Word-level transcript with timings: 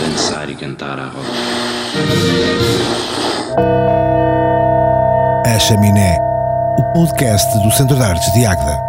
Dançar 0.00 0.48
e 0.48 0.54
cantar 0.54 0.98
à 0.98 1.06
roda. 1.06 1.28
A 5.46 5.58
Chaminé, 5.58 6.18
o 6.78 6.82
podcast 6.94 7.58
do 7.58 7.70
Centro 7.72 7.96
de 7.96 8.02
Artes 8.02 8.32
de 8.32 8.46
Águeda. 8.46 8.85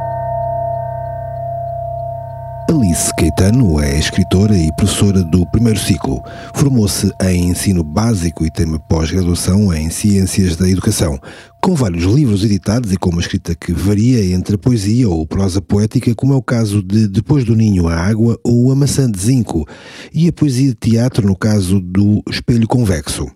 Alice 2.98 3.14
Caetano 3.16 3.79
é 3.79 4.00
escritora 4.00 4.57
e 4.57 4.75
professora 4.75 5.23
do 5.23 5.46
primeiro 5.52 5.77
ciclo. 5.77 6.20
Formou-se 6.55 7.11
em 7.21 7.50
ensino 7.50 7.84
básico 7.84 8.43
e 8.43 8.50
tem 8.50 8.66
uma 8.66 8.79
pós-graduação 8.79 9.71
em 9.71 9.88
Ciências 9.91 10.55
da 10.55 10.68
Educação, 10.68 11.20
com 11.61 11.75
vários 11.75 12.05
livros 12.05 12.43
editados 12.43 12.91
e 12.91 12.97
com 12.97 13.11
uma 13.11 13.21
escrita 13.21 13.54
que 13.54 13.71
varia 13.71 14.33
entre 14.33 14.55
a 14.55 14.57
poesia 14.57 15.07
ou 15.07 15.28
prosa 15.28 15.61
poética, 15.61 16.15
como 16.15 16.33
é 16.33 16.36
o 16.36 16.41
caso 16.41 16.82
de 16.82 17.07
Depois 17.07 17.46
do 17.46 17.55
Ninho 17.55 17.88
à 17.88 17.93
Água 17.96 18.36
ou 18.43 18.71
A 18.71 18.75
Maçã 18.75 19.10
de 19.11 19.19
Zinco, 19.19 19.68
e 20.11 20.27
a 20.27 20.33
poesia 20.33 20.69
de 20.69 20.75
teatro 20.75 21.27
no 21.27 21.36
caso 21.36 21.79
do 21.79 22.24
Espelho 22.27 22.68
Convexo. 22.68 23.27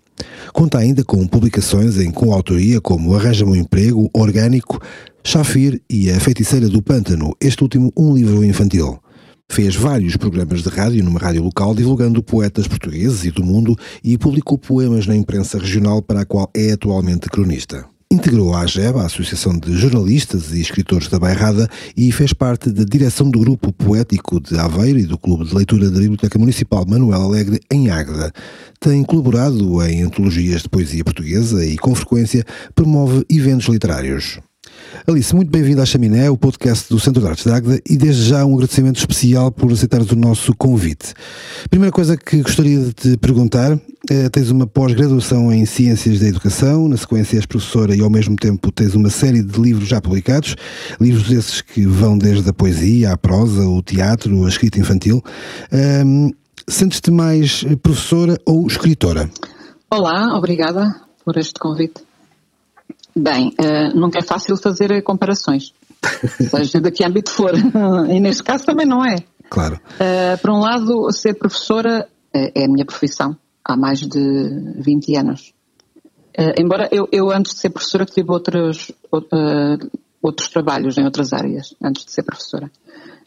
Conta 0.54 0.80
ainda 0.80 1.04
com 1.04 1.28
publicações 1.28 2.00
em 2.00 2.10
coautoria 2.10 2.82
como 2.82 3.16
Arranja-me 3.16 3.52
um 3.52 3.56
Emprego, 3.56 4.10
Orgânico, 4.12 4.82
Chafir 5.24 5.80
e 5.88 6.10
A 6.10 6.20
Feiticeira 6.20 6.68
do 6.68 6.82
Pântano, 6.82 7.36
este 7.40 7.62
último 7.62 7.94
um 7.96 8.12
livro 8.12 8.44
infantil. 8.44 9.00
Fez 9.50 9.76
vários 9.76 10.16
programas 10.16 10.64
de 10.64 10.70
rádio 10.70 11.04
numa 11.04 11.20
rádio 11.20 11.44
local, 11.44 11.76
divulgando 11.76 12.24
poetas 12.24 12.68
portugueses 12.68 13.26
e 13.26 13.32
do 13.32 13.44
mundo 13.44 13.76
e 14.04 14.18
publicou 14.18 14.58
poemas 14.58 15.06
na 15.08 15.16
imprensa 15.16 15.58
regional 15.58 16.02
para 16.02 16.22
a 16.22 16.26
qual 16.26 16.50
é 16.56 16.72
atualmente 16.72 17.30
cronista. 17.30 17.86
Integrou 18.12 18.54
a 18.54 18.64
AGEB, 18.64 19.00
a 19.00 19.06
Associação 19.06 19.58
de 19.58 19.72
Jornalistas 19.78 20.52
e 20.52 20.60
Escritores 20.60 21.08
da 21.08 21.18
Bairrada, 21.18 21.70
e 21.96 22.12
fez 22.12 22.34
parte 22.34 22.70
da 22.70 22.84
direção 22.84 23.30
do 23.30 23.40
Grupo 23.40 23.72
Poético 23.72 24.38
de 24.42 24.58
Aveiro 24.60 25.00
e 25.00 25.06
do 25.06 25.18
Clube 25.18 25.46
de 25.46 25.56
Leitura 25.56 25.90
da 25.90 25.98
Biblioteca 25.98 26.38
Municipal 26.38 26.86
Manuel 26.86 27.22
Alegre, 27.22 27.62
em 27.72 27.90
Águeda. 27.90 28.34
Tem 28.82 29.02
colaborado 29.06 29.82
em 29.84 30.04
antologias 30.04 30.64
de 30.64 30.68
poesia 30.68 31.06
portuguesa 31.06 31.66
e, 31.66 31.78
com 31.78 31.96
frequência, 31.96 32.44
promove 32.76 33.26
eventos 33.30 33.68
literários. 33.70 34.40
Alice, 35.08 35.36
muito 35.36 35.50
bem-vinda 35.50 35.82
à 35.82 35.86
Chaminé, 35.86 36.30
o 36.30 36.38
podcast 36.38 36.88
do 36.88 37.00
Centro 37.00 37.22
de 37.22 37.28
Artes 37.28 37.44
de 37.44 37.52
Águeda, 37.52 37.82
e 37.90 37.98
desde 37.98 38.24
já 38.24 38.46
um 38.46 38.54
agradecimento 38.54 38.98
especial 38.98 39.52
por 39.52 39.72
aceitares 39.72 40.12
o 40.12 40.16
nosso 40.16 40.56
convite. 40.56 41.14
Primeira 41.70 41.92
coisa 41.92 42.16
que 42.16 42.42
gostaria 42.42 42.80
de 42.80 42.94
te 42.94 43.18
perguntar, 43.18 43.80
eh, 44.10 44.30
tens 44.30 44.52
uma 44.52 44.68
pós-graduação 44.68 45.52
em 45.52 45.66
Ciências 45.66 46.20
da 46.20 46.28
Educação, 46.28 46.88
na 46.88 46.98
sequência 46.98 47.38
és 47.38 47.46
professora 47.48 47.96
e 47.96 48.02
ao 48.02 48.10
mesmo 48.10 48.36
tempo 48.36 48.72
tens 48.72 48.94
uma 48.94 49.10
série 49.10 49.42
de 49.42 49.60
livros 49.60 49.88
já 49.88 50.00
publicados, 50.00 50.56
livros 51.00 51.32
esses 51.32 51.62
que 51.62 51.86
vão 51.86 52.16
desde 52.16 52.48
a 52.48 52.54
poesia, 52.54 53.12
à 53.12 53.18
prosa, 53.18 53.68
o 53.68 53.82
teatro, 53.82 54.46
a 54.46 54.50
escrita 54.50 54.80
infantil. 54.80 55.24
Um, 56.06 56.32
Sentes-te 56.68 57.10
mais 57.10 57.66
professora 57.82 58.38
ou 58.46 58.68
escritora? 58.68 59.30
Olá, 59.90 60.38
obrigada 60.38 60.96
por 61.26 61.36
este 61.38 61.60
convite. 61.60 62.11
Bem, 63.16 63.54
uh, 63.60 64.00
nunca 64.00 64.20
é 64.20 64.22
fácil 64.22 64.56
fazer 64.58 65.02
comparações, 65.04 65.74
seja 66.50 66.80
de 66.80 66.92
que 66.92 67.04
âmbito 67.04 67.32
for, 67.32 67.54
e 68.10 68.20
neste 68.20 68.44
caso 68.44 68.66
também 68.66 68.86
não 68.86 69.06
é. 69.06 69.18
Claro. 69.50 69.76
Uh, 69.76 70.42
por 70.42 70.52
um 70.52 70.60
lado, 70.60 71.12
ser 71.12 71.34
professora 71.34 72.08
é, 72.34 72.64
a 72.64 72.68
minha 72.68 72.86
profissão, 72.86 73.36
há 73.64 73.76
mais 73.76 74.00
de 74.00 74.74
20 74.78 75.16
anos. 75.18 75.54
Uh, 76.40 76.56
embora 76.58 76.88
eu, 76.92 77.10
eu, 77.12 77.30
antes 77.30 77.54
de 77.54 77.60
ser 77.60 77.70
professora, 77.70 78.06
tive 78.06 78.32
outros, 78.32 78.92
outros 80.22 80.48
trabalhos 80.48 80.98
em 80.98 81.04
outras 81.04 81.34
áreas, 81.34 81.76
antes 81.84 82.06
de 82.06 82.12
ser 82.12 82.24
professora. 82.24 82.72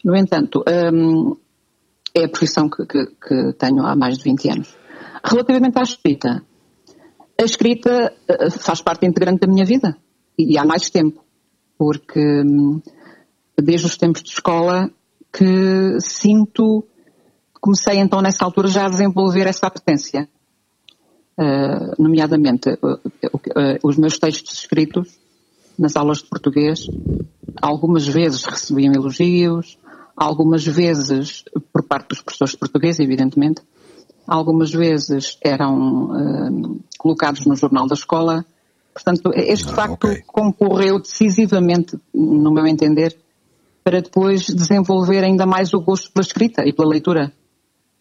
No 0.03 0.15
entanto, 0.15 0.63
um, 0.93 1.35
é 2.15 2.25
a 2.25 2.29
profissão 2.29 2.69
que, 2.69 2.85
que, 2.85 3.05
que 3.05 3.53
tenho 3.59 3.85
há 3.85 3.95
mais 3.95 4.17
de 4.17 4.23
20 4.23 4.49
anos. 4.49 4.75
Relativamente 5.23 5.77
à 5.77 5.83
escrita, 5.83 6.43
a 7.39 7.43
escrita 7.43 8.13
eh, 8.27 8.49
faz 8.49 8.81
parte 8.81 9.05
integrante 9.05 9.41
da 9.41 9.47
minha 9.51 9.65
vida. 9.65 9.97
E 10.37 10.57
há 10.57 10.65
mais 10.65 10.89
tempo, 10.89 11.23
porque 11.77 12.19
hum, 12.19 12.81
desde 13.57 13.87
os 13.87 13.97
tempos 13.97 14.21
de 14.21 14.29
escola 14.29 14.89
que 15.31 15.99
sinto, 15.99 16.85
comecei 17.59 17.97
então 17.97 18.21
nessa 18.21 18.45
altura 18.45 18.67
já 18.67 18.85
a 18.85 18.89
desenvolver 18.89 19.47
essa 19.47 19.67
apetência. 19.67 20.29
Uh, 21.37 22.01
nomeadamente 22.01 22.69
uh, 22.69 22.93
uh, 22.93 23.77
os 23.83 23.97
meus 23.97 24.17
textos 24.17 24.53
escritos 24.53 25.19
nas 25.77 25.97
aulas 25.97 26.19
de 26.19 26.29
português, 26.29 26.87
algumas 27.61 28.07
vezes 28.07 28.45
recebiam 28.45 28.93
elogios, 28.93 29.77
algumas 30.15 30.65
vezes 30.65 31.43
por 31.73 31.83
parte 31.83 32.07
dos 32.09 32.21
professores 32.21 32.53
de 32.53 32.57
português, 32.57 32.99
evidentemente, 32.99 33.61
algumas 34.27 34.71
vezes 34.71 35.37
eram 35.43 36.05
uh, 36.05 36.79
colocados 36.97 37.45
no 37.45 37.55
jornal 37.55 37.87
da 37.87 37.93
escola. 37.93 38.45
Portanto, 38.93 39.31
este 39.35 39.69
ah, 39.69 39.73
facto 39.73 40.07
okay. 40.07 40.23
concorreu 40.25 40.99
decisivamente, 40.99 41.99
no 42.13 42.51
meu 42.51 42.65
entender, 42.65 43.15
para 43.83 44.01
depois 44.01 44.45
desenvolver 44.47 45.23
ainda 45.23 45.45
mais 45.45 45.73
o 45.73 45.81
gosto 45.81 46.11
pela 46.11 46.25
escrita 46.25 46.63
e 46.65 46.73
pela 46.73 46.89
leitura. 46.89 47.31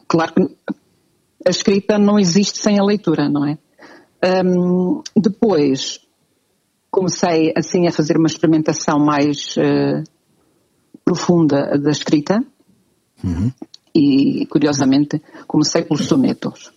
Claro 0.06 0.32
que 0.34 0.42
a 1.46 1.50
escrita 1.50 1.98
não 1.98 2.18
existe 2.18 2.58
sem 2.58 2.78
a 2.78 2.84
leitura, 2.84 3.28
não 3.28 3.46
é? 3.46 3.58
Um, 4.44 5.02
depois 5.16 6.00
comecei 6.90 7.52
assim 7.56 7.86
a 7.86 7.92
fazer 7.92 8.16
uma 8.16 8.28
experimentação 8.28 8.98
mais 8.98 9.56
uh, 9.56 10.02
profunda 11.04 11.76
da 11.76 11.90
escrita. 11.90 12.42
Uhum 13.22 13.52
e, 13.94 14.46
curiosamente, 14.46 15.22
comecei 15.46 15.82
pelos 15.82 16.06
sonetos. 16.06 16.72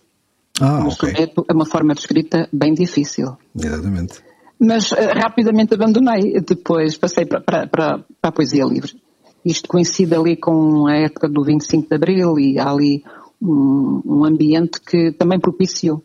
Ah, 0.60 0.84
o 0.84 0.88
okay. 0.88 1.12
soneto 1.12 1.44
é 1.48 1.52
uma 1.52 1.66
forma 1.66 1.94
de 1.94 2.00
escrita 2.00 2.48
bem 2.52 2.72
difícil. 2.74 3.36
Exatamente. 3.56 4.22
Mas 4.58 4.90
uh, 4.92 4.96
rapidamente 5.14 5.74
abandonei, 5.74 6.40
depois 6.40 6.96
passei 6.96 7.24
para, 7.26 7.40
para, 7.40 7.66
para, 7.66 8.04
a 8.22 8.32
poesia 8.32 8.64
livre. 8.64 9.00
Isto 9.44 9.68
coincide 9.68 10.14
ali 10.14 10.36
com 10.36 10.86
a 10.86 10.96
época 10.96 11.28
do 11.28 11.44
25 11.44 11.88
de 11.88 11.94
Abril 11.94 12.38
e 12.38 12.58
há 12.58 12.70
ali 12.70 13.04
um, 13.40 14.02
um 14.04 14.24
ambiente 14.24 14.80
que 14.80 15.12
também 15.12 15.38
propiciou 15.38 16.02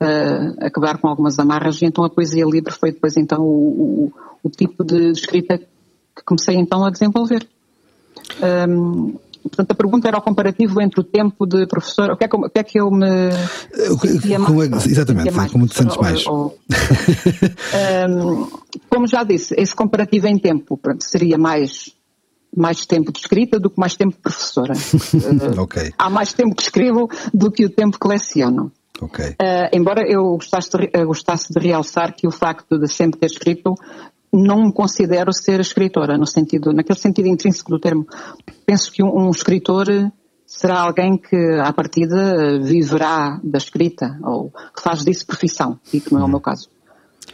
uh, 0.00 0.66
acabar 0.66 0.98
com 0.98 1.06
algumas 1.06 1.38
amarras 1.38 1.80
e 1.80 1.86
então 1.86 2.04
a 2.04 2.10
poesia 2.10 2.44
livre 2.44 2.72
foi 2.72 2.90
depois 2.90 3.16
então 3.16 3.40
o, 3.40 4.10
o, 4.10 4.12
o 4.42 4.50
tipo 4.50 4.84
de 4.84 5.12
escrita 5.12 5.58
que 5.58 6.24
comecei 6.24 6.56
então 6.56 6.84
a 6.84 6.90
desenvolver. 6.90 7.46
Um, 8.68 9.14
Portanto, 9.42 9.72
a 9.72 9.74
pergunta 9.74 10.08
era 10.08 10.18
o 10.18 10.22
comparativo 10.22 10.80
entre 10.80 11.00
o 11.00 11.04
tempo 11.04 11.46
de 11.46 11.66
professor, 11.66 12.10
o 12.10 12.16
que 12.16 12.24
é 12.24 12.28
que, 12.28 12.36
o 12.36 12.50
que, 12.50 12.58
é 12.58 12.62
que 12.62 12.80
eu 12.80 12.90
me. 12.90 13.30
Como 14.46 14.62
é, 14.62 14.66
exatamente, 14.66 15.30
mais, 15.32 15.50
como 15.50 15.66
te 15.66 15.74
sentes 15.74 15.96
mais. 15.96 16.26
Ou, 16.26 16.56
ou, 18.24 18.62
como 18.88 19.06
já 19.06 19.24
disse, 19.24 19.54
esse 19.58 19.74
comparativo 19.74 20.28
em 20.28 20.38
tempo 20.38 20.76
pronto, 20.76 21.02
seria 21.04 21.36
mais, 21.36 21.92
mais 22.56 22.86
tempo 22.86 23.12
de 23.12 23.18
escrita 23.18 23.58
do 23.58 23.68
que 23.68 23.78
mais 23.80 23.96
tempo 23.96 24.14
de 24.14 24.22
professora. 24.22 24.74
okay. 25.60 25.92
Há 25.98 26.08
mais 26.08 26.32
tempo 26.32 26.54
que 26.54 26.62
escrevo 26.62 27.10
do 27.34 27.50
que 27.50 27.64
o 27.64 27.70
tempo 27.70 27.98
que 27.98 28.08
leciono. 28.08 28.70
Okay. 29.00 29.30
Uh, 29.30 29.68
embora 29.72 30.02
eu 30.06 30.22
gostasse 30.36 30.70
de, 30.70 31.04
gostasse 31.04 31.52
de 31.52 31.58
realçar 31.58 32.14
que 32.14 32.28
o 32.28 32.30
facto 32.30 32.78
de 32.78 32.86
sempre 32.86 33.18
ter 33.18 33.26
escrito 33.26 33.74
não 34.32 34.64
me 34.64 34.72
considero 34.72 35.32
ser 35.32 35.60
escritora, 35.60 36.16
no 36.16 36.26
sentido, 36.26 36.72
naquele 36.72 36.98
sentido 36.98 37.28
intrínseco 37.28 37.70
do 37.70 37.78
termo. 37.78 38.06
Penso 38.64 38.90
que 38.90 39.02
um, 39.02 39.26
um 39.26 39.30
escritor 39.30 39.86
será 40.46 40.80
alguém 40.80 41.18
que, 41.18 41.36
à 41.62 41.72
partida, 41.72 42.58
viverá 42.60 43.38
da 43.42 43.58
escrita, 43.58 44.18
ou 44.22 44.50
que 44.50 44.82
faz 44.82 45.04
disso 45.04 45.26
profissão, 45.26 45.78
e 45.92 46.00
que 46.00 46.12
não 46.12 46.20
é 46.20 46.24
o 46.24 46.28
meu 46.28 46.40
caso. 46.40 46.68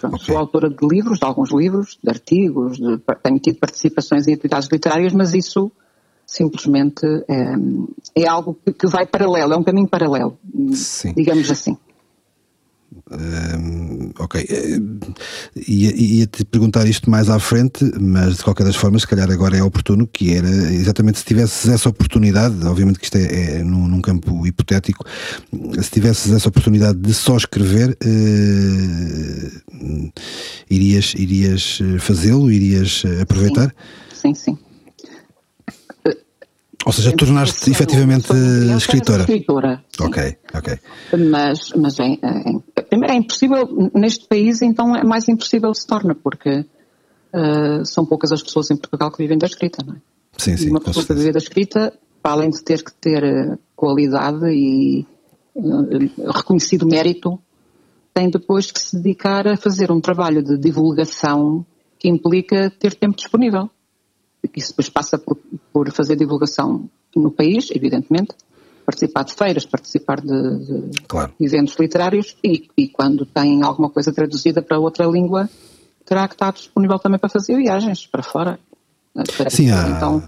Pronto, 0.00 0.16
okay. 0.16 0.26
Sou 0.26 0.36
autora 0.36 0.68
de 0.68 0.86
livros, 0.86 1.18
de 1.18 1.24
alguns 1.24 1.52
livros, 1.52 1.98
de 2.02 2.10
artigos, 2.10 2.78
de, 2.78 2.98
tenho 3.22 3.38
tido 3.38 3.58
participações 3.58 4.26
em 4.26 4.34
atividades 4.34 4.68
literárias, 4.70 5.12
mas 5.12 5.34
isso 5.34 5.70
simplesmente 6.26 7.06
é, 7.28 8.22
é 8.22 8.28
algo 8.28 8.56
que, 8.64 8.72
que, 8.72 8.86
vai 8.86 9.06
paralelo, 9.06 9.54
é 9.54 9.56
um 9.56 9.62
caminho 9.62 9.88
paralelo, 9.88 10.38
Sim. 10.72 11.14
digamos 11.14 11.50
assim 11.50 11.76
ok, 14.18 14.46
eh, 14.48 14.80
ia-te 15.66 16.44
perguntar 16.44 16.86
isto 16.86 17.10
mais 17.10 17.28
à 17.28 17.38
frente, 17.38 17.84
mas 18.00 18.38
de 18.38 18.44
qualquer 18.44 18.64
das 18.64 18.76
formas, 18.76 19.02
se 19.02 19.08
calhar 19.08 19.30
agora 19.30 19.56
é 19.56 19.62
oportuno, 19.62 20.06
que 20.06 20.32
era 20.32 20.48
exatamente 20.72 21.18
se 21.18 21.24
tivesses 21.24 21.68
essa 21.68 21.88
oportunidade, 21.88 22.66
obviamente 22.66 22.98
que 22.98 23.04
isto 23.04 23.16
é, 23.16 23.58
é 23.58 23.64
num, 23.64 23.88
num, 23.88 24.00
campo 24.00 24.46
hipotético, 24.46 25.04
se 25.80 25.90
tivesses 25.90 26.32
essa 26.32 26.48
oportunidade 26.48 26.98
de 26.98 27.12
só 27.12 27.36
escrever, 27.36 27.96
uh, 28.04 30.12
irias, 30.70 31.14
irias 31.14 31.80
fazê-lo, 31.98 32.50
irias 32.50 33.02
aproveitar? 33.20 33.74
Sim, 34.12 34.34
sim. 34.34 34.54
sim. 34.54 34.67
Ou 36.86 36.92
seja, 36.92 37.12
tornaste 37.12 37.70
efetivamente 37.70 38.32
escritora. 38.76 39.20
Escritora. 39.22 39.84
Sim. 39.96 40.04
Ok, 40.04 40.36
ok. 40.54 40.78
Mas, 41.30 41.70
mas 41.76 41.98
é, 41.98 42.12
é, 42.12 42.82
primeiro 42.82 43.14
é 43.14 43.16
impossível, 43.16 43.90
neste 43.94 44.26
país 44.26 44.62
então 44.62 44.96
é 44.96 45.04
mais 45.04 45.28
impossível 45.28 45.74
se 45.74 45.86
torna, 45.86 46.14
porque 46.14 46.60
uh, 46.60 47.84
são 47.84 48.06
poucas 48.06 48.32
as 48.32 48.42
pessoas 48.42 48.70
em 48.70 48.76
Portugal 48.76 49.10
que 49.10 49.18
vivem 49.18 49.36
da 49.36 49.46
escrita, 49.46 49.84
não 49.84 49.94
é? 49.94 49.98
Sim, 50.36 50.56
sim. 50.56 50.70
Uma 50.70 50.80
pessoa 50.80 51.04
que 51.04 51.14
vive 51.14 51.32
da 51.32 51.38
escrita, 51.38 51.92
para 52.22 52.32
além 52.32 52.50
de 52.50 52.62
ter 52.62 52.82
que 52.82 52.92
ter 52.92 53.58
qualidade 53.74 54.46
e 54.46 55.04
uh, 55.56 56.32
reconhecido 56.32 56.86
mérito, 56.86 57.38
tem 58.14 58.30
depois 58.30 58.70
que 58.70 58.80
se 58.80 58.96
dedicar 58.96 59.46
a 59.46 59.56
fazer 59.56 59.90
um 59.90 60.00
trabalho 60.00 60.42
de 60.42 60.56
divulgação 60.56 61.66
que 61.98 62.08
implica 62.08 62.70
ter 62.70 62.94
tempo 62.94 63.16
disponível. 63.16 63.68
Isso 64.56 64.70
depois 64.70 64.88
passa 64.88 65.18
por, 65.18 65.36
por 65.72 65.90
fazer 65.92 66.16
divulgação 66.16 66.88
no 67.14 67.30
país, 67.30 67.70
evidentemente, 67.70 68.34
participar 68.86 69.24
de 69.24 69.34
feiras, 69.34 69.66
participar 69.66 70.20
de, 70.20 70.28
de 70.28 71.02
claro. 71.06 71.32
eventos 71.38 71.76
literários 71.78 72.36
e, 72.42 72.68
e, 72.76 72.88
quando 72.88 73.26
tem 73.26 73.62
alguma 73.62 73.90
coisa 73.90 74.12
traduzida 74.12 74.62
para 74.62 74.78
outra 74.78 75.06
língua, 75.06 75.48
terá 76.06 76.26
que 76.26 76.34
estar 76.34 76.52
disponível 76.52 76.98
também 76.98 77.18
para 77.18 77.28
fazer 77.28 77.56
viagens 77.56 78.06
para 78.06 78.22
fora. 78.22 78.58
Para 79.36 79.50
Sim, 79.50 79.70
há... 79.70 79.88
então 79.88 80.22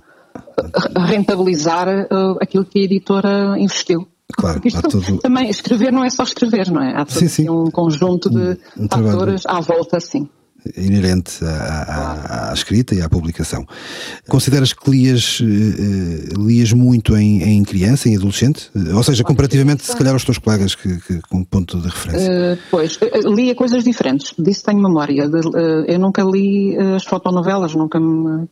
rentabilizar 0.96 1.88
uh, 1.88 2.36
aquilo 2.40 2.64
que 2.64 2.80
a 2.80 2.82
editora 2.82 3.58
investiu. 3.58 4.06
Claro, 4.32 4.60
Isto. 4.64 5.18
Também 5.18 5.48
escrever 5.48 5.90
não 5.90 6.04
é 6.04 6.10
só 6.10 6.22
escrever, 6.22 6.70
não 6.70 6.82
é? 6.82 7.00
Há 7.00 7.06
sim, 7.06 7.28
sim. 7.28 7.48
um 7.48 7.70
conjunto 7.70 8.28
de 8.30 8.58
um, 8.76 8.84
um 8.84 8.88
fatores 8.88 9.42
à 9.46 9.60
volta, 9.60 9.98
sim 10.00 10.28
inerente 10.76 11.44
à, 11.44 11.46
à, 11.46 12.50
à, 12.50 12.54
escrita 12.54 12.94
e 12.94 13.02
à 13.02 13.08
publicação. 13.08 13.66
Consideras 14.28 14.72
que 14.72 14.90
lias, 14.90 15.40
uh, 15.40 16.46
lias 16.46 16.72
muito 16.72 17.16
em, 17.16 17.42
em, 17.42 17.62
criança, 17.64 18.08
em 18.08 18.16
adolescente? 18.16 18.70
Ou 18.94 19.02
seja, 19.02 19.24
comparativamente, 19.24 19.84
se 19.84 19.96
calhar, 19.96 20.12
aos 20.12 20.24
teus 20.24 20.38
colegas, 20.38 20.74
que, 20.74 20.96
que 21.00 21.20
como 21.28 21.44
ponto 21.44 21.78
de 21.80 21.88
referência? 21.88 22.30
Uh, 22.30 22.58
pois, 22.70 22.98
lia 23.24 23.54
coisas 23.54 23.84
diferentes, 23.84 24.34
disso 24.38 24.64
tenho 24.64 24.80
memória. 24.80 25.28
Eu 25.86 25.98
nunca 25.98 26.22
li 26.22 26.76
as 26.76 27.04
fotonovelas, 27.04 27.74
nunca 27.74 27.98
me 27.98 28.48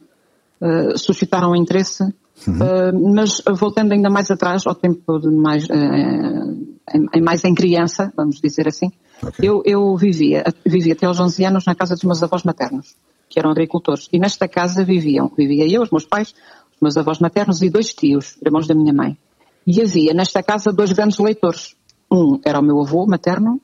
suscitaram 0.96 1.54
interesse, 1.54 2.02
uhum. 2.46 3.14
mas 3.14 3.42
voltando 3.58 3.92
ainda 3.92 4.10
mais 4.10 4.30
atrás, 4.30 4.66
ao 4.66 4.74
tempo 4.74 5.18
de 5.18 5.30
mais, 5.30 5.68
em, 5.70 7.06
em 7.14 7.22
mais 7.22 7.44
em 7.44 7.54
criança, 7.54 8.12
vamos 8.16 8.40
dizer 8.40 8.66
assim, 8.66 8.90
Okay. 9.22 9.48
Eu, 9.48 9.62
eu 9.64 9.96
vivia, 9.96 10.44
vivia 10.64 10.92
até 10.92 11.06
aos 11.06 11.18
11 11.18 11.44
anos 11.44 11.64
na 11.66 11.74
casa 11.74 11.94
dos 11.94 12.04
meus 12.04 12.22
avós 12.22 12.44
maternos, 12.44 12.96
que 13.28 13.38
eram 13.38 13.50
agricultores. 13.50 14.08
E 14.12 14.18
nesta 14.18 14.46
casa 14.46 14.84
viviam, 14.84 15.30
vivia 15.36 15.66
eu, 15.68 15.82
os 15.82 15.90
meus 15.90 16.04
pais, 16.04 16.34
os 16.74 16.80
meus 16.80 16.96
avós 16.96 17.18
maternos 17.18 17.60
e 17.62 17.68
dois 17.68 17.92
tios, 17.92 18.36
irmãos 18.44 18.66
da 18.66 18.74
minha 18.74 18.92
mãe. 18.92 19.18
E 19.66 19.82
havia 19.82 20.14
nesta 20.14 20.42
casa 20.42 20.72
dois 20.72 20.92
grandes 20.92 21.18
leitores. 21.18 21.74
Um 22.10 22.40
era 22.44 22.60
o 22.60 22.62
meu 22.62 22.80
avô 22.80 23.06
materno 23.06 23.60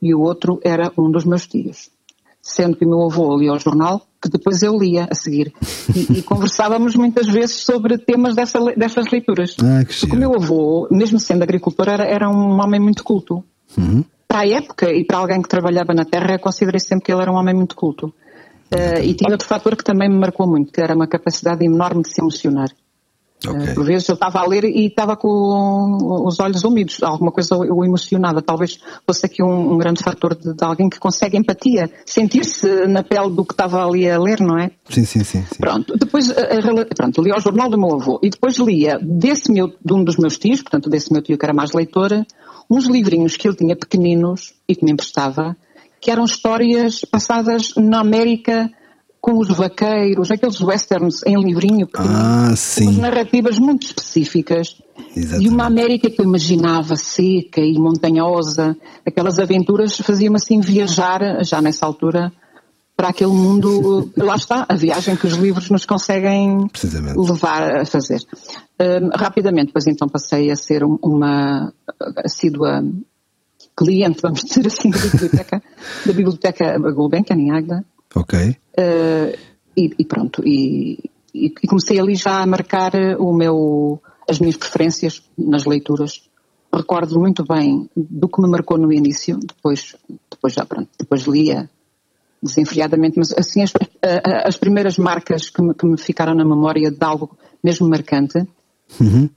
e 0.00 0.14
o 0.14 0.20
outro 0.20 0.60
era 0.62 0.92
um 0.96 1.10
dos 1.10 1.24
meus 1.24 1.46
tios. 1.46 1.90
Sendo 2.48 2.76
que 2.76 2.84
o 2.84 2.88
meu 2.88 3.02
avô 3.04 3.36
lia 3.36 3.52
o 3.52 3.58
jornal, 3.58 4.06
que 4.22 4.28
depois 4.28 4.62
eu 4.62 4.76
lia 4.78 5.06
a 5.10 5.14
seguir. 5.14 5.52
E, 5.94 6.18
e 6.18 6.22
conversávamos 6.22 6.96
muitas 6.96 7.28
vezes 7.28 7.56
sobre 7.56 7.98
temas 7.98 8.34
dessa, 8.34 8.58
dessas 8.76 9.06
leituras. 9.10 9.54
Ah, 9.60 9.84
Porque 10.00 10.16
o 10.16 10.18
meu 10.18 10.34
avô, 10.34 10.88
mesmo 10.90 11.18
sendo 11.20 11.42
agricultor, 11.42 11.88
era, 11.88 12.04
era 12.04 12.28
um 12.28 12.58
homem 12.60 12.80
muito 12.80 13.04
culto. 13.04 13.44
Uhum 13.76 14.02
para 14.28 14.40
a 14.40 14.46
época 14.46 14.92
e 14.92 15.04
para 15.04 15.18
alguém 15.18 15.40
que 15.40 15.48
trabalhava 15.48 15.94
na 15.94 16.04
terra, 16.04 16.38
considerei 16.38 16.78
sempre 16.78 17.06
que 17.06 17.12
ele 17.12 17.22
era 17.22 17.32
um 17.32 17.36
homem 17.36 17.54
muito 17.54 17.74
culto. 17.74 18.08
Uh, 18.70 19.00
e 19.02 19.14
tinha 19.14 19.32
outro 19.32 19.48
fator 19.48 19.74
que 19.74 19.82
também 19.82 20.10
me 20.10 20.18
marcou 20.18 20.46
muito, 20.46 20.70
que 20.70 20.80
era 20.80 20.94
uma 20.94 21.06
capacidade 21.06 21.64
enorme 21.64 22.02
de 22.02 22.12
se 22.12 22.20
emocionar. 22.20 22.68
Okay. 23.46 23.72
Por 23.72 23.84
vezes 23.84 24.08
eu 24.08 24.14
estava 24.14 24.40
a 24.40 24.46
ler 24.46 24.64
e 24.64 24.86
estava 24.86 25.16
com 25.16 25.28
os 26.26 26.40
olhos 26.40 26.64
úmidos, 26.64 27.02
alguma 27.02 27.30
coisa 27.30 27.56
o 27.56 27.84
emocionava. 27.84 28.42
Talvez 28.42 28.80
fosse 29.06 29.26
aqui 29.26 29.42
um, 29.42 29.74
um 29.74 29.78
grande 29.78 30.02
fator 30.02 30.34
de, 30.34 30.54
de, 30.54 30.64
alguém 30.64 30.88
que 30.88 30.98
consegue 30.98 31.36
empatia, 31.36 31.88
sentir-se 32.04 32.86
na 32.88 33.04
pele 33.04 33.30
do 33.30 33.44
que 33.44 33.52
estava 33.52 33.84
ali 33.84 34.10
a 34.10 34.18
ler, 34.18 34.40
não 34.40 34.58
é? 34.58 34.72
Sim, 34.88 35.04
sim, 35.04 35.22
sim. 35.22 35.44
sim. 35.44 35.60
Pronto, 35.60 35.96
depois 35.96 36.30
uh, 36.30 36.34
pronto, 36.96 37.22
lia 37.22 37.36
o 37.36 37.40
jornal 37.40 37.70
do 37.70 37.78
meu 37.78 37.94
avô 37.94 38.18
e 38.22 38.28
depois 38.28 38.56
lia 38.56 38.98
desse 39.00 39.52
meu, 39.52 39.68
de 39.68 39.92
um 39.92 40.02
dos 40.02 40.16
meus 40.16 40.36
tios, 40.36 40.60
portanto 40.60 40.90
desse 40.90 41.12
meu 41.12 41.22
tio 41.22 41.38
que 41.38 41.44
era 41.44 41.54
mais 41.54 41.72
leitora, 41.72 42.26
uns 42.68 42.86
livrinhos 42.86 43.36
que 43.36 43.46
ele 43.46 43.56
tinha 43.56 43.76
pequeninos 43.76 44.54
e 44.68 44.74
que 44.74 44.84
me 44.84 44.90
emprestava, 44.90 45.56
que 46.00 46.10
eram 46.10 46.24
histórias 46.24 47.04
passadas 47.04 47.74
na 47.76 48.00
América 48.00 48.68
com 49.20 49.38
os 49.38 49.48
vaqueiros, 49.48 50.30
aqueles 50.30 50.60
westerns 50.60 51.22
em 51.26 51.36
livrinho 51.36 51.86
pequenino, 51.86 52.14
ah, 52.14 52.54
sim. 52.56 52.98
narrativas 52.98 53.58
muito 53.58 53.86
específicas. 53.86 54.76
Exatamente. 55.14 55.46
E 55.46 55.48
uma 55.48 55.66
América 55.66 56.10
que 56.10 56.20
eu 56.20 56.24
imaginava 56.24 56.96
seca 56.96 57.60
e 57.60 57.78
montanhosa, 57.78 58.76
aquelas 59.06 59.38
aventuras 59.38 59.96
faziam-me 59.96 60.36
assim 60.36 60.60
viajar, 60.60 61.44
já 61.44 61.60
nessa 61.60 61.84
altura, 61.84 62.32
para 62.96 63.08
aquele 63.08 63.32
mundo, 63.32 64.10
lá 64.18 64.34
está, 64.34 64.66
a 64.68 64.74
viagem 64.74 65.16
que 65.16 65.26
os 65.26 65.34
livros 65.34 65.70
nos 65.70 65.84
conseguem 65.84 66.68
levar 67.16 67.80
a 67.80 67.84
fazer. 67.84 68.20
Um, 68.80 69.10
rapidamente, 69.14 69.72
pois 69.72 69.86
então 69.86 70.08
passei 70.08 70.50
a 70.50 70.56
ser 70.56 70.82
uma 70.84 71.72
assídua 72.24 72.82
cliente, 73.76 74.20
vamos 74.20 74.42
dizer 74.42 74.66
assim, 74.66 74.90
da 74.90 74.98
biblioteca, 75.06 75.62
da 76.06 76.12
biblioteca 76.12 76.78
Gulbenkian 76.92 77.36
em. 77.36 77.84
Ok. 78.14 78.38
Uh, 78.78 79.38
e, 79.76 79.90
e, 79.98 80.04
pronto, 80.04 80.42
e, 80.44 81.10
e, 81.34 81.50
comecei 81.66 82.00
ali 82.00 82.14
já 82.14 82.42
a 82.42 82.46
marcar 82.46 82.92
o 83.18 83.32
meu, 83.32 84.02
as 84.28 84.38
minhas 84.38 84.56
preferências 84.56 85.22
nas 85.36 85.64
leituras. 85.64 86.28
Recordo 86.72 87.18
muito 87.18 87.44
bem 87.44 87.88
do 87.96 88.28
que 88.28 88.42
me 88.42 88.48
marcou 88.48 88.76
no 88.76 88.92
início, 88.92 89.38
depois, 89.38 89.96
depois 90.30 90.52
já 90.52 90.66
pronto, 90.66 90.88
depois 90.98 91.22
lia 91.22 91.70
desenfreadamente, 92.42 93.18
mas 93.18 93.32
assim 93.32 93.62
as, 93.62 93.72
as 94.44 94.56
primeiras 94.56 94.96
marcas 94.98 95.48
que 95.48 95.62
me, 95.62 95.74
que 95.74 95.86
me, 95.86 95.96
ficaram 95.96 96.34
na 96.34 96.44
memória 96.44 96.90
de 96.90 97.04
algo 97.04 97.36
mesmo 97.62 97.88
marcante, 97.88 98.38
uhum. 99.00 99.28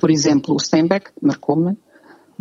por 0.00 0.10
exemplo, 0.10 0.54
o 0.54 0.60
Steinbeck 0.60 1.10
marcou-me, 1.20 1.76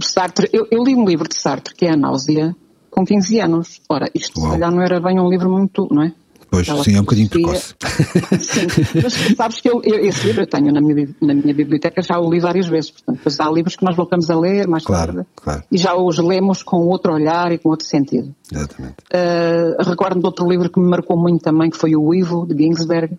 Sartre, 0.02 0.50
eu, 0.52 0.68
eu, 0.70 0.84
li 0.84 0.94
um 0.94 1.06
livro 1.06 1.28
de 1.28 1.40
Sartre 1.40 1.74
que 1.74 1.86
é 1.86 1.92
A 1.92 1.98
Náusea 1.98 2.56
com 2.96 3.06
15 3.06 3.42
anos. 3.42 3.82
Ora, 3.90 4.10
isto 4.16 4.40
Uau. 4.40 4.52
se 4.52 4.58
calhar 4.58 4.72
não 4.74 4.82
era 4.82 5.02
bem 5.02 5.20
um 5.20 5.30
livro 5.30 5.50
muito, 5.50 5.88
não 5.92 6.04
é? 6.04 6.14
Pois, 6.50 6.68
Ela 6.70 6.84
sim, 6.84 6.96
é 6.96 7.00
um 7.00 7.04
bocadinho 7.04 7.28
precoce. 7.28 7.76
sim, 8.40 8.68
mas 9.04 9.14
sabes 9.36 9.60
que 9.60 9.70
eu, 9.70 9.82
eu, 9.84 10.00
esse 10.06 10.26
livro 10.26 10.44
eu 10.44 10.48
tenho 10.48 10.72
na 10.72 10.80
minha, 10.80 11.10
na 11.22 11.34
minha 11.34 11.54
biblioteca, 11.54 12.02
já 12.02 12.18
o 12.18 12.32
li 12.32 12.40
várias 12.40 12.68
vezes, 12.68 12.92
portanto, 12.92 13.18
depois 13.18 13.40
há 13.42 13.52
livros 13.52 13.76
que 13.76 13.84
nós 13.84 13.96
voltamos 13.96 14.30
a 14.30 14.40
ler 14.40 14.66
mais 14.66 14.86
claro, 14.86 15.14
tarde 15.14 15.30
claro. 15.36 15.64
e 15.70 15.78
já 15.78 15.94
os 15.96 16.18
lemos 16.18 16.64
com 16.64 16.78
outro 16.78 17.14
olhar 17.14 17.52
e 17.52 17.58
com 17.58 17.70
outro 17.70 17.86
sentido. 17.86 18.34
Exatamente. 18.50 18.96
Uh, 19.14 19.84
Recordo 19.90 20.20
de 20.20 20.26
outro 20.26 20.48
livro 20.48 20.70
que 20.70 20.80
me 20.80 20.88
marcou 20.88 21.20
muito 21.20 21.42
também, 21.42 21.70
que 21.70 21.78
foi 21.78 21.94
o 21.96 22.14
Ivo, 22.14 22.46
de 22.48 22.56
Ginsberg. 22.64 23.18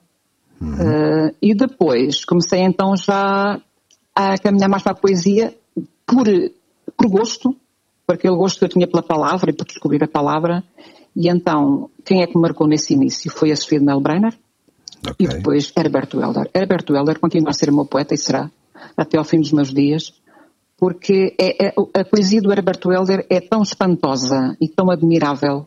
Uhum. 0.58 0.72
Uh, 0.72 1.34
e 1.42 1.54
depois 1.54 2.24
comecei 2.24 2.60
então 2.60 2.96
já 2.96 3.60
a 4.14 4.38
caminhar 4.38 4.70
mais 4.70 4.82
para 4.82 4.92
a 4.92 4.96
poesia 4.96 5.54
por, 6.06 6.26
por 6.96 7.10
gosto, 7.10 7.54
por 8.06 8.14
aquele 8.14 8.36
gosto 8.36 8.58
que 8.58 8.64
eu 8.64 8.68
tinha 8.68 8.86
pela 8.86 9.02
palavra 9.02 9.50
e 9.50 9.54
por 9.54 9.66
descobrir 9.66 10.02
a 10.04 10.08
palavra 10.08 10.62
e 11.16 11.30
então, 11.30 11.88
quem 12.04 12.22
é 12.22 12.26
que 12.26 12.36
me 12.36 12.42
marcou 12.42 12.68
nesse 12.68 12.92
início? 12.92 13.30
Foi 13.30 13.50
a 13.50 13.56
Sofia 13.56 13.78
de 13.78 13.86
Melbrenner 13.86 14.34
okay. 15.00 15.14
e 15.18 15.26
depois 15.26 15.72
Herbert 15.74 16.10
Welder. 16.14 16.50
Herbert 16.54 16.84
Welder 16.90 17.18
continua 17.18 17.50
a 17.50 17.54
ser 17.54 17.70
o 17.70 17.74
meu 17.74 17.86
poeta 17.86 18.12
e 18.12 18.18
será 18.18 18.50
até 18.94 19.16
ao 19.16 19.24
fim 19.24 19.40
dos 19.40 19.50
meus 19.50 19.72
dias, 19.72 20.12
porque 20.76 21.34
é, 21.40 21.68
é, 21.68 21.74
a 21.94 22.04
poesia 22.04 22.42
do 22.42 22.52
Herbert 22.52 22.80
Welder 22.84 23.26
é 23.30 23.40
tão 23.40 23.62
espantosa 23.62 24.54
e 24.60 24.68
tão 24.68 24.90
admirável. 24.90 25.66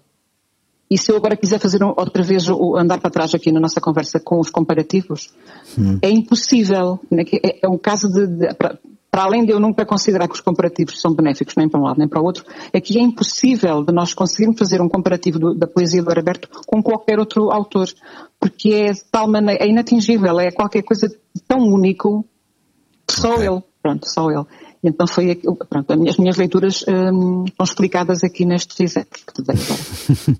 E 0.88 0.98
se 1.00 1.12
eu 1.12 1.17
agora 1.17 1.36
quiser 1.36 1.60
fazer 1.60 1.84
outra 1.84 2.22
vez 2.22 2.48
andar 2.77 3.00
para 3.00 3.10
trás 3.10 3.34
aqui 3.34 3.51
na 3.51 3.60
nossa 3.60 3.81
conversa 3.81 4.19
com 4.19 4.39
os 4.39 4.51
comparativos, 4.51 5.34
hum. 5.77 5.98
é 6.01 6.10
impossível. 6.12 7.00
Né? 7.10 7.24
É, 7.43 7.65
é 7.65 7.67
um 7.67 7.77
caso 7.77 8.08
de, 8.08 8.27
de, 8.27 8.53
para 8.53 8.77
além 9.11 9.45
de 9.45 9.51
eu 9.51 9.59
nunca 9.59 9.85
considerar 9.85 10.27
que 10.27 10.35
os 10.35 10.41
comparativos 10.41 11.01
são 11.01 11.13
benéficos 11.13 11.55
nem 11.55 11.67
para 11.67 11.79
um 11.79 11.83
lado 11.83 11.97
nem 11.97 12.07
para 12.07 12.21
o 12.21 12.23
outro, 12.23 12.45
é 12.71 12.79
que 12.79 12.97
é 12.97 13.01
impossível 13.01 13.83
de 13.83 13.93
nós 13.93 14.13
conseguirmos 14.13 14.59
fazer 14.59 14.81
um 14.81 14.89
comparativo 14.89 15.39
do, 15.39 15.55
da 15.55 15.67
poesia 15.67 16.03
do 16.03 16.09
Araberto 16.09 16.49
com 16.65 16.81
qualquer 16.81 17.19
outro 17.19 17.51
autor, 17.51 17.87
porque 18.39 18.69
é 18.69 18.91
de 18.91 19.03
tal 19.11 19.27
maneira, 19.27 19.63
é 19.63 19.67
inatingível, 19.67 20.39
é 20.39 20.51
qualquer 20.51 20.83
coisa 20.83 21.07
tão 21.47 21.59
único 21.59 22.25
que 23.07 23.19
só 23.19 23.33
okay. 23.33 23.47
ele, 23.47 23.63
pronto, 23.81 24.07
só 24.07 24.29
ele. 24.29 24.45
Então 24.81 25.05
foi, 25.05 25.38
pronto, 25.69 25.91
as 26.07 26.17
minhas, 26.17 26.38
leituras 26.38 26.86
hum, 26.88 27.43
estão 27.45 27.65
explicadas 27.65 28.24
aqui 28.24 28.45
nestes 28.45 28.79
exemplos 28.79 29.24
que 29.27 29.33
te 29.33 29.41
dei 29.41 29.57
agora. 29.62 30.39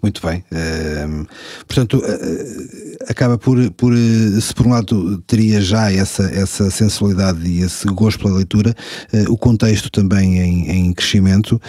Muito 0.00 0.24
bem. 0.24 0.44
Uh, 0.52 1.26
portanto, 1.66 1.98
uh, 1.98 3.04
acaba 3.08 3.36
por, 3.36 3.70
por, 3.72 3.92
eh, 3.92 4.40
se 4.40 4.54
por 4.54 4.66
um 4.68 4.70
lado 4.70 5.18
teria 5.26 5.60
já 5.60 5.92
essa, 5.92 6.22
essa 6.22 6.70
sensibilidade 6.70 7.44
e 7.44 7.62
esse 7.62 7.86
gosto 7.88 8.20
pela 8.20 8.36
leitura, 8.36 8.76
uh, 9.12 9.32
o 9.32 9.36
contexto 9.36 9.90
também 9.90 10.38
em, 10.38 10.70
em 10.70 10.92
crescimento 10.92 11.60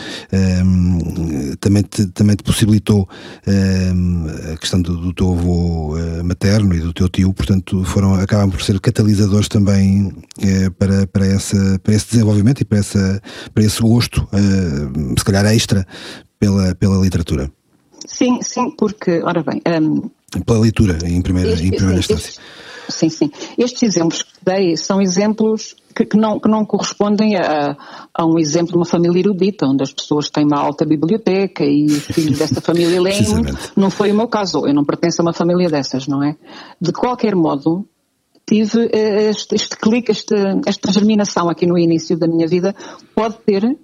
hum, 0.63 1.56
também, 1.60 1.82
te, 1.82 2.06
também 2.08 2.36
te 2.36 2.44
possibilitou 2.44 3.10
hum, 3.48 4.28
a 4.54 4.58
questão 4.58 4.80
do, 4.80 4.96
do 4.96 5.13
teu 5.13 5.32
avô 5.32 5.96
materno 6.24 6.75
e 6.75 6.80
do 6.80 6.94
teu 6.94 7.10
tio, 7.10 7.34
portanto, 7.34 7.84
foram, 7.84 8.13
acabam 8.13 8.51
por 8.51 8.62
ser 8.62 8.80
catalisadores 8.80 9.48
também 9.48 10.13
para, 10.78 11.08
para, 11.08 11.25
essa, 11.25 11.80
para 11.84 11.94
esse 11.94 12.11
desenvolvimento 12.12 12.62
e 12.62 12.65
para, 12.65 12.80
essa, 12.80 13.22
para 13.53 13.63
esse 13.63 13.82
gosto, 13.82 14.27
uh, 14.34 15.20
se 15.20 15.25
calhar 15.25 15.46
extra, 15.48 15.86
pela, 16.39 16.74
pela 16.75 16.98
literatura. 16.98 17.51
Sim, 18.06 18.41
sim, 18.41 18.72
porque, 18.72 19.22
ora 19.24 19.44
bem. 19.44 19.62
Um, 19.68 20.10
Pela 20.46 20.60
leitura, 20.60 20.98
em 21.06 21.22
primeira, 21.22 21.51
este, 21.51 21.68
em 21.68 21.72
primeira 21.72 22.00
instância. 22.00 22.30
Este, 22.30 22.41
sim, 22.89 23.10
sim. 23.10 23.32
Estes 23.58 23.84
exemplos 23.84 24.24
que 24.24 24.30
dei 24.44 24.77
são 24.77 25.01
exemplos 25.01 25.75
que, 25.94 26.06
que, 26.06 26.18
não, 26.18 26.39
que 26.39 26.48
não, 26.48 26.65
correspondem 26.65 27.36
a, 27.36 27.77
a, 28.13 28.25
um 28.25 28.39
exemplo 28.39 28.72
de 28.72 28.77
uma 28.77 28.86
família 28.86 29.20
erudita, 29.20 29.68
onde 29.68 29.84
as 29.84 29.91
pessoas 29.91 30.30
têm 30.30 30.46
uma 30.46 30.58
alta 30.58 30.86
biblioteca 30.86 31.65
e 31.65 31.86
os 31.86 32.06
filhos 32.06 32.39
dessa 32.39 32.60
família 32.62 33.01
leem 33.01 33.27
muito. 33.27 33.58
Não 33.75 33.89
foi 33.89 34.12
o 34.12 34.15
meu 34.15 34.27
caso, 34.27 34.65
eu 34.65 34.74
não 34.74 34.86
pertenço 34.86 35.22
a 35.22 35.25
uma 35.25 35.34
família 35.34 35.70
dessas, 35.70 36.08
não 36.08 36.24
é? 36.24 36.36
De 36.80 36.91
qualquer 36.91 37.36
modo, 37.36 37.86
tive 38.46 38.90
eh, 38.92 39.30
este, 39.30 39.56
este 39.56 39.78
clique, 39.78 40.12
este, 40.12 40.36
esta 40.66 40.92
germinação 40.92 41.50
aqui 41.50 41.66
no 41.66 41.78
início 41.78 42.18
da 42.18 42.28
minha 42.28 42.48
vida, 42.48 42.76
pode 43.16 43.38
ter, 43.46 43.64
eh, 43.64 43.78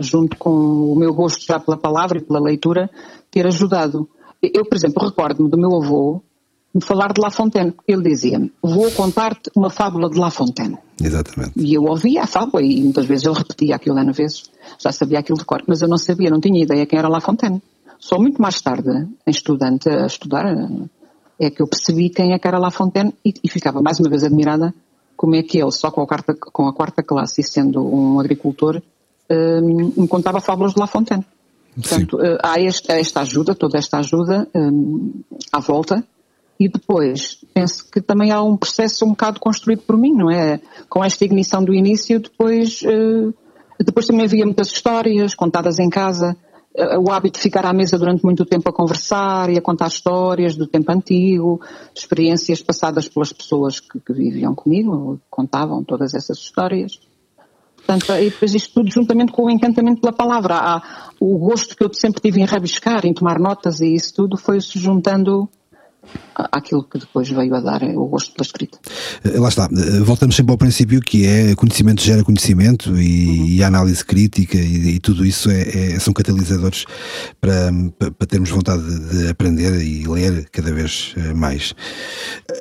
junto 0.00 0.36
com 0.36 0.50
o 0.50 0.96
meu 0.96 1.12
gosto 1.14 1.44
já 1.44 1.58
pela 1.58 1.76
palavra 1.76 2.18
e 2.18 2.22
pela 2.22 2.40
leitura, 2.40 2.90
ter 3.30 3.46
ajudado. 3.46 4.08
Eu, 4.42 4.64
por 4.64 4.76
exemplo, 4.76 5.04
recordo-me 5.04 5.50
do 5.50 5.58
meu 5.58 5.74
avô 5.82 6.22
me 6.74 6.82
falar 6.82 7.12
de 7.12 7.20
La 7.20 7.30
Fontaine. 7.30 7.74
Ele 7.86 8.02
dizia-me, 8.02 8.50
vou 8.62 8.90
contar-te 8.92 9.50
uma 9.54 9.68
fábula 9.68 10.08
de 10.08 10.18
La 10.18 10.30
Fontaine. 10.30 10.78
Exatamente. 11.00 11.52
E 11.56 11.74
eu 11.74 11.82
ouvia 11.84 12.22
a 12.22 12.26
fábula 12.26 12.62
e 12.62 12.82
muitas 12.82 13.04
vezes 13.06 13.26
ele 13.26 13.36
repetia 13.36 13.76
aquilo 13.76 13.98
N 13.98 14.12
vezes. 14.12 14.44
Já 14.78 14.90
sabia 14.90 15.18
aquilo 15.18 15.38
de 15.38 15.44
cor, 15.44 15.62
mas 15.66 15.82
eu 15.82 15.88
não 15.88 15.98
sabia, 15.98 16.30
não 16.30 16.40
tinha 16.40 16.62
ideia 16.62 16.86
quem 16.86 16.98
era 16.98 17.08
La 17.08 17.20
Fontaine. 17.20 17.62
Só 17.98 18.18
muito 18.18 18.40
mais 18.40 18.60
tarde, 18.60 18.90
em 19.26 19.30
estudante, 19.30 19.88
a 19.88 20.06
estudar, 20.06 20.44
é 21.44 21.50
que 21.50 21.62
eu 21.62 21.66
percebi 21.66 22.08
quem 22.08 22.32
é 22.32 22.38
que 22.38 22.46
era 22.46 22.58
La 22.58 22.70
Fontaine 22.70 23.14
e, 23.24 23.34
e 23.42 23.48
ficava 23.48 23.80
mais 23.82 23.98
uma 24.00 24.08
vez 24.08 24.22
admirada 24.24 24.74
como 25.16 25.36
é 25.36 25.42
que 25.42 25.58
ele, 25.58 25.70
só 25.70 25.90
com 25.90 26.00
a 26.02 26.06
quarta, 26.06 26.34
com 26.34 26.66
a 26.66 26.72
quarta 26.72 27.02
classe 27.02 27.40
e 27.40 27.44
sendo 27.44 27.80
um 27.80 28.18
agricultor, 28.18 28.82
um, 29.30 29.92
me 29.96 30.08
contava 30.08 30.40
fábulas 30.40 30.74
de 30.74 30.80
La 30.80 30.86
Fontaine. 30.86 31.24
Portanto, 31.74 32.16
uh, 32.16 32.38
há 32.42 32.60
este, 32.60 32.90
esta 32.92 33.20
ajuda, 33.20 33.54
toda 33.54 33.78
esta 33.78 33.98
ajuda 33.98 34.48
um, 34.54 35.22
à 35.52 35.60
volta, 35.60 36.04
e 36.58 36.68
depois 36.68 37.38
penso 37.54 37.88
que 37.90 38.00
também 38.00 38.30
há 38.30 38.42
um 38.42 38.56
processo 38.56 39.04
um 39.04 39.10
bocado 39.10 39.40
construído 39.40 39.82
por 39.82 39.96
mim, 39.96 40.12
não 40.12 40.30
é? 40.30 40.60
Com 40.88 41.04
esta 41.04 41.24
ignição 41.24 41.64
do 41.64 41.72
início, 41.72 42.20
depois, 42.20 42.82
uh, 42.82 43.32
depois 43.78 44.06
também 44.06 44.24
havia 44.24 44.44
muitas 44.44 44.68
histórias 44.68 45.34
contadas 45.34 45.78
em 45.78 45.88
casa, 45.88 46.36
o 46.74 47.10
hábito 47.10 47.38
de 47.38 47.42
ficar 47.42 47.66
à 47.66 47.72
mesa 47.72 47.98
durante 47.98 48.24
muito 48.24 48.44
tempo 48.46 48.68
a 48.68 48.72
conversar 48.72 49.50
e 49.50 49.58
a 49.58 49.62
contar 49.62 49.88
histórias 49.88 50.56
do 50.56 50.66
tempo 50.66 50.90
antigo, 50.90 51.60
experiências 51.94 52.62
passadas 52.62 53.08
pelas 53.08 53.32
pessoas 53.32 53.78
que, 53.78 54.00
que 54.00 54.12
viviam 54.12 54.54
comigo, 54.54 55.20
contavam 55.28 55.84
todas 55.84 56.14
essas 56.14 56.38
histórias. 56.38 56.98
Portanto, 57.76 58.12
e 58.12 58.30
depois 58.30 58.54
isto 58.54 58.74
tudo 58.74 58.90
juntamente 58.90 59.32
com 59.32 59.44
o 59.44 59.50
encantamento 59.50 60.00
pela 60.00 60.12
palavra. 60.12 60.54
Há, 60.54 61.10
o 61.20 61.36
gosto 61.36 61.76
que 61.76 61.84
eu 61.84 61.92
sempre 61.92 62.20
tive 62.22 62.40
em 62.40 62.44
rabiscar, 62.44 63.04
em 63.04 63.12
tomar 63.12 63.38
notas 63.38 63.80
e 63.80 63.94
isso 63.94 64.14
tudo 64.14 64.36
foi-se 64.36 64.78
juntando 64.78 65.48
àquilo 66.34 66.84
que 66.84 66.98
depois 66.98 67.28
veio 67.28 67.54
a 67.54 67.60
dar 67.60 67.82
o 67.82 68.06
gosto 68.06 68.32
pela 68.32 68.44
escrita. 68.44 68.78
Eh, 69.24 69.38
lá 69.38 69.48
está, 69.48 69.64
eh, 69.64 70.00
voltamos 70.00 70.34
sempre 70.34 70.52
ao 70.52 70.58
princípio 70.58 71.00
que 71.00 71.26
é 71.26 71.54
conhecimento 71.54 72.02
gera 72.02 72.24
conhecimento 72.24 72.98
e, 72.98 73.40
uhum. 73.40 73.46
e 73.46 73.62
a 73.62 73.66
análise 73.66 74.04
crítica 74.04 74.56
e, 74.56 74.96
e 74.96 74.98
tudo 74.98 75.24
isso 75.24 75.50
é, 75.50 75.62
é, 75.94 75.98
são 75.98 76.12
catalisadores 76.12 76.84
para, 77.40 77.70
para 77.98 78.26
termos 78.26 78.50
vontade 78.50 78.82
de 78.82 79.28
aprender 79.28 79.80
e 79.80 80.06
ler 80.06 80.48
cada 80.50 80.72
vez 80.72 81.14
eh, 81.16 81.34
mais. 81.34 81.74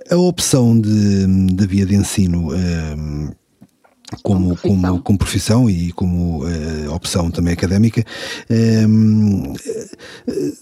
A 0.10 0.18
opção 0.18 0.80
da 0.80 1.66
via 1.66 1.86
de 1.86 1.96
ensino 1.96 2.50
como, 4.24 4.56
como, 4.58 5.02
como, 5.02 5.18
profissão 5.18 5.70
e 5.70 5.92
como 5.92 6.44
uh, 6.44 6.94
opção 6.94 7.32
também 7.32 7.54
académica, 7.54 8.04
uh, 8.50 9.54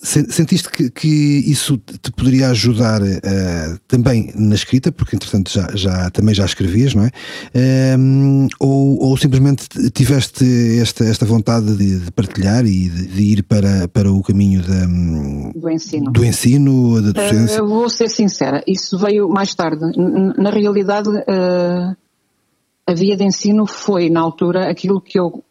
sentiste 0.04 0.70
que, 0.70 0.90
que, 0.90 1.44
isso 1.48 1.78
te 1.78 2.12
poderia 2.12 2.50
ajudar 2.50 3.02
uh, 3.02 3.80
também 3.88 4.32
na 4.36 4.56
escrita, 4.56 4.92
porque 4.92 5.16
entretanto 5.16 5.52
já, 5.52 5.68
já, 5.74 6.10
também 6.12 6.34
já 6.34 6.46
escrevias, 6.46 6.94
não 6.94 7.04
é? 7.04 7.12
Ehm, 7.54 8.48
ou, 8.60 9.04
ou 9.04 9.18
simplesmente 9.18 9.68
tiveste 9.92 10.80
esta, 10.80 11.04
esta 11.06 11.26
vontade 11.26 11.76
de, 11.76 12.00
de 12.00 12.12
partilhar 12.12 12.66
e 12.66 12.90
de, 12.90 13.08
de, 13.08 13.22
ir 13.22 13.44
para, 13.44 13.88
para 13.88 14.12
o 14.12 14.22
caminho 14.22 14.62
da, 14.62 14.86
do 15.56 15.70
ensino, 15.70 16.12
do 16.12 16.26
ensino 16.26 17.02
da 17.02 17.12
docência? 17.12 17.58
Eu 17.58 17.68
vou 17.68 17.90
ser 17.90 18.10
sincera, 18.10 18.64
isso 18.68 18.98
veio 18.98 19.28
mais 19.30 19.54
tarde. 19.54 19.82
Na 20.38 20.50
realidade 20.50 21.10
a 22.90 22.94
via 22.94 23.16
de 23.16 23.24
ensino 23.24 23.68
foi, 23.68 24.10
na 24.10 24.20
altura, 24.20 24.70
aquilo 24.70 25.00
que 25.00 25.20
eu 25.20 25.44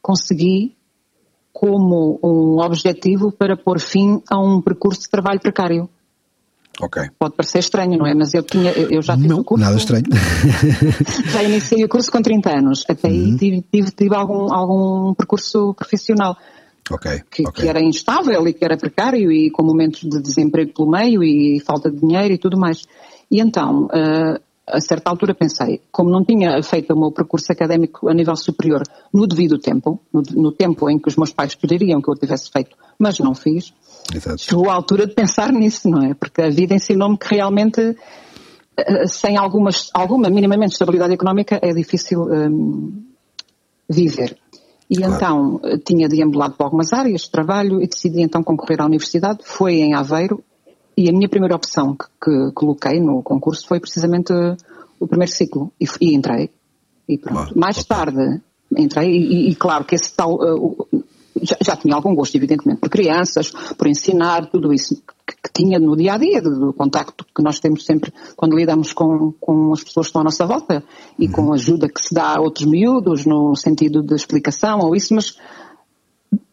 consegui 0.00 0.74
como 1.52 2.18
um 2.22 2.58
objetivo 2.58 3.30
para 3.30 3.54
pôr 3.56 3.78
fim 3.78 4.22
a 4.30 4.38
um 4.38 4.62
percurso 4.62 5.02
de 5.02 5.10
trabalho 5.10 5.40
precário. 5.40 5.88
Ok. 6.80 7.02
Pode 7.18 7.36
parecer 7.36 7.58
estranho, 7.58 7.98
não 7.98 8.06
é? 8.06 8.14
Mas 8.14 8.34
eu, 8.34 8.42
tinha, 8.42 8.72
eu 8.72 9.00
já 9.02 9.14
tive 9.14 9.28
não, 9.28 9.40
o 9.40 9.44
curso. 9.44 9.64
Nada 9.64 9.76
estranho. 9.76 10.04
já 11.32 11.42
iniciei 11.42 11.84
o 11.84 11.88
curso 11.88 12.10
com 12.10 12.20
30 12.20 12.58
anos. 12.58 12.84
Até 12.88 13.08
uhum. 13.08 13.14
aí 13.14 13.36
tive, 13.36 13.64
tive, 13.70 13.90
tive, 13.90 14.16
algum, 14.16 14.52
algum 14.52 15.14
percurso 15.14 15.74
profissional. 15.74 16.36
Okay, 16.90 17.22
que, 17.30 17.46
okay. 17.46 17.62
que, 17.64 17.68
era 17.68 17.80
instável 17.80 18.46
e 18.48 18.52
que 18.52 18.64
era 18.64 18.76
precário 18.76 19.30
e 19.30 19.50
com 19.50 19.62
momentos 19.62 20.00
de 20.00 20.20
desemprego 20.20 20.72
pelo 20.74 20.90
meio 20.90 21.22
e 21.22 21.60
falta 21.60 21.90
de 21.90 21.98
dinheiro 21.98 22.34
e 22.34 22.38
tudo 22.38 22.58
mais. 22.58 22.84
E 23.30 23.40
então, 23.40 23.84
uh, 23.84 24.38
a 24.66 24.80
certa 24.80 25.10
altura 25.10 25.34
pensei, 25.34 25.82
como 25.92 26.10
não 26.10 26.24
tinha 26.24 26.62
feito 26.62 26.94
o 26.94 26.98
meu 26.98 27.12
percurso 27.12 27.52
académico 27.52 28.08
a 28.08 28.14
nível 28.14 28.34
superior 28.34 28.82
no 29.12 29.26
devido 29.26 29.58
tempo, 29.58 30.00
no, 30.12 30.22
no 30.30 30.52
tempo 30.52 30.88
em 30.88 30.98
que 30.98 31.08
os 31.08 31.16
meus 31.16 31.32
pais 31.32 31.54
queriam 31.54 32.00
que 32.00 32.10
eu 32.10 32.14
tivesse 32.14 32.50
feito, 32.50 32.74
mas 32.98 33.18
não 33.18 33.34
fiz, 33.34 33.74
Exato. 34.14 34.38
chegou 34.38 34.70
a 34.70 34.74
altura 34.74 35.06
de 35.06 35.14
pensar 35.14 35.52
nisso, 35.52 35.88
não 35.88 36.02
é? 36.02 36.14
Porque 36.14 36.40
a 36.40 36.48
vida 36.48 36.74
ensinou-me 36.74 37.18
que 37.18 37.34
realmente 37.34 37.96
eh, 38.76 39.06
sem 39.06 39.36
algumas, 39.36 39.90
alguma 39.92 40.28
minimamente 40.30 40.72
estabilidade 40.72 41.12
económica 41.12 41.58
é 41.62 41.72
difícil 41.72 42.22
um, 42.22 43.04
viver. 43.88 44.36
E 44.88 44.96
claro. 44.96 45.14
então 45.14 45.60
eh, 45.64 45.78
tinha 45.78 46.08
deambulado 46.08 46.54
por 46.54 46.64
algumas 46.64 46.92
áreas 46.92 47.22
de 47.22 47.30
trabalho 47.30 47.82
e 47.82 47.86
decidi 47.86 48.22
então 48.22 48.42
concorrer 48.42 48.80
à 48.80 48.86
universidade. 48.86 49.40
Foi 49.44 49.74
em 49.74 49.94
Aveiro 49.94 50.42
e 50.96 51.08
a 51.08 51.12
minha 51.12 51.28
primeira 51.28 51.56
opção 51.56 51.96
que, 51.96 52.06
que 52.22 52.52
coloquei 52.52 53.00
no 53.00 53.22
concurso 53.22 53.66
foi 53.66 53.80
precisamente 53.80 54.32
o 54.98 55.06
primeiro 55.06 55.32
ciclo. 55.32 55.72
E, 55.80 55.86
e 56.00 56.14
entrei. 56.14 56.50
E 57.08 57.18
pronto. 57.18 57.52
Ah, 57.52 57.52
Mais 57.54 57.84
tarde 57.84 58.40
entrei 58.76 59.10
e, 59.10 59.50
e, 59.50 59.54
claro 59.54 59.84
que 59.84 59.94
esse 59.94 60.14
tal. 60.14 60.34
Uh, 60.34 61.04
já, 61.42 61.56
já, 61.60 61.76
tinha 61.76 61.96
algum 61.96 62.14
gosto, 62.14 62.36
evidentemente, 62.36 62.80
por 62.80 62.88
crianças, 62.88 63.50
por 63.76 63.88
ensinar, 63.88 64.46
tudo 64.46 64.72
isso 64.72 65.02
que, 65.26 65.34
que 65.42 65.52
tinha 65.52 65.80
no 65.80 65.96
dia 65.96 66.14
a 66.14 66.16
dia, 66.16 66.40
do, 66.40 66.66
do, 66.66 66.72
contacto 66.72 67.26
que 67.34 67.42
nós 67.42 67.58
temos 67.58 67.84
sempre 67.84 68.12
quando 68.36 68.56
lidamos 68.56 68.92
com, 68.92 69.32
com 69.40 69.72
as 69.72 69.82
pessoas 69.82 70.06
que 70.06 70.10
estão 70.10 70.20
à 70.20 70.24
nossa 70.24 70.46
volta 70.46 70.84
e 71.18 71.26
uhum. 71.26 71.32
com 71.32 71.52
a 71.52 71.56
ajuda 71.56 71.88
que 71.88 72.00
se 72.00 72.14
dá 72.14 72.36
a 72.36 72.40
outros 72.40 72.66
miúdos, 72.66 73.26
no 73.26 73.56
sentido 73.56 74.00
de 74.00 74.14
explicação 74.14 74.78
ou 74.78 74.94
isso, 74.94 75.12
mas 75.12 75.36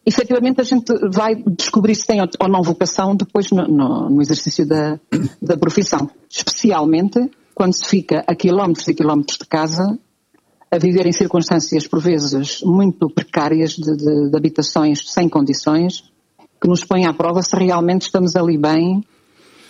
efetivamente 0.04 0.60
a 0.60 0.64
gente 0.64 0.92
vai 1.12 1.34
descobrir 1.56 1.94
se 1.94 2.06
tem 2.06 2.20
ou 2.20 2.48
não 2.48 2.62
vocação 2.62 3.14
depois 3.14 3.50
no, 3.50 3.66
no, 3.66 4.10
no 4.10 4.22
exercício 4.22 4.66
da, 4.66 4.98
da 5.40 5.56
profissão. 5.56 6.10
Especialmente 6.28 7.30
quando 7.54 7.74
se 7.74 7.84
fica 7.84 8.24
a 8.26 8.34
quilómetros 8.34 8.88
e 8.88 8.94
quilómetros 8.94 9.38
de 9.38 9.46
casa, 9.46 9.98
a 10.70 10.78
viver 10.78 11.06
em 11.06 11.12
circunstâncias 11.12 11.86
por 11.86 12.00
vezes 12.00 12.62
muito 12.62 13.10
precárias 13.10 13.72
de, 13.72 13.94
de, 13.94 14.30
de 14.30 14.36
habitações 14.36 15.02
sem 15.06 15.28
condições, 15.28 16.04
que 16.60 16.68
nos 16.68 16.84
põem 16.84 17.06
à 17.06 17.12
prova 17.12 17.42
se 17.42 17.54
realmente 17.56 18.02
estamos 18.02 18.34
ali 18.36 18.56
bem 18.56 19.04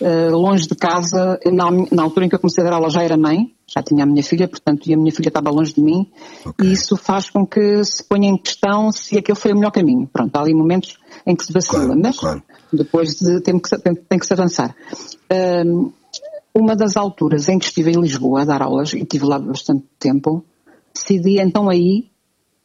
eh, 0.01 0.31
longe 0.31 0.67
de 0.67 0.75
casa, 0.75 1.39
na, 1.47 1.71
na, 1.91 2.03
altura 2.03 2.27
em 2.27 2.29
que 2.29 2.35
eu 2.35 2.39
comecei 2.39 2.63
a 2.63 2.67
dar 2.69 2.77
aula 2.77 2.91
já 2.91 3.03
era 3.03 3.17
mãe, 3.17 3.53
já 3.75 3.83
tinha 3.83 4.05
a 4.05 4.07
minha 4.07 4.23
filha, 4.23 4.47
portanto, 4.47 4.87
e 4.87 4.93
a 4.93 4.97
minha 4.97 5.13
filha 5.13 5.29
estava 5.29 5.51
longe 5.51 5.73
de 5.73 5.81
mim, 5.81 6.07
okay. 6.45 6.69
e 6.69 6.73
isso 6.73 6.97
faz 6.97 7.31
com 7.31 7.47
que 7.47 7.83
se 7.85 8.05
ponha 8.05 8.29
em 8.29 8.37
questão 8.37 8.93
se 8.93 9.17
aquele 9.17 9.39
foi 9.39 9.53
o 9.53 9.57
melhor 9.57 9.71
caminho. 9.71 10.07
Pronto, 10.13 10.37
há 10.37 10.41
ali 10.41 10.55
momentos 10.55 10.99
em 11.27 11.35
que 11.35 11.45
se 11.45 11.53
vacila, 11.53 11.87
claro, 11.87 12.01
mas 12.01 12.19
claro. 12.19 12.43
depois 12.73 13.15
de, 13.17 13.41
tem, 13.41 13.59
que, 13.59 13.69
tem, 13.79 13.95
tem 13.95 14.19
que 14.19 14.27
se 14.27 14.33
avançar. 14.33 14.77
Um, 15.65 15.91
uma 16.55 16.77
das 16.77 16.97
alturas 16.99 17.49
em 17.49 17.59
que 17.59 17.65
estive 17.65 17.93
em 17.93 18.01
Lisboa 18.01 18.43
a 18.43 18.45
dar 18.45 18.63
aulas, 18.63 18.93
e 18.93 18.99
estive 18.99 19.25
lá 19.25 19.39
bastante 19.39 19.85
tempo, 19.99 20.45
decidi 20.93 21.41
então 21.41 21.71
aí 21.71 22.11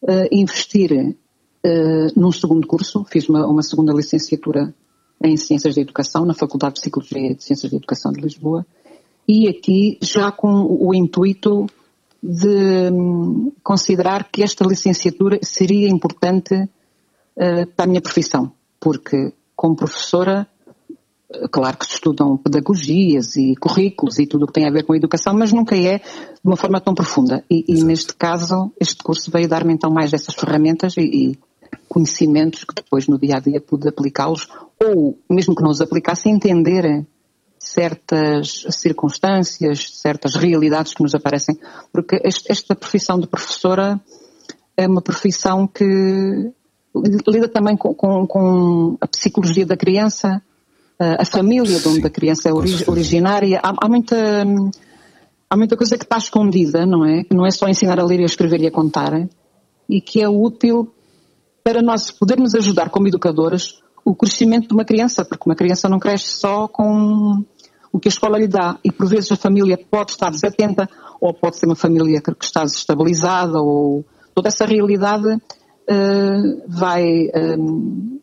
uh, 0.03 0.27
investir 0.29 0.91
uh, 0.91 2.19
num 2.19 2.31
segundo 2.33 2.67
curso, 2.67 3.05
fiz 3.09 3.29
uma, 3.29 3.47
uma 3.47 3.63
segunda 3.63 3.93
licenciatura 3.93 4.73
em 5.23 5.37
Ciências 5.37 5.73
da 5.73 5.81
Educação, 5.81 6.25
na 6.25 6.33
Faculdade 6.33 6.75
de 6.75 6.81
Psicologia 6.81 7.31
e 7.31 7.35
de 7.35 7.43
Ciências 7.43 7.71
da 7.71 7.77
Educação 7.77 8.11
de 8.11 8.21
Lisboa, 8.21 8.65
e 9.27 9.47
aqui 9.47 9.97
já 10.01 10.31
com 10.31 10.65
o 10.65 10.93
intuito 10.95 11.67
de 12.21 12.89
hum, 12.91 13.51
considerar 13.63 14.29
que 14.31 14.41
esta 14.41 14.65
licenciatura 14.65 15.39
seria 15.43 15.89
importante 15.89 16.53
uh, 16.55 17.67
para 17.75 17.85
a 17.85 17.87
minha 17.87 18.01
profissão, 18.01 18.51
porque 18.79 19.33
como 19.55 19.75
professora, 19.75 20.47
eh, 21.33 21.47
claro 21.51 21.77
que 21.77 21.85
se 21.85 21.95
estudam 21.95 22.37
pedagogias 22.37 23.35
e 23.35 23.55
currículos 23.55 24.19
e 24.19 24.27
tudo 24.27 24.43
o 24.43 24.47
que 24.47 24.53
tem 24.53 24.67
a 24.67 24.71
ver 24.71 24.83
com 24.83 24.93
a 24.93 24.97
educação, 24.97 25.33
mas 25.33 25.51
nunca 25.51 25.75
é 25.75 25.97
de 25.97 26.45
uma 26.45 26.55
forma 26.55 26.79
tão 26.79 26.93
profunda. 26.93 27.43
E, 27.49 27.65
e 27.67 27.83
neste 27.83 28.13
caso, 28.13 28.71
este 28.79 29.03
curso 29.03 29.31
veio 29.31 29.49
dar-me 29.49 29.73
então 29.73 29.89
mais 29.89 30.11
dessas 30.11 30.35
ferramentas 30.35 30.95
e, 30.95 31.01
e 31.01 31.39
conhecimentos 31.89 32.63
que 32.63 32.75
depois 32.75 33.07
no 33.07 33.17
dia 33.17 33.37
a 33.37 33.39
dia 33.39 33.59
pude 33.59 33.89
aplicá-los 33.89 34.47
ou 34.79 35.17
mesmo 35.27 35.55
que 35.55 35.63
não 35.63 35.71
os 35.71 35.81
aplicasse, 35.81 36.29
entender 36.29 37.05
certas 37.77 38.65
circunstâncias, 38.71 39.99
certas 39.99 40.35
realidades 40.35 40.95
que 40.95 41.03
nos 41.03 41.13
aparecem, 41.13 41.59
porque 41.93 42.19
esta 42.23 42.75
profissão 42.75 43.19
de 43.19 43.27
professora 43.27 44.01
é 44.75 44.87
uma 44.87 45.01
profissão 45.01 45.67
que 45.67 45.85
lida 47.27 47.47
também 47.47 47.77
com, 47.77 47.93
com, 47.93 48.25
com 48.25 48.97
a 48.99 49.07
psicologia 49.07 49.65
da 49.65 49.77
criança, 49.77 50.41
a 50.99 51.25
família 51.25 51.79
de 51.79 51.87
onde 51.87 52.07
a 52.07 52.09
criança 52.09 52.49
é 52.49 52.51
originária. 52.51 53.59
Há, 53.61 53.73
há, 53.85 53.87
muita, 53.87 54.15
há 55.47 55.55
muita 55.55 55.77
coisa 55.77 55.95
que 55.97 56.03
está 56.03 56.17
escondida, 56.17 56.83
não 56.83 57.05
é? 57.05 57.23
Que 57.23 57.35
não 57.35 57.45
é 57.45 57.51
só 57.51 57.67
ensinar 57.67 57.99
a 57.99 58.03
ler 58.03 58.21
e 58.21 58.23
a 58.23 58.25
escrever 58.25 58.61
e 58.61 58.67
a 58.67 58.71
contar, 58.71 59.29
e 59.87 60.01
que 60.01 60.19
é 60.19 60.27
útil 60.27 60.91
para 61.63 61.83
nós 61.83 62.09
podermos 62.09 62.55
ajudar 62.55 62.89
como 62.89 63.07
educadoras 63.07 63.83
o 64.03 64.15
crescimento 64.15 64.69
de 64.69 64.73
uma 64.73 64.85
criança, 64.85 65.25
porque 65.25 65.43
uma 65.47 65.55
criança 65.55 65.89
não 65.89 65.99
cresce 65.99 66.29
só 66.29 66.67
com 66.67 67.43
o 67.91 67.99
que 67.99 68.07
a 68.07 68.11
escola 68.11 68.37
lhe 68.37 68.47
dá. 68.47 68.77
E 68.83 68.91
por 68.91 69.07
vezes 69.07 69.31
a 69.31 69.35
família 69.35 69.77
pode 69.77 70.11
estar 70.11 70.29
desatenta, 70.29 70.89
ou 71.19 71.33
pode 71.33 71.57
ser 71.57 71.65
uma 71.65 71.75
família 71.75 72.21
que 72.21 72.33
está 72.41 72.63
desestabilizada, 72.63 73.59
ou 73.59 74.05
toda 74.33 74.49
essa 74.49 74.65
realidade 74.65 75.27
uh, 75.27 76.63
vai, 76.67 77.03
um, 77.57 78.19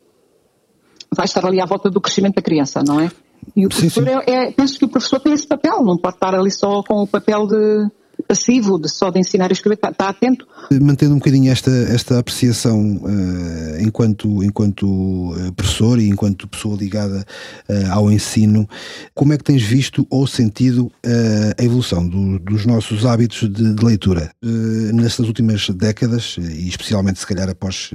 vai 1.14 1.24
estar 1.24 1.44
ali 1.44 1.60
à 1.60 1.66
volta 1.66 1.90
do 1.90 2.00
crescimento 2.00 2.36
da 2.36 2.42
criança, 2.42 2.82
não 2.86 3.00
é? 3.00 3.10
E 3.56 3.66
o 3.66 3.68
professor 3.68 4.04
sim, 4.04 4.10
sim. 4.10 4.16
É, 4.26 4.44
é, 4.48 4.52
penso 4.52 4.78
que 4.78 4.84
o 4.84 4.88
professor 4.88 5.20
tem 5.20 5.32
esse 5.32 5.46
papel, 5.46 5.82
não 5.82 5.98
pode 5.98 6.16
estar 6.16 6.34
ali 6.34 6.50
só 6.50 6.82
com 6.82 7.02
o 7.02 7.06
papel 7.06 7.46
de 7.46 7.90
passivo 8.22 8.78
de 8.78 8.88
só 8.88 9.10
de 9.10 9.18
ensinar 9.18 9.50
a 9.50 9.52
escrever, 9.52 9.74
está, 9.74 9.90
está 9.90 10.08
atento. 10.08 10.46
Mantendo 10.80 11.14
um 11.14 11.18
bocadinho 11.18 11.50
esta, 11.50 11.70
esta 11.70 12.18
apreciação 12.18 12.96
uh, 12.96 13.80
enquanto, 13.80 14.42
enquanto 14.42 15.34
eh, 15.38 15.50
professor 15.52 15.98
e 15.98 16.08
enquanto 16.08 16.48
pessoa 16.48 16.76
ligada 16.76 17.24
uh, 17.68 17.92
ao 17.92 18.10
ensino, 18.10 18.68
como 19.14 19.32
é 19.32 19.38
que 19.38 19.44
tens 19.44 19.62
visto 19.62 20.06
ou 20.10 20.26
sentido 20.26 20.86
uh, 20.86 21.54
a 21.58 21.64
evolução 21.64 22.06
do, 22.06 22.38
dos 22.38 22.64
nossos 22.64 23.04
hábitos 23.04 23.52
de, 23.52 23.74
de 23.74 23.84
leitura 23.84 24.30
nestas 24.42 25.26
últimas 25.26 25.68
décadas 25.70 26.36
e 26.38 26.68
especialmente 26.68 27.18
se 27.18 27.26
calhar 27.26 27.48
após 27.48 27.90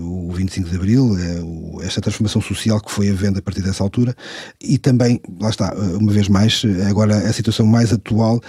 o 0.00 0.32
25 0.32 0.68
de 0.68 0.76
Abril, 0.76 1.16
esta 1.82 2.00
transformação 2.00 2.40
social 2.40 2.80
que 2.80 2.90
foi 2.90 3.08
havendo 3.10 3.38
a 3.38 3.42
partir 3.42 3.62
dessa 3.62 3.82
altura 3.82 4.14
e 4.60 4.78
também, 4.78 5.20
lá 5.40 5.50
está, 5.50 5.74
uma 5.74 6.12
vez 6.12 6.28
mais, 6.28 6.62
agora 6.88 7.16
a 7.16 7.32
situação 7.32 7.66
mais 7.66 7.92
atual 7.92 8.40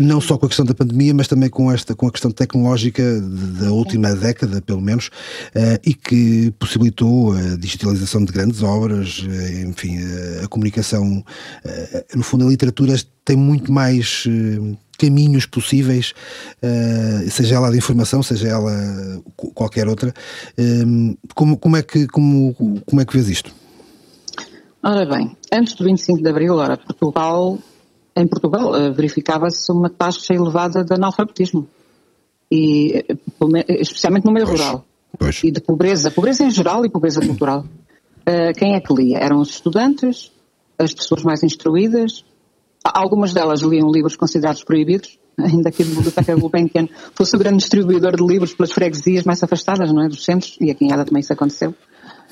não 0.00 0.20
só 0.20 0.38
com 0.38 0.46
a 0.46 0.48
questão 0.48 0.64
da 0.64 0.72
pandemia, 0.72 1.12
mas 1.12 1.28
também 1.28 1.50
com 1.50 1.70
esta 1.70 1.94
com 1.94 2.06
a 2.06 2.10
questão 2.10 2.30
tecnológica 2.30 3.02
da 3.60 3.70
última 3.70 4.14
década, 4.14 4.62
pelo 4.62 4.80
menos, 4.80 5.08
uh, 5.08 5.78
e 5.84 5.92
que 5.92 6.50
possibilitou 6.58 7.32
a 7.34 7.56
digitalização 7.56 8.24
de 8.24 8.32
grandes 8.32 8.62
obras, 8.62 9.18
uh, 9.18 9.68
enfim, 9.68 9.98
uh, 9.98 10.44
a 10.44 10.48
comunicação, 10.48 11.22
no 12.14 12.22
fundo 12.22 12.46
a 12.46 12.48
literatura 12.48 12.94
tem 13.24 13.36
muito 13.36 13.70
mais 13.70 14.24
caminhos 14.98 15.46
possíveis, 15.46 16.14
seja 17.30 17.56
ela 17.56 17.70
de 17.70 17.76
informação, 17.76 18.22
seja 18.22 18.48
ela 18.48 19.22
qualquer 19.54 19.86
outra. 19.86 20.12
como, 21.34 21.56
como, 21.56 21.76
é 21.76 21.82
que, 21.82 22.06
como, 22.08 22.54
como 22.86 23.00
é 23.00 23.04
que 23.04 23.12
vês 23.12 23.28
isto? 23.28 23.52
Ora 24.82 25.06
bem, 25.06 25.36
antes 25.52 25.74
do 25.74 25.84
25 25.84 26.22
de 26.22 26.28
Abril, 26.28 26.54
ora, 26.54 26.76
Portugal 26.76 27.58
em 28.16 28.26
Portugal 28.26 28.74
eh, 28.74 28.90
verificava-se 28.90 29.70
uma 29.72 29.88
taxa 29.88 30.34
elevada 30.34 30.84
de 30.84 30.94
analfabetismo, 30.94 31.68
e, 32.50 33.04
eh, 33.08 33.16
especialmente 33.80 34.24
no 34.24 34.32
meio 34.32 34.46
pois, 34.46 34.60
rural. 34.60 34.84
Pois. 35.18 35.44
E 35.44 35.50
de 35.50 35.60
pobreza, 35.60 36.10
pobreza 36.10 36.44
em 36.44 36.50
geral 36.50 36.84
e 36.84 36.90
pobreza 36.90 37.20
cultural. 37.20 37.64
Uh, 38.20 38.52
quem 38.56 38.74
é 38.74 38.80
que 38.80 38.92
lia? 38.92 39.18
Eram 39.18 39.40
os 39.40 39.50
estudantes, 39.50 40.30
as 40.78 40.92
pessoas 40.92 41.22
mais 41.22 41.42
instruídas, 41.42 42.24
algumas 42.84 43.32
delas 43.32 43.60
liam 43.60 43.90
livros 43.90 44.16
considerados 44.16 44.62
proibidos, 44.62 45.18
ainda 45.38 45.70
que 45.70 45.82
a 45.82 45.86
Biblioteca 45.86 46.36
Gulbenkian 46.36 46.88
fosse 47.14 47.34
o 47.34 47.38
grande 47.38 47.58
distribuidor 47.58 48.16
de 48.16 48.24
livros 48.24 48.54
pelas 48.54 48.72
freguesias 48.72 49.24
mais 49.24 49.42
afastadas 49.42 49.92
não 49.92 50.02
é, 50.02 50.08
dos 50.08 50.24
centros, 50.24 50.56
e 50.60 50.70
aqui 50.70 50.84
em 50.84 50.92
Ada 50.92 51.04
também 51.04 51.20
isso 51.20 51.32
aconteceu. 51.32 51.74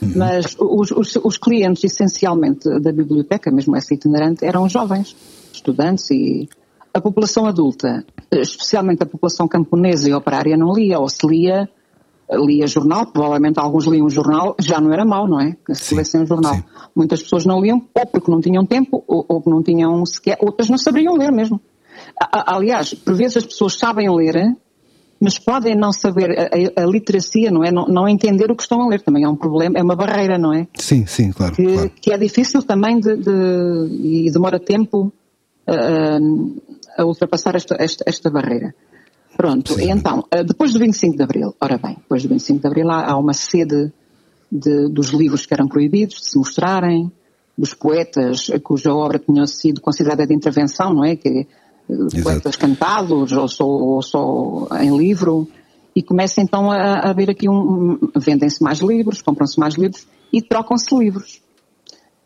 Uhum. 0.00 0.12
Mas 0.16 0.56
os, 0.58 0.90
os, 0.92 1.16
os, 1.16 1.38
clientes, 1.38 1.84
essencialmente, 1.84 2.68
da 2.80 2.92
biblioteca, 2.92 3.50
mesmo 3.50 3.76
essa 3.76 3.94
itinerante, 3.94 4.44
eram 4.44 4.68
jovens 4.68 5.16
estudantes 5.52 6.10
e 6.10 6.48
a 6.94 7.00
população 7.00 7.46
adulta, 7.46 8.04
especialmente 8.30 9.02
a 9.02 9.06
população 9.06 9.48
camponesa 9.48 10.08
e 10.08 10.14
operária, 10.14 10.56
não 10.56 10.72
lia, 10.72 10.98
ou 10.98 11.08
se 11.08 11.26
lia, 11.26 11.68
lia 12.30 12.66
jornal, 12.66 13.06
provavelmente 13.06 13.58
alguns 13.58 13.86
liam 13.86 14.06
um 14.06 14.10
jornal, 14.10 14.54
já 14.60 14.80
não 14.80 14.92
era 14.92 15.04
mau, 15.04 15.26
não 15.26 15.40
é? 15.40 15.56
Se 15.72 15.94
lessem 15.94 16.22
um 16.22 16.26
jornal. 16.26 16.54
Sim. 16.54 16.64
Muitas 16.94 17.22
pessoas 17.22 17.44
não 17.44 17.60
liam, 17.60 17.82
ou 17.94 18.06
porque 18.06 18.30
não 18.30 18.40
tinham 18.40 18.64
tempo, 18.66 19.02
ou, 19.06 19.24
ou 19.28 19.42
não 19.46 19.62
tinham 19.62 20.04
sequer, 20.06 20.38
outras 20.40 20.68
não 20.68 20.78
sabiam 20.78 21.14
ler 21.14 21.32
mesmo. 21.32 21.60
Aliás, 22.32 22.94
por 22.94 23.14
vezes 23.14 23.38
as 23.38 23.46
pessoas 23.46 23.78
sabem 23.78 24.08
ler, 24.14 24.56
mas 25.20 25.38
podem 25.38 25.74
não 25.74 25.92
saber 25.92 26.30
a, 26.30 26.80
a, 26.80 26.84
a 26.84 26.86
literacia, 26.86 27.50
não 27.50 27.64
é? 27.64 27.70
Não, 27.72 27.86
não, 27.86 28.08
entender 28.08 28.50
o 28.50 28.56
que 28.56 28.62
estão 28.62 28.80
a 28.82 28.88
ler 28.88 29.00
também 29.00 29.24
é 29.24 29.28
um 29.28 29.36
problema, 29.36 29.78
é 29.78 29.82
uma 29.82 29.96
barreira, 29.96 30.38
não 30.38 30.52
é? 30.52 30.66
Sim, 30.74 31.06
sim, 31.06 31.32
claro. 31.32 31.54
Que, 31.54 31.64
claro. 31.64 31.90
que 32.00 32.12
é 32.12 32.18
difícil 32.18 32.62
também 32.62 33.00
de, 33.00 33.16
de, 33.16 34.26
e 34.26 34.30
demora 34.30 34.58
tempo 34.60 35.12
a 36.96 37.04
ultrapassar 37.04 37.54
esta, 37.54 37.76
esta, 37.78 38.04
esta 38.06 38.30
barreira. 38.30 38.74
Pronto, 39.36 39.74
Sim. 39.74 39.90
então, 39.90 40.24
eh, 40.30 40.42
depois 40.42 40.72
do 40.72 40.80
25 40.80 41.16
de 41.16 41.22
Abril, 41.22 41.54
ora 41.60 41.78
bem, 41.78 41.94
depois 41.94 42.22
do 42.22 42.28
25 42.28 42.60
de 42.60 42.66
Abril 42.66 42.90
há, 42.90 43.12
há 43.12 43.16
uma 43.16 43.32
sede 43.32 43.92
de, 44.50 44.88
dos 44.88 45.10
livros 45.10 45.46
que 45.46 45.54
eram 45.54 45.68
proibidos 45.68 46.16
de 46.16 46.30
se 46.30 46.38
mostrarem, 46.38 47.12
dos 47.56 47.74
poetas 47.74 48.50
cuja 48.62 48.92
obra 48.92 49.18
tinha 49.18 49.46
sido 49.46 49.80
considerada 49.80 50.26
de 50.26 50.34
intervenção, 50.34 50.92
não 50.92 51.04
é? 51.04 51.16
Que, 51.16 51.46
Exato. 51.88 52.22
poetas 52.22 52.56
cantados 52.56 53.32
ou 53.32 53.48
só, 53.48 53.64
ou 53.64 54.02
só 54.02 54.68
em 54.80 54.96
livro, 54.96 55.48
e 55.96 56.02
começa 56.02 56.40
então 56.40 56.70
a, 56.70 57.10
haver 57.10 57.30
aqui 57.30 57.48
um. 57.48 57.98
vendem-se 58.16 58.62
mais 58.62 58.78
livros, 58.80 59.22
compram-se 59.22 59.58
mais 59.58 59.74
livros 59.74 60.06
e 60.32 60.42
trocam-se 60.42 60.94
livros. 60.96 61.42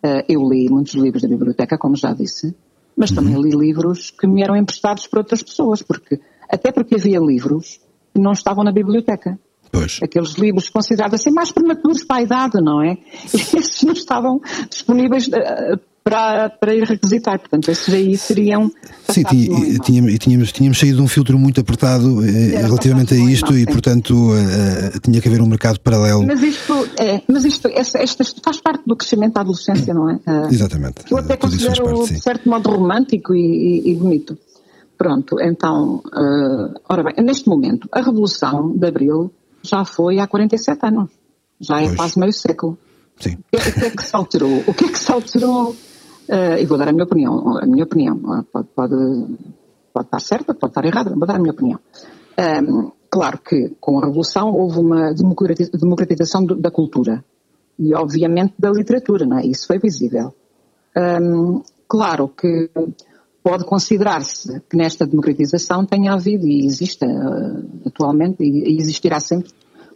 Uh, 0.04 0.24
eu 0.28 0.40
li 0.48 0.68
muitos 0.68 0.94
livros 0.94 1.22
da 1.22 1.28
biblioteca, 1.28 1.78
como 1.78 1.94
já 1.94 2.12
disse, 2.12 2.54
mas 2.96 3.10
uhum. 3.10 3.16
também 3.16 3.40
li 3.40 3.50
livros 3.50 4.10
que 4.10 4.26
me 4.26 4.42
eram 4.42 4.56
emprestados 4.56 5.06
por 5.06 5.20
outras 5.20 5.42
pessoas, 5.42 5.80
porque 5.80 6.20
até 6.50 6.72
porque 6.72 6.96
havia 6.96 7.20
livros 7.20 7.80
que 8.12 8.20
não 8.20 8.32
estavam 8.32 8.64
na 8.64 8.72
biblioteca. 8.72 9.38
Pois. 9.70 10.00
Aqueles 10.02 10.34
livros 10.34 10.68
considerados 10.68 11.18
assim 11.18 11.30
mais 11.30 11.50
prematuros 11.50 12.04
para 12.04 12.16
a 12.16 12.22
idade, 12.22 12.60
não 12.60 12.82
é? 12.82 12.98
E 13.32 13.36
esses 13.56 13.82
não 13.84 13.94
estavam 13.94 14.40
disponíveis 14.68 15.28
uh, 15.28 15.80
para, 16.04 16.50
para 16.50 16.74
ir 16.74 16.84
requisitar. 16.84 17.38
Portanto, 17.38 17.70
esses 17.70 17.92
aí 17.92 18.16
seriam. 18.16 18.70
Sim, 19.08 19.22
tinha, 19.24 19.78
tínhamos, 19.78 20.18
tínhamos, 20.18 20.52
tínhamos 20.52 20.78
saído 20.78 20.96
de 20.96 21.02
um 21.02 21.08
filtro 21.08 21.38
muito 21.38 21.60
apertado 21.60 22.24
eh, 22.24 22.60
relativamente 22.60 23.14
a 23.14 23.16
isto 23.16 23.56
e, 23.56 23.64
portanto, 23.66 24.14
uh, 24.14 25.00
tinha 25.00 25.20
que 25.20 25.28
haver 25.28 25.40
um 25.40 25.46
mercado 25.46 25.78
paralelo. 25.80 26.26
Mas 26.26 26.42
isto, 26.42 26.88
é, 26.98 27.22
mas 27.28 27.44
isto, 27.44 27.68
esta, 27.68 27.98
esta, 27.98 28.24
faz 28.42 28.60
parte 28.60 28.82
do 28.86 28.96
crescimento 28.96 29.34
da 29.34 29.40
adolescência, 29.42 29.94
não 29.94 30.10
é? 30.10 30.18
Exatamente. 30.50 31.04
Eu 31.10 31.18
até 31.18 31.36
considero, 31.36 31.84
parte, 31.84 32.14
de 32.14 32.20
certo 32.20 32.48
modo, 32.48 32.70
romântico 32.70 33.34
e, 33.34 33.82
e, 33.86 33.90
e 33.90 33.94
bonito. 33.94 34.36
Pronto, 34.98 35.36
então, 35.40 35.96
uh, 35.96 36.80
ora 36.88 37.02
bem, 37.02 37.24
neste 37.24 37.48
momento, 37.48 37.88
a 37.90 38.00
Revolução 38.00 38.72
de 38.76 38.86
Abril 38.86 39.32
já 39.62 39.84
foi 39.84 40.18
há 40.18 40.26
47 40.26 40.86
anos. 40.86 41.10
Já 41.60 41.80
é 41.80 41.86
pois. 41.86 41.96
quase 41.96 42.18
meio 42.18 42.32
século. 42.32 42.78
Sim. 43.18 43.38
O 43.52 43.56
que 43.56 43.84
é 43.86 43.90
que 43.90 44.02
se 44.04 44.16
alterou? 44.16 44.64
O 44.66 44.74
que 44.74 44.84
é 44.84 44.88
que 44.88 44.98
se 44.98 45.12
alterou 45.12 45.76
Uh, 46.28 46.58
e 46.60 46.66
vou 46.66 46.78
dar 46.78 46.88
a 46.88 46.92
minha 46.92 47.04
opinião. 47.04 47.58
A 47.58 47.66
minha 47.66 47.84
opinião 47.84 48.18
pode, 48.52 48.68
pode, 48.74 48.96
pode 49.92 50.06
estar 50.06 50.20
certa, 50.20 50.54
pode 50.54 50.70
estar 50.70 50.84
errada, 50.84 51.10
vou 51.10 51.26
dar 51.26 51.36
a 51.36 51.38
minha 51.38 51.52
opinião. 51.52 51.78
Um, 52.38 52.42
ehm, 52.42 52.92
claro 53.10 53.38
que 53.38 53.76
com 53.80 53.98
a 53.98 54.06
Revolução 54.06 54.52
houve 54.54 54.78
uma 54.78 55.12
democratização 55.12 56.44
da 56.44 56.70
cultura 56.70 57.24
e, 57.78 57.94
obviamente, 57.94 58.54
da 58.58 58.70
literatura, 58.70 59.26
não 59.26 59.38
é? 59.38 59.46
Isso 59.46 59.66
foi 59.66 59.78
visível. 59.78 60.32
Um, 60.96 61.00
ehm, 61.00 61.62
claro 61.88 62.28
que 62.28 62.70
pode 63.42 63.64
considerar-se 63.64 64.60
que 64.70 64.76
nesta 64.76 65.06
democratização 65.06 65.84
tenha 65.84 66.12
havido 66.12 66.46
e 66.46 66.64
existe 66.64 67.04
uh, 67.04 67.88
atualmente 67.88 68.42
e 68.44 68.80
existirá 68.80 69.18
sempre 69.18 69.50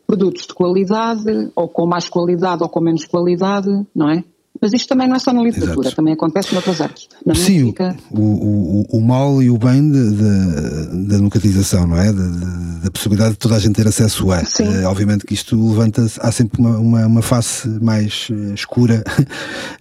produtos 0.07 0.47
de 0.47 0.55
qualidade, 0.55 1.51
ou 1.55 1.69
com 1.69 1.87
mais 1.87 2.09
qualidade 2.09 2.63
ou 2.63 2.69
com 2.69 2.81
menos 2.81 3.05
qualidade, 3.05 3.69
não 3.95 4.11
é? 4.11 4.25
Mas 4.61 4.73
isto 4.73 4.89
também 4.89 5.09
não 5.09 5.17
é 5.17 5.19
só 5.19 5.33
na 5.33 5.43
literatura, 5.43 5.87
Exato. 5.87 5.97
também 5.97 6.15
acontece 6.15 6.53
noutras 6.53 6.81
artes. 6.81 7.09
Na 7.25 7.35
Sim, 7.35 7.65
música... 7.65 7.97
o, 8.11 8.21
o, 8.21 8.87
o, 8.99 9.01
mal 9.01 9.43
e 9.43 9.51
o 9.51 9.59
bem 9.59 9.91
da 9.91 11.17
democratização, 11.17 11.87
não 11.87 11.97
é? 11.97 12.13
Da 12.13 12.91
possibilidade 12.91 13.33
de 13.33 13.39
toda 13.39 13.57
a 13.57 13.59
gente 13.59 13.75
ter 13.75 13.87
acesso 13.87 14.31
a. 14.31 14.45
Sim. 14.45 14.65
Uh, 14.65 14.87
obviamente 14.87 15.27
que 15.27 15.35
isto 15.35 15.57
levanta 15.69 16.07
há 16.21 16.33
sempre 16.33 16.61
uma, 16.61 16.79
uma, 16.79 17.07
uma 17.07 17.23
face 17.23 17.69
mais 17.69 18.29
uh, 18.31 18.55
escura 18.55 19.05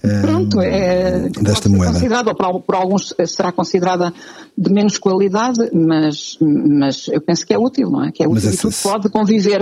uh, 0.04 0.22
Pronto, 0.22 0.62
é, 0.62 1.30
desta 1.42 1.70
moeda. 1.70 1.94
Considerado, 1.94 2.28
ou 2.28 2.36
por, 2.36 2.62
por, 2.62 2.76
alguns 2.76 3.14
será 3.28 3.52
considerada 3.52 4.14
de 4.58 4.72
menos 4.72 4.98
qualidade, 4.98 5.70
mas, 5.74 6.38
mas 6.42 7.08
eu 7.08 7.22
penso 7.22 7.46
que 7.46 7.54
é 7.54 7.58
útil, 7.58 7.90
não 7.90 8.04
é? 8.04 8.12
Que 8.12 8.24
é 8.24 8.28
útil 8.28 8.42
mas 8.46 8.56
e 8.56 8.58
tudo 8.58 8.76
pode 8.82 9.10
conviver 9.10 9.62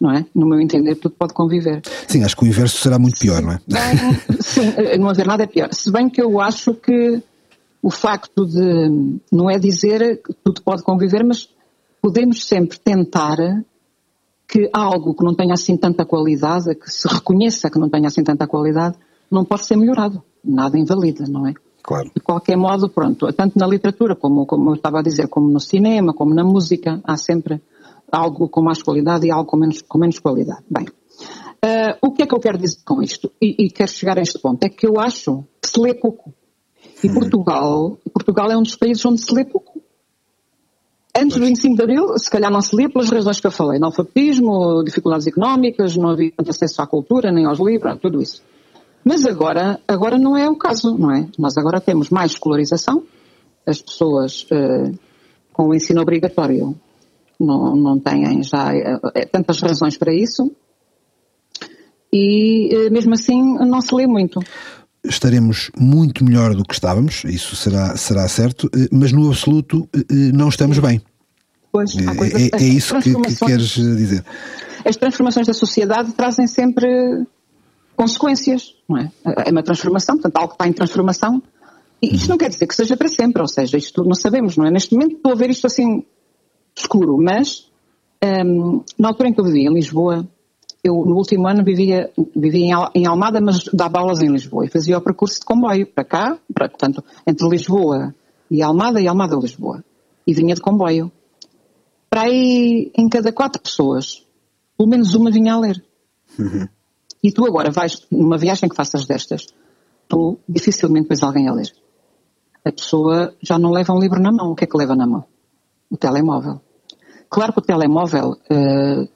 não 0.00 0.10
é? 0.10 0.24
No 0.34 0.46
meu 0.46 0.60
entender, 0.60 0.94
tudo 0.96 1.14
pode 1.18 1.32
conviver. 1.32 1.82
Sim, 2.06 2.24
acho 2.24 2.36
que 2.36 2.44
o 2.44 2.46
inverso 2.46 2.78
será 2.78 2.98
muito 2.98 3.18
pior, 3.18 3.42
não 3.42 3.52
é? 3.52 3.60
Bem, 3.66 4.40
sim, 4.40 4.72
não 4.98 5.08
haver 5.08 5.26
nada 5.26 5.44
é 5.44 5.46
pior. 5.46 5.68
Se 5.72 5.90
bem 5.90 6.08
que 6.08 6.20
eu 6.20 6.40
acho 6.40 6.74
que 6.74 7.22
o 7.82 7.90
facto 7.90 8.44
de, 8.46 9.18
não 9.30 9.48
é 9.50 9.58
dizer 9.58 10.20
que 10.22 10.32
tudo 10.44 10.62
pode 10.62 10.82
conviver, 10.82 11.24
mas 11.24 11.48
podemos 12.00 12.44
sempre 12.44 12.78
tentar 12.78 13.36
que 14.48 14.70
algo 14.72 15.14
que 15.14 15.24
não 15.24 15.34
tenha 15.34 15.54
assim 15.54 15.76
tanta 15.76 16.04
qualidade, 16.04 16.74
que 16.74 16.90
se 16.90 17.08
reconheça 17.08 17.70
que 17.70 17.78
não 17.78 17.88
tenha 17.88 18.06
assim 18.06 18.22
tanta 18.22 18.46
qualidade, 18.46 18.96
não 19.30 19.44
pode 19.44 19.64
ser 19.64 19.76
melhorado. 19.76 20.22
Nada 20.44 20.78
invalida, 20.78 21.24
não 21.28 21.46
é? 21.46 21.54
Claro. 21.82 22.10
De 22.14 22.20
qualquer 22.20 22.56
modo, 22.56 22.88
pronto, 22.88 23.32
tanto 23.32 23.58
na 23.58 23.66
literatura, 23.66 24.16
como, 24.16 24.46
como 24.46 24.70
eu 24.70 24.74
estava 24.74 24.98
a 24.98 25.02
dizer, 25.02 25.28
como 25.28 25.48
no 25.48 25.60
cinema, 25.60 26.12
como 26.12 26.34
na 26.34 26.42
música, 26.42 27.00
há 27.04 27.16
sempre 27.16 27.60
algo 28.10 28.48
com 28.48 28.62
mais 28.62 28.82
qualidade 28.82 29.26
e 29.26 29.30
algo 29.30 29.48
com 29.48 29.56
menos, 29.56 29.82
com 29.82 29.98
menos 29.98 30.18
qualidade. 30.18 30.62
Bem, 30.70 30.84
uh, 30.84 31.98
o 32.02 32.12
que 32.12 32.22
é 32.22 32.26
que 32.26 32.34
eu 32.34 32.40
quero 32.40 32.58
dizer 32.58 32.78
com 32.84 33.02
isto? 33.02 33.30
E, 33.40 33.66
e, 33.66 33.70
quero 33.70 33.90
chegar 33.90 34.18
a 34.18 34.22
este 34.22 34.38
ponto. 34.38 34.62
É 34.64 34.68
que 34.68 34.86
eu 34.86 34.98
acho 34.98 35.44
que 35.60 35.68
se 35.68 35.80
lê 35.80 35.94
pouco. 35.94 36.32
E. 37.02 37.12
Portugal, 37.12 37.98
Portugal 38.12 38.50
é 38.50 38.56
um 38.56 38.62
dos 38.62 38.76
países 38.76 39.04
onde 39.04 39.20
se 39.20 39.32
lê 39.34 39.44
pouco. 39.44 39.80
Antes 41.18 41.38
do 41.38 41.46
25 41.46 41.76
de 41.76 41.82
Abril, 41.82 42.18
se 42.18 42.30
calhar 42.30 42.50
não 42.50 42.60
se 42.60 42.76
lia 42.76 42.90
pelas 42.90 43.08
razões 43.08 43.40
que 43.40 43.46
eu 43.46 43.50
falei. 43.50 43.78
Analfabetismo, 43.78 44.82
dificuldades 44.84 45.26
económicas, 45.26 45.96
não 45.96 46.10
havia 46.10 46.32
acesso 46.46 46.82
à 46.82 46.86
cultura, 46.86 47.32
nem 47.32 47.46
aos 47.46 47.58
livros, 47.58 47.98
tudo 48.00 48.20
isso. 48.20 48.42
Mas 49.02 49.24
agora, 49.24 49.80
agora 49.88 50.18
não 50.18 50.36
é 50.36 50.48
o 50.48 50.56
caso, 50.56 50.96
não 50.98 51.10
é? 51.10 51.28
Nós 51.38 51.56
agora 51.56 51.80
temos 51.80 52.10
mais 52.10 52.32
escolarização, 52.32 53.04
as 53.64 53.80
pessoas 53.80 54.46
uh, 54.50 54.98
com 55.52 55.68
o 55.68 55.74
ensino 55.74 56.02
obrigatório 56.02 56.78
não, 57.38 57.76
não 57.76 57.98
têm 57.98 58.42
já 58.42 58.72
uh, 58.72 59.28
tantas 59.30 59.60
razões 59.60 59.96
para 59.96 60.14
isso 60.14 60.50
e 62.12 62.74
uh, 62.74 62.92
mesmo 62.92 63.14
assim 63.14 63.40
não 63.58 63.80
se 63.80 63.94
lê 63.94 64.06
muito 64.06 64.40
estaremos 65.08 65.70
muito 65.78 66.24
melhor 66.24 66.54
do 66.54 66.64
que 66.64 66.74
estávamos, 66.74 67.24
isso 67.24 67.56
será, 67.56 67.96
será 67.96 68.28
certo, 68.28 68.68
eh, 68.74 68.88
mas 68.92 69.12
no 69.12 69.28
absoluto 69.28 69.88
eh, 69.94 70.00
eh, 70.10 70.14
não 70.32 70.48
estamos 70.48 70.78
bem. 70.78 71.00
Pois, 71.72 71.94
é, 71.96 72.00
é, 72.00 72.62
é 72.62 72.68
isso 72.68 72.98
que, 73.00 73.14
que, 73.14 73.44
queres 73.44 73.68
dizer. 73.68 74.24
As 74.84 74.96
transformações 74.96 75.46
da 75.46 75.52
sociedade 75.52 76.12
trazem 76.12 76.46
sempre 76.46 77.26
consequências, 77.94 78.74
não 78.88 78.98
é? 78.98 79.10
É 79.46 79.50
uma 79.50 79.62
transformação, 79.62 80.16
portanto, 80.16 80.36
algo 80.36 80.48
que 80.48 80.54
está 80.54 80.68
em 80.68 80.72
transformação. 80.72 81.42
E 82.00 82.14
isto 82.14 82.28
não 82.28 82.38
quer 82.38 82.48
dizer 82.48 82.66
que 82.66 82.74
seja 82.74 82.96
para 82.96 83.08
sempre, 83.08 83.42
ou 83.42 83.48
seja, 83.48 83.76
isto 83.76 84.04
não 84.04 84.14
sabemos, 84.14 84.56
não 84.56 84.66
é? 84.66 84.70
Neste 84.70 84.94
momento 84.94 85.16
estou 85.16 85.32
a 85.32 85.34
ver 85.34 85.50
isto 85.50 85.66
assim 85.66 86.04
escuro, 86.76 87.16
mas 87.18 87.70
um, 88.22 88.82
na 88.98 89.08
altura 89.08 89.28
em 89.28 89.32
que 89.32 89.40
eu 89.40 89.44
vivia 89.44 89.68
em 89.68 89.74
Lisboa, 89.74 90.26
eu 90.82 90.94
no 91.04 91.16
último 91.16 91.48
ano 91.48 91.64
vivia, 91.64 92.10
vivia 92.34 92.88
em 92.94 93.06
Almada, 93.06 93.40
mas 93.40 93.64
dava 93.72 93.98
aulas 93.98 94.20
em 94.20 94.28
Lisboa 94.28 94.64
e 94.64 94.70
fazia 94.70 94.96
o 94.96 95.00
percurso 95.00 95.40
de 95.40 95.46
comboio 95.46 95.86
para 95.86 96.04
cá, 96.04 96.38
para, 96.52 96.68
portanto, 96.68 97.02
entre 97.26 97.48
Lisboa 97.48 98.14
e 98.50 98.62
Almada 98.62 99.00
e 99.00 99.08
Almada 99.08 99.36
Lisboa. 99.36 99.82
E 100.26 100.34
vinha 100.34 100.54
de 100.54 100.60
comboio. 100.60 101.10
Para 102.08 102.22
aí, 102.22 102.90
em 102.96 103.08
cada 103.08 103.32
quatro 103.32 103.60
pessoas, 103.60 104.24
pelo 104.76 104.88
menos 104.88 105.14
uma 105.14 105.30
vinha 105.30 105.54
a 105.54 105.60
ler. 105.60 105.84
Uhum. 106.38 106.68
E 107.22 107.32
tu 107.32 107.44
agora 107.44 107.70
vais 107.70 108.06
numa 108.10 108.38
viagem 108.38 108.68
que 108.68 108.76
faças 108.76 109.06
destas, 109.06 109.46
tu 110.08 110.38
dificilmente 110.48 111.08
vês 111.08 111.22
alguém 111.22 111.48
a 111.48 111.52
ler. 111.52 111.72
A 112.64 112.72
pessoa 112.72 113.34
já 113.40 113.58
não 113.58 113.70
leva 113.70 113.92
um 113.92 113.98
livro 113.98 114.20
na 114.20 114.32
mão. 114.32 114.52
O 114.52 114.54
que 114.54 114.64
é 114.64 114.66
que 114.66 114.76
leva 114.76 114.94
na 114.94 115.06
mão? 115.06 115.24
O 115.90 115.96
telemóvel. 115.96 116.60
Claro 117.36 117.52
que 117.52 117.58
o 117.58 117.62
telemóvel 117.62 118.30
uh, 118.30 119.08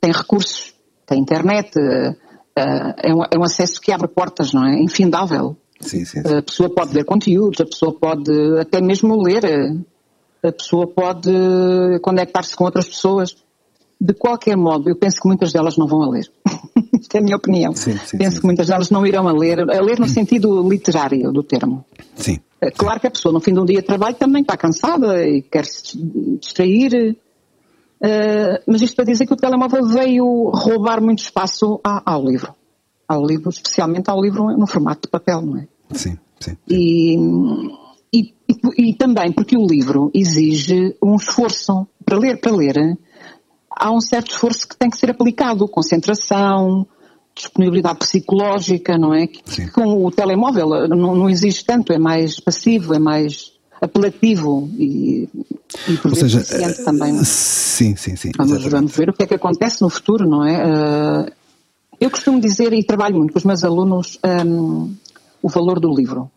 tem 0.00 0.10
recursos, 0.10 0.72
tem 1.04 1.20
internet, 1.20 1.78
uh, 1.78 2.16
é, 2.56 3.14
um, 3.14 3.22
é, 3.22 3.38
um, 3.38 3.44
acesso 3.44 3.78
que 3.82 3.92
abre 3.92 4.08
portas, 4.08 4.54
não 4.54 4.64
é? 4.66 4.80
Infindável. 4.80 5.54
Sim, 5.78 6.06
sim, 6.06 6.22
sim. 6.22 6.36
A 6.36 6.40
pessoa 6.40 6.70
pode 6.74 6.94
ver 6.94 7.04
conteúdos, 7.04 7.60
a 7.60 7.66
pessoa 7.66 7.92
pode 7.92 8.32
até 8.58 8.80
mesmo 8.80 9.22
ler, 9.22 9.44
a 10.42 10.50
pessoa 10.50 10.86
pode 10.86 11.30
conectar-se 12.00 12.56
com 12.56 12.64
outras 12.64 12.88
pessoas. 12.88 13.36
De 14.00 14.14
qualquer 14.14 14.56
modo, 14.56 14.88
eu 14.88 14.96
penso 14.96 15.20
que 15.20 15.28
muitas 15.28 15.52
delas 15.52 15.76
não 15.76 15.86
vão 15.86 16.04
a 16.04 16.08
ler. 16.08 16.32
Isto 16.98 17.14
é 17.14 17.18
a 17.18 17.22
minha 17.22 17.36
opinião. 17.36 17.74
Sim, 17.74 17.98
sim, 17.98 18.16
penso 18.16 18.36
sim. 18.36 18.40
que 18.40 18.46
muitas 18.46 18.68
delas 18.68 18.88
não 18.88 19.06
irão 19.06 19.28
a 19.28 19.32
ler, 19.32 19.60
a 19.70 19.82
ler 19.82 19.98
no 19.98 20.08
sentido 20.08 20.66
literário 20.66 21.30
do 21.30 21.42
termo. 21.42 21.84
Sim. 22.16 22.38
Claro 22.76 23.00
que 23.00 23.06
a 23.06 23.10
pessoa 23.10 23.32
no 23.32 23.40
fim 23.40 23.52
de 23.52 23.60
um 23.60 23.64
dia 23.64 23.80
de 23.80 23.86
trabalho 23.86 24.16
também 24.16 24.42
está 24.42 24.56
cansada 24.56 25.26
e 25.26 25.42
quer 25.42 25.64
se 25.64 25.96
distrair, 26.40 27.16
Uh, 28.00 28.62
mas 28.64 28.80
isto 28.80 28.94
para 28.94 29.06
dizer 29.06 29.26
que 29.26 29.32
o 29.32 29.36
telemóvel 29.36 29.84
veio 29.84 30.50
roubar 30.54 31.02
muito 31.02 31.18
espaço 31.18 31.80
ao, 31.82 32.02
ao, 32.06 32.24
livro. 32.24 32.54
Ao 33.08 33.26
livro, 33.26 33.50
especialmente 33.50 34.08
ao 34.08 34.20
livro 34.20 34.44
no 34.56 34.66
formato 34.66 35.02
de 35.02 35.08
papel, 35.10 35.42
não 35.42 35.58
é? 35.58 35.68
Sim, 35.92 36.16
sim. 36.38 36.56
E, 36.68 37.16
e, 38.12 38.34
e, 38.48 38.90
e 38.90 38.94
também 38.94 39.32
porque 39.32 39.56
o 39.56 39.66
livro 39.66 40.12
exige 40.14 40.96
um 41.02 41.16
esforço. 41.16 41.88
Para 42.04 42.18
ler, 42.18 42.40
para 42.40 42.52
ler, 42.52 42.96
há 43.68 43.90
um 43.90 44.00
certo 44.00 44.30
esforço 44.30 44.68
que 44.68 44.76
tem 44.76 44.88
que 44.88 44.96
ser 44.96 45.10
aplicado. 45.10 45.66
Concentração, 45.66 46.86
disponibilidade 47.38 47.98
psicológica, 47.98 48.98
não 48.98 49.14
é? 49.14 49.26
Que, 49.26 49.70
com 49.70 50.04
o 50.04 50.10
telemóvel 50.10 50.88
não, 50.88 51.14
não 51.14 51.30
exige 51.30 51.64
tanto, 51.64 51.92
é 51.92 51.98
mais 51.98 52.38
passivo, 52.38 52.94
é 52.94 52.98
mais 52.98 53.52
apelativo 53.80 54.68
e, 54.76 55.28
e 55.88 55.98
Ou 56.04 56.14
seja, 56.14 56.42
também. 56.84 57.18
É? 57.18 57.24
Sim, 57.24 57.96
sim, 57.96 58.16
sim. 58.16 58.32
Vamos, 58.36 58.64
vamos, 58.64 58.96
ver 58.96 59.10
o 59.10 59.12
que 59.12 59.22
é 59.22 59.26
que 59.26 59.34
acontece 59.34 59.80
no 59.82 59.88
futuro, 59.88 60.28
não 60.28 60.44
é? 60.44 60.64
Uh, 60.64 61.32
eu 62.00 62.10
costumo 62.10 62.40
dizer 62.40 62.72
e 62.72 62.84
trabalho 62.84 63.16
muito 63.16 63.32
com 63.32 63.38
os 63.38 63.44
meus 63.44 63.64
alunos 63.64 64.18
um, 64.46 64.94
o 65.42 65.48
valor 65.48 65.80
do 65.80 65.94
livro. 65.94 66.30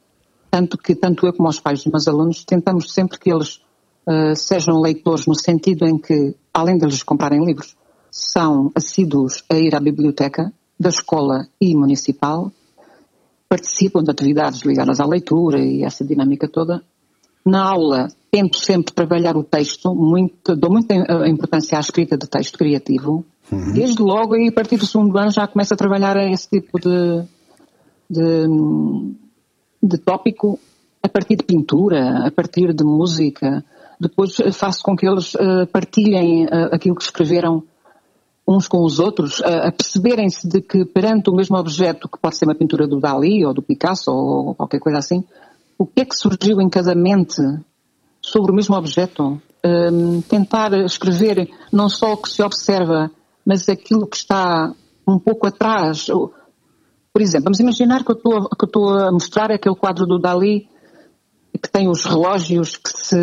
Tanto 0.49 0.77
que, 0.77 0.95
tanto 0.95 1.25
eu 1.25 1.33
como 1.33 1.49
os 1.49 1.59
pais 1.59 1.83
dos 1.83 1.91
meus 1.91 2.07
alunos, 2.07 2.43
tentamos 2.43 2.93
sempre 2.93 3.17
que 3.17 3.31
eles 3.31 3.61
uh, 4.05 4.35
sejam 4.35 4.79
leitores 4.79 5.25
no 5.25 5.35
sentido 5.35 5.85
em 5.85 5.97
que, 5.97 6.35
além 6.53 6.77
de 6.77 6.85
eles 6.85 7.03
comprarem 7.03 7.43
livros, 7.43 7.75
são 8.11 8.71
assíduos 8.75 9.43
a 9.49 9.55
ir 9.55 9.73
à 9.73 9.79
biblioteca 9.79 10.51
da 10.81 10.89
escola 10.89 11.47
e 11.59 11.75
municipal, 11.75 12.51
participam 13.47 14.03
de 14.03 14.09
atividades 14.09 14.61
ligadas 14.61 14.99
à 14.99 15.05
leitura 15.05 15.59
e 15.59 15.83
essa 15.83 16.03
dinâmica 16.03 16.47
toda, 16.47 16.81
na 17.45 17.63
aula 17.63 18.07
tento 18.31 18.57
sempre 18.57 18.93
trabalhar 18.93 19.37
o 19.37 19.43
texto, 19.43 19.93
muito, 19.93 20.55
dou 20.55 20.71
muita 20.71 20.95
importância 21.27 21.77
à 21.77 21.81
escrita 21.81 22.17
de 22.17 22.27
texto 22.27 22.57
criativo. 22.57 23.25
Uhum. 23.51 23.73
Desde 23.73 24.01
logo, 24.01 24.35
e 24.37 24.47
a 24.47 24.51
partir 24.51 24.77
do 24.77 24.85
segundo 24.85 25.17
ano 25.17 25.29
já 25.29 25.45
começo 25.45 25.73
a 25.73 25.77
trabalhar 25.77 26.15
esse 26.31 26.49
tipo 26.49 26.79
de, 26.79 27.23
de, 28.09 28.47
de 29.83 29.97
tópico 29.97 30.57
a 31.03 31.09
partir 31.09 31.35
de 31.35 31.43
pintura, 31.43 32.25
a 32.25 32.31
partir 32.31 32.73
de 32.73 32.83
música. 32.83 33.63
Depois 33.99 34.35
faço 34.53 34.81
com 34.81 34.95
que 34.95 35.05
eles 35.05 35.35
uh, 35.35 35.67
partilhem 35.71 36.45
uh, 36.45 36.73
aquilo 36.73 36.95
que 36.95 37.03
escreveram 37.03 37.63
uns 38.47 38.67
com 38.67 38.83
os 38.83 38.99
outros, 38.99 39.41
a 39.43 39.71
perceberem-se 39.71 40.47
de 40.47 40.61
que 40.61 40.83
perante 40.85 41.29
o 41.29 41.35
mesmo 41.35 41.57
objeto, 41.57 42.09
que 42.09 42.19
pode 42.19 42.35
ser 42.35 42.45
uma 42.45 42.55
pintura 42.55 42.87
do 42.87 42.99
Dali 42.99 43.45
ou 43.45 43.53
do 43.53 43.61
Picasso 43.61 44.11
ou 44.11 44.55
qualquer 44.55 44.79
coisa 44.79 44.97
assim, 44.97 45.23
o 45.77 45.85
que 45.85 46.01
é 46.01 46.05
que 46.05 46.15
surgiu 46.15 46.59
em 46.59 46.69
cada 46.69 46.93
mente 46.93 47.41
sobre 48.21 48.51
o 48.51 48.55
mesmo 48.55 48.75
objeto. 48.75 49.41
Um, 49.63 50.21
tentar 50.21 50.73
escrever 50.85 51.47
não 51.71 51.87
só 51.87 52.13
o 52.13 52.17
que 52.17 52.29
se 52.29 52.41
observa, 52.41 53.11
mas 53.45 53.69
aquilo 53.69 54.07
que 54.07 54.17
está 54.17 54.73
um 55.07 55.19
pouco 55.19 55.47
atrás. 55.47 56.07
Por 57.13 57.21
exemplo, 57.21 57.45
vamos 57.45 57.59
imaginar 57.59 58.03
que 58.03 58.11
eu 58.11 58.15
estou, 58.15 58.49
que 58.49 58.63
eu 58.63 58.67
estou 58.67 58.89
a 58.89 59.11
mostrar 59.11 59.51
aquele 59.51 59.75
quadro 59.75 60.05
do 60.05 60.19
Dali 60.19 60.67
que 61.61 61.69
tem 61.69 61.87
os 61.87 62.05
relógios 62.05 62.77
que 62.77 62.89
se 62.89 63.17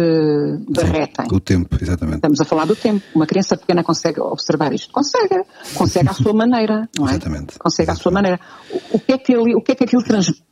derretem. 0.68 1.26
O 1.32 1.40
tempo, 1.40 1.76
exatamente. 1.80 2.16
Estamos 2.16 2.40
a 2.40 2.44
falar 2.44 2.66
do 2.66 2.76
tempo. 2.76 3.04
Uma 3.14 3.26
criança 3.26 3.56
pequena 3.56 3.82
consegue 3.82 4.20
observar 4.20 4.72
isto? 4.72 4.92
Consegue. 4.92 5.42
Consegue 5.74 6.08
à 6.08 6.12
sua 6.12 6.32
maneira, 6.34 6.88
não 6.96 7.08
é? 7.08 7.12
Exatamente. 7.12 7.58
Consegue 7.58 7.90
exatamente. 7.90 7.90
à 7.90 8.02
sua 8.02 8.12
maneira. 8.12 8.40
O, 8.92 9.00
que 9.00 9.12
é 9.12 9.18
que 9.18 9.32
ele, 9.32 9.54
o 9.54 9.60
que 9.60 9.72
é 9.72 9.74
que 9.74 9.84
aquilo 9.84 10.02
transmite? 10.02 10.42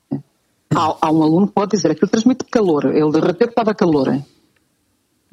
Há, 0.74 0.96
há, 1.00 1.10
um 1.12 1.22
aluno 1.22 1.46
que 1.46 1.52
pode 1.52 1.70
dizer 1.76 1.90
aquilo 1.90 2.10
transmite 2.10 2.44
calor, 2.50 2.86
ele 2.86 3.10
derreteu 3.12 3.52
para 3.52 3.72
calor. 3.74 4.20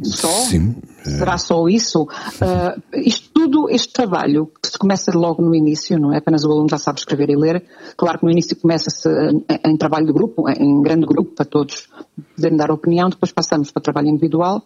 Só? 0.02 0.28
Sim. 0.28 0.76
É. 1.06 1.10
Será 1.10 1.38
só 1.38 1.68
isso? 1.68 2.04
Uh, 2.04 2.82
isto 2.98 3.30
tudo, 3.34 3.70
este 3.70 3.94
trabalho, 3.94 4.50
que 4.62 4.70
se 4.70 4.78
começa 4.78 5.12
logo 5.18 5.42
no 5.42 5.54
início, 5.54 6.00
não 6.00 6.14
é 6.14 6.18
apenas 6.18 6.44
o 6.44 6.52
aluno 6.52 6.70
já 6.70 6.78
sabe 6.78 7.00
escrever 7.00 7.30
e 7.30 7.36
ler, 7.36 7.64
claro 7.96 8.20
que 8.20 8.26
no 8.26 8.32
início 8.32 8.56
começa-se 8.56 9.08
em, 9.10 9.46
em, 9.66 9.78
trabalho 9.78 10.08
de 10.08 10.14
grupo, 10.14 10.50
em 10.50 10.82
grande 10.82 11.06
grupo, 11.06 11.32
para 11.36 11.46
todos 11.46 11.88
poderem 12.36 12.58
dar 12.58 12.72
opinião, 12.72 13.10
depois 13.10 13.32
passamos 13.32 13.72
para 13.72 13.82
trabalho 13.82 14.08
individual. 14.08 14.64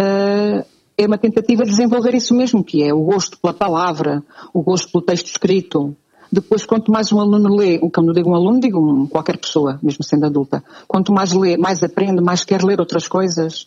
Uh, 0.00 0.64
é 0.96 1.06
uma 1.06 1.18
tentativa 1.18 1.64
de 1.64 1.70
desenvolver 1.70 2.14
isso 2.14 2.34
mesmo, 2.34 2.62
que 2.62 2.82
é 2.82 2.94
o 2.94 3.02
gosto 3.02 3.38
pela 3.38 3.52
palavra, 3.52 4.22
o 4.52 4.62
gosto 4.62 4.90
pelo 4.90 5.04
texto 5.04 5.26
escrito, 5.26 5.96
depois, 6.32 6.64
quanto 6.64 6.90
mais 6.90 7.12
um 7.12 7.20
aluno 7.20 7.54
lê, 7.54 7.78
quando 7.78 8.08
eu 8.08 8.14
digo 8.14 8.30
um 8.30 8.34
aluno, 8.34 8.58
digo 8.58 8.80
um, 8.80 9.06
qualquer 9.06 9.36
pessoa, 9.36 9.78
mesmo 9.82 10.02
sendo 10.02 10.24
adulta, 10.24 10.64
quanto 10.88 11.12
mais 11.12 11.34
lê, 11.34 11.58
mais 11.58 11.82
aprende, 11.82 12.22
mais 12.22 12.42
quer 12.42 12.64
ler 12.64 12.80
outras 12.80 13.06
coisas. 13.06 13.66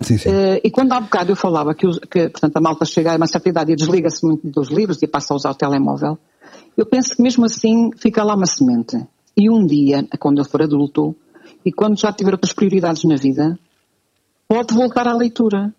Sim, 0.00 0.18
sim. 0.18 0.28
Uh, 0.28 0.60
e 0.62 0.70
quando 0.70 0.92
há 0.92 1.00
bocado 1.00 1.32
eu 1.32 1.36
falava 1.36 1.74
que, 1.74 1.86
que, 2.08 2.28
portanto, 2.28 2.56
a 2.56 2.60
malta 2.60 2.84
chega 2.84 3.12
a 3.12 3.16
uma 3.16 3.26
certa 3.26 3.48
idade 3.48 3.72
e 3.72 3.76
desliga-se 3.76 4.26
muito 4.26 4.48
dos 4.48 4.68
livros 4.68 5.00
e 5.02 5.06
passa 5.06 5.32
a 5.32 5.36
usar 5.36 5.50
o 5.50 5.54
telemóvel, 5.54 6.18
eu 6.76 6.84
penso 6.84 7.16
que 7.16 7.22
mesmo 7.22 7.44
assim 7.44 7.90
fica 7.96 8.22
lá 8.24 8.34
uma 8.34 8.46
semente. 8.46 8.96
E 9.36 9.50
um 9.50 9.66
dia, 9.66 10.06
quando 10.18 10.38
eu 10.38 10.44
for 10.44 10.62
adulto, 10.62 11.16
e 11.64 11.72
quando 11.72 11.98
já 11.98 12.12
tiver 12.12 12.32
outras 12.32 12.52
prioridades 12.52 13.04
na 13.04 13.16
vida, 13.16 13.58
pode 14.46 14.74
voltar 14.74 15.08
à 15.08 15.14
leitura. 15.14 15.74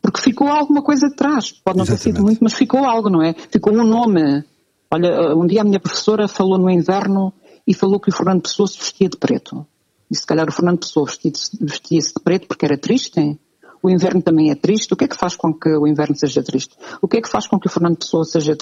Porque 0.00 0.20
ficou 0.20 0.48
alguma 0.48 0.82
coisa 0.82 1.08
de 1.08 1.14
trás. 1.14 1.52
Pode 1.52 1.78
não 1.78 1.84
Exatamente. 1.84 2.04
ter 2.04 2.10
sido 2.10 2.22
muito, 2.22 2.38
mas 2.42 2.54
ficou 2.54 2.84
algo, 2.84 3.08
não 3.08 3.22
é? 3.22 3.34
Ficou 3.50 3.72
um 3.72 3.84
nome. 3.84 4.44
Olha, 4.90 5.34
um 5.34 5.46
dia 5.46 5.62
a 5.62 5.64
minha 5.64 5.80
professora 5.80 6.26
falou 6.26 6.58
no 6.58 6.68
inverno 6.68 7.32
e 7.66 7.72
falou 7.72 8.00
que 8.00 8.10
o 8.10 8.12
Fernando 8.12 8.42
Pessoa 8.42 8.66
se 8.66 8.78
vestia 8.78 9.08
de 9.08 9.16
preto. 9.16 9.64
E 10.10 10.16
se 10.16 10.26
calhar 10.26 10.48
o 10.48 10.52
Fernando 10.52 10.80
Pessoa 10.80 11.06
vestia-se 11.06 12.14
de 12.14 12.22
preto 12.22 12.46
porque 12.48 12.66
era 12.66 12.76
triste. 12.76 13.38
O 13.82 13.90
inverno 13.90 14.22
também 14.22 14.50
é 14.50 14.54
triste. 14.54 14.92
O 14.92 14.96
que 14.96 15.04
é 15.04 15.08
que 15.08 15.16
faz 15.16 15.34
com 15.34 15.52
que 15.52 15.68
o 15.68 15.86
inverno 15.86 16.16
seja 16.16 16.42
triste? 16.42 16.76
O 17.00 17.08
que 17.08 17.18
é 17.18 17.20
que 17.20 17.28
faz 17.28 17.46
com 17.46 17.58
que 17.58 17.66
o 17.66 17.70
Fernando 17.70 17.96
Pessoa 17.96 18.24
seja, 18.24 18.56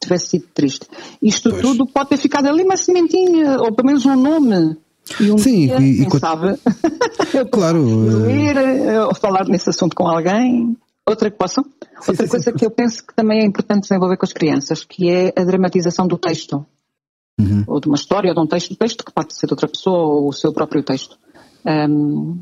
tivesse 0.00 0.28
sido 0.28 0.46
triste? 0.52 0.86
Isto 1.22 1.50
pois. 1.50 1.62
tudo 1.62 1.86
pode 1.86 2.08
ter 2.10 2.16
ficado 2.16 2.46
ali 2.46 2.64
uma 2.64 2.76
sementinha, 2.76 3.58
ou 3.60 3.72
pelo 3.72 3.86
menos 3.86 4.04
um 4.04 4.16
nome. 4.16 4.76
E 5.20 5.30
um 5.30 5.38
Sim, 5.38 5.66
dia, 5.66 5.80
e, 5.80 6.06
quem 6.06 6.18
sabe, 6.18 6.58
claro, 7.52 7.84
ler, 8.24 8.56
eh, 8.56 9.04
ou 9.04 9.14
falar 9.14 9.46
nesse 9.46 9.68
assunto 9.68 9.94
com 9.94 10.08
alguém. 10.08 10.74
Outra 11.06 11.30
possam? 11.30 11.62
Sim, 11.62 12.10
Outra 12.10 12.24
sim, 12.24 12.30
coisa 12.30 12.50
sim. 12.50 12.56
que 12.56 12.64
eu 12.64 12.70
penso 12.70 13.06
que 13.06 13.14
também 13.14 13.42
é 13.42 13.44
importante 13.44 13.82
desenvolver 13.82 14.16
com 14.16 14.24
as 14.24 14.32
crianças, 14.32 14.82
que 14.82 15.10
é 15.10 15.32
a 15.36 15.44
dramatização 15.44 16.06
do 16.06 16.16
texto 16.16 16.64
uhum. 17.38 17.64
ou 17.66 17.80
de 17.80 17.88
uma 17.88 17.96
história, 17.96 18.30
ou 18.30 18.34
de 18.34 18.40
um 18.40 18.46
texto, 18.46 18.74
texto 18.76 19.04
que 19.04 19.12
pode 19.12 19.36
ser 19.36 19.46
de 19.46 19.52
outra 19.52 19.68
pessoa, 19.68 19.98
ou 19.98 20.28
o 20.28 20.32
seu 20.32 20.52
próprio 20.52 20.82
texto. 20.82 21.18
Um, 21.66 22.38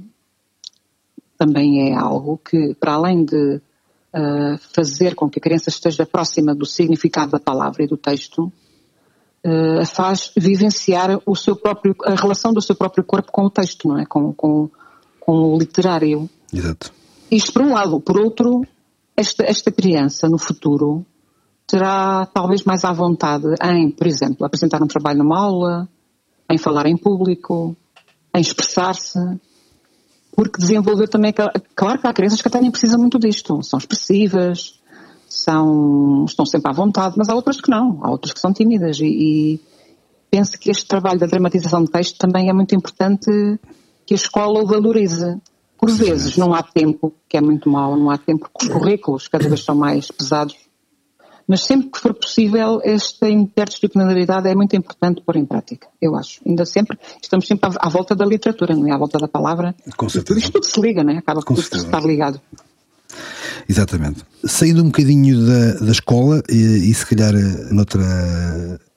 também 1.44 1.90
é 1.90 1.96
algo 1.96 2.38
que, 2.38 2.72
para 2.76 2.94
além 2.94 3.24
de 3.24 3.56
uh, 3.56 4.56
fazer 4.72 5.16
com 5.16 5.28
que 5.28 5.40
a 5.40 5.42
criança 5.42 5.70
esteja 5.70 6.06
próxima 6.06 6.54
do 6.54 6.64
significado 6.64 7.32
da 7.32 7.40
palavra 7.40 7.82
e 7.82 7.88
do 7.88 7.96
texto, 7.96 8.44
uh, 9.44 9.84
faz 9.84 10.32
vivenciar 10.36 11.20
o 11.26 11.34
seu 11.34 11.56
próprio, 11.56 11.96
a 12.04 12.14
relação 12.14 12.52
do 12.52 12.62
seu 12.62 12.76
próprio 12.76 13.02
corpo 13.02 13.32
com 13.32 13.46
o 13.46 13.50
texto, 13.50 13.88
não 13.88 13.98
é? 13.98 14.06
Com, 14.06 14.32
com, 14.32 14.70
com 15.18 15.32
o 15.32 15.58
literário. 15.58 16.30
Exato. 16.54 16.92
Isto 17.28 17.52
por 17.52 17.62
um 17.62 17.72
lado. 17.72 18.00
Por 18.00 18.20
outro, 18.20 18.62
esta, 19.16 19.44
esta 19.44 19.72
criança, 19.72 20.28
no 20.28 20.38
futuro, 20.38 21.04
terá 21.66 22.24
talvez 22.26 22.62
mais 22.62 22.84
à 22.84 22.92
vontade 22.92 23.48
em, 23.64 23.90
por 23.90 24.06
exemplo, 24.06 24.46
apresentar 24.46 24.80
um 24.80 24.86
trabalho 24.86 25.18
numa 25.18 25.40
aula, 25.40 25.88
em 26.48 26.56
falar 26.56 26.86
em 26.86 26.96
público, 26.96 27.76
em 28.32 28.40
expressar-se, 28.40 29.18
porque 30.34 30.58
desenvolver 30.58 31.08
também, 31.08 31.32
claro 31.74 32.00
que 32.00 32.06
há 32.06 32.12
crianças 32.12 32.40
que 32.40 32.48
até 32.48 32.60
nem 32.60 32.70
precisam 32.70 32.98
muito 32.98 33.18
disto, 33.18 33.62
são 33.62 33.78
expressivas, 33.78 34.80
são, 35.28 36.24
estão 36.26 36.46
sempre 36.46 36.70
à 36.70 36.74
vontade, 36.74 37.14
mas 37.16 37.28
há 37.28 37.34
outras 37.34 37.60
que 37.60 37.70
não, 37.70 37.98
há 38.02 38.10
outras 38.10 38.32
que 38.32 38.40
são 38.40 38.52
tímidas. 38.52 38.98
E, 39.00 39.06
e 39.06 39.60
penso 40.30 40.58
que 40.58 40.70
este 40.70 40.86
trabalho 40.86 41.18
da 41.18 41.26
dramatização 41.26 41.84
de 41.84 41.90
texto 41.90 42.16
também 42.18 42.48
é 42.48 42.52
muito 42.52 42.74
importante 42.74 43.30
que 44.06 44.14
a 44.14 44.16
escola 44.16 44.62
o 44.62 44.66
valorize. 44.66 45.38
Por 45.78 45.90
vezes 45.90 46.36
não 46.36 46.54
há 46.54 46.62
tempo, 46.62 47.12
que 47.28 47.36
é 47.36 47.40
muito 47.40 47.68
mau, 47.68 47.96
não 47.96 48.08
há 48.08 48.16
tempo 48.16 48.48
porque 48.48 48.66
os 48.66 48.72
currículos 48.72 49.26
cada 49.26 49.48
vez 49.48 49.64
são 49.64 49.74
mais 49.74 50.12
pesados 50.12 50.54
mas 51.46 51.62
sempre 51.62 51.90
que 51.90 51.98
for 51.98 52.14
possível, 52.14 52.80
esta 52.84 53.28
interdisciplinaridade 53.28 54.48
é 54.48 54.54
muito 54.54 54.76
importante 54.76 55.22
pôr 55.22 55.36
em 55.36 55.44
prática, 55.44 55.88
eu 56.00 56.16
acho. 56.16 56.40
Ainda 56.46 56.64
sempre, 56.64 56.98
estamos 57.20 57.46
sempre 57.46 57.70
à, 57.80 57.88
volta 57.88 58.14
da 58.14 58.24
literatura, 58.24 58.74
não 58.74 58.86
é? 58.88 58.92
À 58.92 58.98
volta 58.98 59.18
da 59.18 59.28
palavra. 59.28 59.74
Com 59.96 60.08
certeza. 60.08 60.40
Isto 60.40 60.52
tudo 60.52 60.66
se 60.66 60.80
liga, 60.80 61.02
não 61.02 61.12
é? 61.12 61.18
Acaba 61.18 61.40
tudo 61.42 61.60
estar 61.60 62.02
ligado. 62.02 62.40
Exatamente. 63.68 64.22
Saindo 64.44 64.82
um 64.82 64.86
bocadinho 64.86 65.46
da, 65.46 65.72
da 65.74 65.92
escola 65.92 66.42
e, 66.48 66.90
e 66.90 66.94
se 66.94 67.06
calhar 67.06 67.34
eh, 67.34 67.72
noutra 67.72 68.02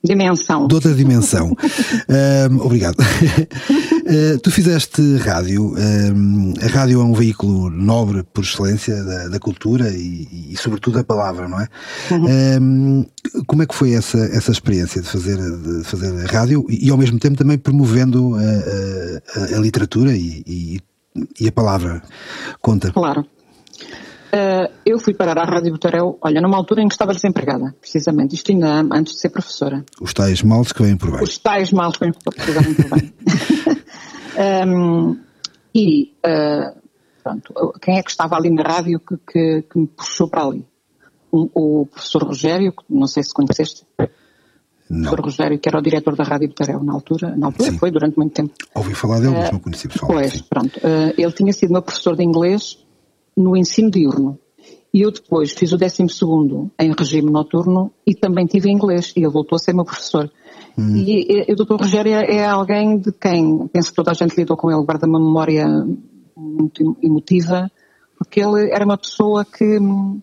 dimensão. 0.06 0.68
De 0.68 0.76
outra 0.76 0.94
dimensão. 0.94 1.56
um, 2.52 2.62
obrigado. 2.62 3.00
uh, 3.00 4.40
tu 4.44 4.52
fizeste 4.52 5.02
rádio. 5.18 5.74
Um, 5.76 6.54
a 6.62 6.68
rádio 6.68 7.02
é 7.02 7.04
um 7.04 7.14
veículo 7.14 7.70
nobre 7.70 8.24
por 8.24 8.44
excelência 8.44 9.04
da, 9.04 9.28
da 9.30 9.40
cultura 9.40 9.90
e, 9.90 10.52
e, 10.52 10.58
sobretudo, 10.58 10.96
da 10.96 11.04
palavra, 11.04 11.48
não 11.48 11.60
é? 11.60 11.68
Uhum. 12.12 12.62
Um, 12.62 13.06
como 13.48 13.64
é 13.64 13.66
que 13.66 13.76
foi 13.76 13.94
essa, 13.94 14.18
essa 14.18 14.52
experiência 14.52 15.02
de 15.02 15.08
fazer, 15.08 15.38
de 15.38 15.84
fazer 15.84 16.26
rádio 16.26 16.66
e, 16.70 16.88
e 16.88 16.92
ao 16.92 16.98
mesmo 16.98 17.20
tempo 17.20 17.38
também 17.38 17.58
promovendo 17.58 18.36
a, 18.36 19.40
a, 19.40 19.58
a 19.58 19.60
literatura 19.60 20.12
e, 20.16 20.44
e, 20.46 20.80
e 21.40 21.48
a 21.48 21.52
palavra? 21.52 22.02
Conta. 22.62 22.92
Claro. 22.92 23.26
Uh, 24.34 24.72
eu 24.86 25.00
fui 25.00 25.14
parar 25.14 25.38
à 25.38 25.46
Rádio 25.46 25.72
Botarel, 25.72 26.18
olha, 26.22 26.42
numa 26.42 26.58
altura 26.58 26.82
em 26.82 26.88
que 26.88 26.94
estava 26.94 27.14
desempregada, 27.14 27.76
precisamente, 27.80 28.36
isto 28.36 28.52
ainda 28.52 28.82
antes 28.92 29.14
de 29.14 29.20
ser 29.20 29.30
professora. 29.30 29.86
Os 30.02 30.14
tais 30.14 30.42
males 30.42 30.72
que 30.72 30.84
vêm 30.84 30.98
por 30.98 31.12
bem. 31.12 31.24
Os 31.24 31.38
tais 31.38 31.72
males 31.72 31.98
que 31.98 32.06
vêm 32.06 32.14
por, 32.14 32.34
por 32.34 33.00
bem. 33.00 33.14
um, 34.68 35.18
e, 35.74 36.14
uh, 36.26 36.78
pronto, 37.24 37.74
quem 37.82 37.98
é 37.98 38.04
que 38.04 38.10
estava 38.10 38.36
ali 38.36 38.50
na 38.50 38.64
rádio 38.64 39.00
que, 39.00 39.16
que, 39.18 39.62
que 39.70 39.80
me 39.80 39.88
puxou 39.88 40.28
para 40.28 40.44
ali? 40.44 40.66
Um, 41.32 41.50
o 41.54 41.86
professor 41.86 42.24
Rogério, 42.24 42.72
que 42.72 42.84
não 42.90 43.08
sei 43.08 43.24
se 43.24 43.34
conheceste. 43.34 43.86
Não. 44.90 45.12
O 45.12 45.16
professor 45.16 45.26
Rogério, 45.26 45.60
que 45.60 45.70
era 45.70 45.80
o 45.80 45.82
diretor 45.82 46.16
da 46.16 46.24
Rádio 46.24 46.50
Botarel 46.50 46.84
na 46.84 46.94
altura, 46.94 47.36
na 47.36 47.48
altura 47.48 47.72
Sim. 47.72 47.78
foi 47.78 47.92
durante 47.92 48.18
muito 48.18 48.34
tempo. 48.34 48.54
Ouvi 48.74 48.94
falar 48.94 49.20
dele, 49.20 49.34
mas 49.34 49.52
não 49.52 49.60
conheci 49.60 49.88
pessoalmente. 49.88 50.30
Pois, 50.30 50.42
pronto. 50.42 50.80
Ele 51.18 51.32
tinha 51.32 51.52
sido 51.54 51.72
meu 51.72 51.82
professor 51.82 52.16
de 52.16 52.24
inglês 52.24 52.85
no 53.36 53.56
ensino 53.56 53.92
diurno. 53.92 54.40
E 54.94 55.02
eu 55.02 55.12
depois 55.12 55.52
fiz 55.52 55.74
o 55.74 55.78
12 55.78 56.04
em 56.80 56.94
regime 56.98 57.30
noturno 57.30 57.92
e 58.08 58.16
também 58.16 58.46
tive 58.46 58.72
inglês 58.72 59.12
e 59.16 59.20
ele 59.20 59.30
voltou 59.30 59.58
a 59.58 59.60
ser 59.60 59.74
meu 59.74 59.84
professor. 59.84 60.32
Hum. 60.78 60.96
E, 60.96 61.46
e, 61.50 61.52
o 61.52 61.56
Dr. 61.56 61.76
Rogério 61.76 62.14
é, 62.14 62.38
é 62.38 62.46
alguém 62.46 62.98
de 62.98 63.12
quem 63.12 63.68
penso 63.68 63.90
que 63.90 63.96
toda 63.96 64.12
a 64.12 64.14
gente 64.14 64.36
lidou 64.38 64.56
com 64.56 64.72
ele, 64.72 64.86
guarda 64.86 65.06
uma 65.06 65.20
memória 65.20 65.66
muito 66.36 66.98
emotiva, 67.04 67.70
porque 68.18 68.40
ele 68.40 68.72
era 68.72 68.86
uma 68.86 68.98
pessoa 68.98 69.44
que 69.44 69.80
hum, 69.80 70.22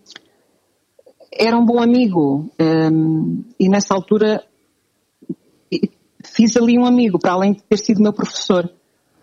era 1.31 1.57
um 1.57 1.65
bom 1.65 1.79
amigo 1.79 2.49
um, 2.59 3.43
e 3.59 3.69
nessa 3.69 3.93
altura 3.93 4.43
fiz 6.23 6.55
ali 6.57 6.77
um 6.77 6.85
amigo, 6.85 7.19
para 7.19 7.33
além 7.33 7.53
de 7.53 7.63
ter 7.63 7.77
sido 7.77 8.01
meu 8.01 8.13
professor, 8.13 8.69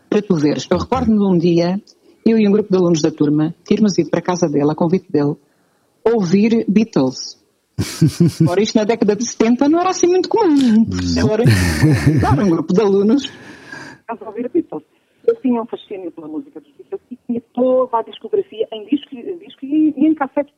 para 0.09 0.23
tu 0.23 0.37
veres. 0.37 0.67
Eu 0.71 0.79
recordo-me 0.79 1.19
de 1.19 1.25
um 1.25 1.39
dia 1.39 1.83
eu 2.31 2.39
e 2.39 2.49
um 2.49 2.53
grupo 2.53 2.71
de 2.71 2.77
alunos 2.77 3.03
da 3.03 3.11
turma, 3.11 3.55
termos 3.65 3.99
ido 3.99 4.11
para 4.11 4.21
a 4.21 4.23
casa 4.23 4.49
dele, 4.49 4.71
a 4.71 4.75
convite 4.75 5.11
dele, 5.11 5.35
ouvir 6.05 6.65
Beatles. 6.69 7.39
Ora, 8.49 8.63
isto 8.63 8.77
na 8.77 8.85
década 8.85 9.17
de 9.17 9.25
70 9.25 9.69
não 9.69 9.81
era 9.81 9.91
assim 9.91 10.07
muito 10.07 10.29
comum. 10.29 10.81
Um 10.81 10.85
professor, 10.85 11.41
claro, 12.21 12.45
um 12.45 12.51
grupo 12.51 12.75
de 12.75 12.81
alunos, 12.81 13.33
a 14.09 14.27
ouvir 14.27 14.51
Beatles. 14.51 14.83
Eu 15.27 15.37
tinha 15.37 15.63
um 15.63 15.67
fascínio 15.67 16.11
pela 16.11 16.27
música 16.27 16.61
dos 16.61 16.71
Beatles 16.73 17.01
e 17.11 17.19
tinha 17.27 17.43
toda 17.55 17.99
a 17.99 18.03
discografia 18.03 18.67
em 18.73 18.87
disco, 18.87 19.15
em 19.15 19.39
disco 19.39 19.65
e, 19.65 19.95
e 19.97 20.07
em 20.07 20.15
cassete. 20.15 20.53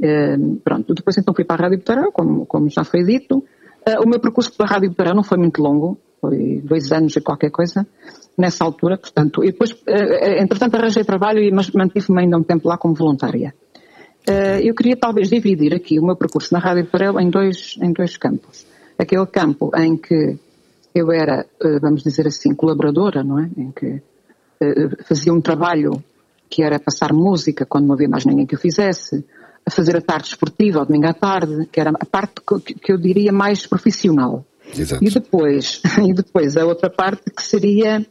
Uh, 0.00 0.56
pronto, 0.62 0.94
depois 0.94 1.18
então 1.18 1.34
fui 1.34 1.44
para 1.44 1.56
a 1.56 1.64
Rádio 1.64 1.78
Botarão, 1.78 2.12
como, 2.12 2.46
como 2.46 2.68
já 2.68 2.84
foi 2.84 3.02
dito. 3.02 3.38
Uh, 3.38 4.04
o 4.04 4.08
meu 4.08 4.20
percurso 4.20 4.56
pela 4.56 4.68
Rádio 4.68 4.90
Botarão 4.90 5.14
não 5.14 5.24
foi 5.24 5.38
muito 5.38 5.60
longo, 5.60 5.98
foi 6.20 6.60
dois 6.62 6.92
anos 6.92 7.16
e 7.16 7.20
qualquer 7.20 7.50
coisa 7.50 7.86
nessa 8.38 8.64
altura, 8.64 8.96
portanto, 8.96 9.42
e 9.42 9.48
depois, 9.50 9.72
eh, 9.86 10.38
eh, 10.38 10.42
entretanto, 10.42 10.76
arranjei 10.76 11.02
trabalho 11.02 11.42
e 11.42 11.50
mantive-me 11.50 12.20
ainda 12.20 12.38
um 12.38 12.42
tempo 12.44 12.68
lá 12.68 12.78
como 12.78 12.94
voluntária. 12.94 13.52
Eh, 14.26 14.60
eu 14.62 14.74
queria 14.74 14.96
talvez 14.96 15.28
dividir 15.28 15.74
aqui 15.74 15.98
o 15.98 16.06
meu 16.06 16.14
percurso 16.14 16.54
na 16.54 16.60
Rádio 16.60 16.86
Parel 16.86 17.18
em 17.18 17.28
dois, 17.28 17.76
em 17.82 17.92
dois 17.92 18.16
campos. 18.16 18.64
Aquele 18.96 19.26
campo 19.26 19.72
em 19.76 19.96
que 19.96 20.38
eu 20.94 21.12
era, 21.12 21.46
vamos 21.80 22.02
dizer 22.02 22.26
assim, 22.26 22.54
colaboradora, 22.54 23.22
não 23.22 23.38
é? 23.38 23.48
Em 23.56 23.70
que 23.70 24.02
fazia 25.04 25.32
um 25.32 25.40
trabalho 25.40 26.02
que 26.50 26.64
era 26.64 26.80
passar 26.80 27.12
música 27.12 27.64
quando 27.64 27.86
não 27.86 27.94
havia 27.94 28.08
mais 28.08 28.24
ninguém 28.24 28.46
que 28.46 28.56
o 28.56 28.58
fizesse, 28.58 29.24
a 29.64 29.70
fazer 29.70 29.96
a 29.96 30.00
tarde 30.00 30.28
esportiva, 30.28 30.80
ao 30.80 30.86
domingo 30.86 31.06
à 31.06 31.14
tarde, 31.14 31.68
que 31.70 31.80
era 31.80 31.90
a 31.90 32.06
parte 32.06 32.40
que 32.82 32.92
eu 32.92 32.98
diria 32.98 33.32
mais 33.32 33.66
profissional. 33.66 34.44
Exato. 34.76 35.04
E 35.04 35.10
depois, 35.10 35.80
e 36.04 36.12
depois 36.12 36.56
a 36.56 36.66
outra 36.66 36.90
parte 36.90 37.30
que 37.30 37.42
seria 37.42 38.04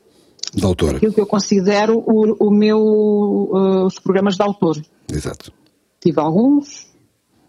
de 0.53 0.65
autor. 0.65 0.95
Aquilo 0.95 1.13
que 1.13 1.21
eu 1.21 1.25
considero 1.25 1.97
o, 1.99 2.47
o 2.47 2.51
meu, 2.51 2.79
uh, 2.79 3.85
os 3.85 3.99
programas 3.99 4.35
de 4.35 4.43
autor. 4.43 4.81
Exato. 5.11 5.51
Tive 5.99 6.19
alguns, 6.19 6.87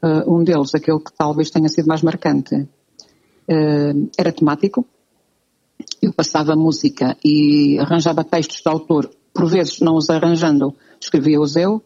uh, 0.03 0.35
um 0.35 0.43
deles, 0.43 0.75
aquele 0.75 0.99
que 0.99 1.13
talvez 1.17 1.51
tenha 1.51 1.69
sido 1.69 1.87
mais 1.87 2.03
marcante, 2.03 2.55
uh, 2.55 4.11
era 4.17 4.33
temático. 4.33 4.87
Eu 6.03 6.13
passava 6.13 6.57
música 6.57 7.17
e 7.25 7.79
arranjava 7.79 8.25
textos 8.25 8.61
de 8.61 8.69
autor, 8.69 9.11
por 9.33 9.47
vezes 9.47 9.81
não 9.81 9.97
os 9.97 10.11
arranjando, 10.11 10.75
escrevia-os 11.01 11.57
eu, 11.57 11.83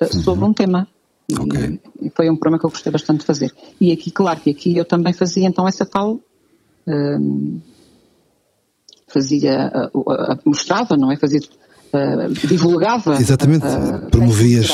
uhum. 0.00 0.22
sobre 0.22 0.44
um 0.44 0.52
tema. 0.52 0.88
Okay. 1.30 1.80
E, 2.00 2.06
e 2.06 2.10
foi 2.10 2.30
um 2.30 2.36
programa 2.36 2.58
que 2.58 2.66
eu 2.66 2.70
gostei 2.70 2.90
bastante 2.90 3.20
de 3.20 3.26
fazer. 3.26 3.52
E 3.80 3.92
aqui, 3.92 4.10
claro 4.10 4.40
que 4.40 4.50
aqui 4.50 4.76
eu 4.76 4.84
também 4.84 5.12
fazia 5.12 5.46
então 5.46 5.68
essa 5.68 5.86
tal 5.86 6.20
fazia, 9.08 9.70
mostrava, 10.44 10.96
não 10.96 11.10
é? 11.10 11.16
Fazia 11.16 11.40
uh, 11.92 12.46
divulgava. 12.46 13.16
Exatamente, 13.20 13.66
uh, 13.66 14.10
promovias. 14.10 14.68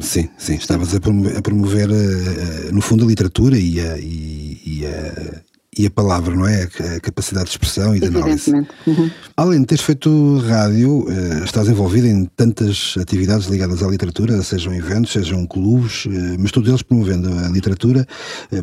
Sim, 0.00 0.28
sim, 0.36 0.54
estavas 0.54 0.94
a 0.94 1.00
promover, 1.00 1.36
a 1.36 1.42
promover 1.42 1.90
uh, 1.90 2.72
no 2.72 2.80
fundo 2.80 3.04
a 3.04 3.08
literatura 3.08 3.56
e 3.56 3.80
a, 3.80 3.98
e, 3.98 4.60
e 4.64 4.86
a, 4.86 5.42
e 5.76 5.86
a 5.86 5.90
palavra, 5.90 6.34
não 6.34 6.46
é? 6.46 6.68
A 6.96 7.00
capacidade 7.00 7.46
de 7.46 7.52
expressão 7.52 7.96
e 7.96 8.00
de 8.00 8.06
análise. 8.06 8.52
Uhum. 8.86 9.10
Além 9.36 9.60
de 9.60 9.66
teres 9.66 9.82
feito 9.82 10.38
rádio, 10.40 11.06
estás 11.44 11.68
envolvida 11.68 12.06
em 12.06 12.26
tantas 12.26 12.94
atividades 13.00 13.46
ligadas 13.48 13.82
à 13.82 13.88
literatura, 13.88 14.42
sejam 14.42 14.74
eventos, 14.74 15.12
sejam 15.12 15.46
clubes, 15.46 16.04
mas 16.38 16.50
todos 16.50 16.68
eles 16.68 16.82
promovendo 16.82 17.32
a 17.38 17.48
literatura 17.48 18.06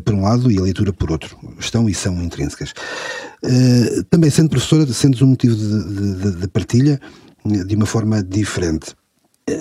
por 0.04 0.14
um 0.14 0.22
lado 0.22 0.52
e 0.52 0.58
a 0.58 0.62
leitura 0.62 0.92
por 0.92 1.10
outro. 1.10 1.36
Estão 1.58 1.88
e 1.88 1.94
são 1.94 2.22
intrínsecas. 2.22 2.72
Também 4.08 4.30
sendo 4.30 4.50
professora, 4.50 4.86
sendo 4.92 5.24
um 5.24 5.30
motivo 5.30 5.56
de, 5.56 6.14
de, 6.14 6.40
de 6.42 6.48
partilha, 6.48 7.00
de 7.44 7.74
uma 7.74 7.86
forma 7.86 8.22
diferente. 8.22 8.94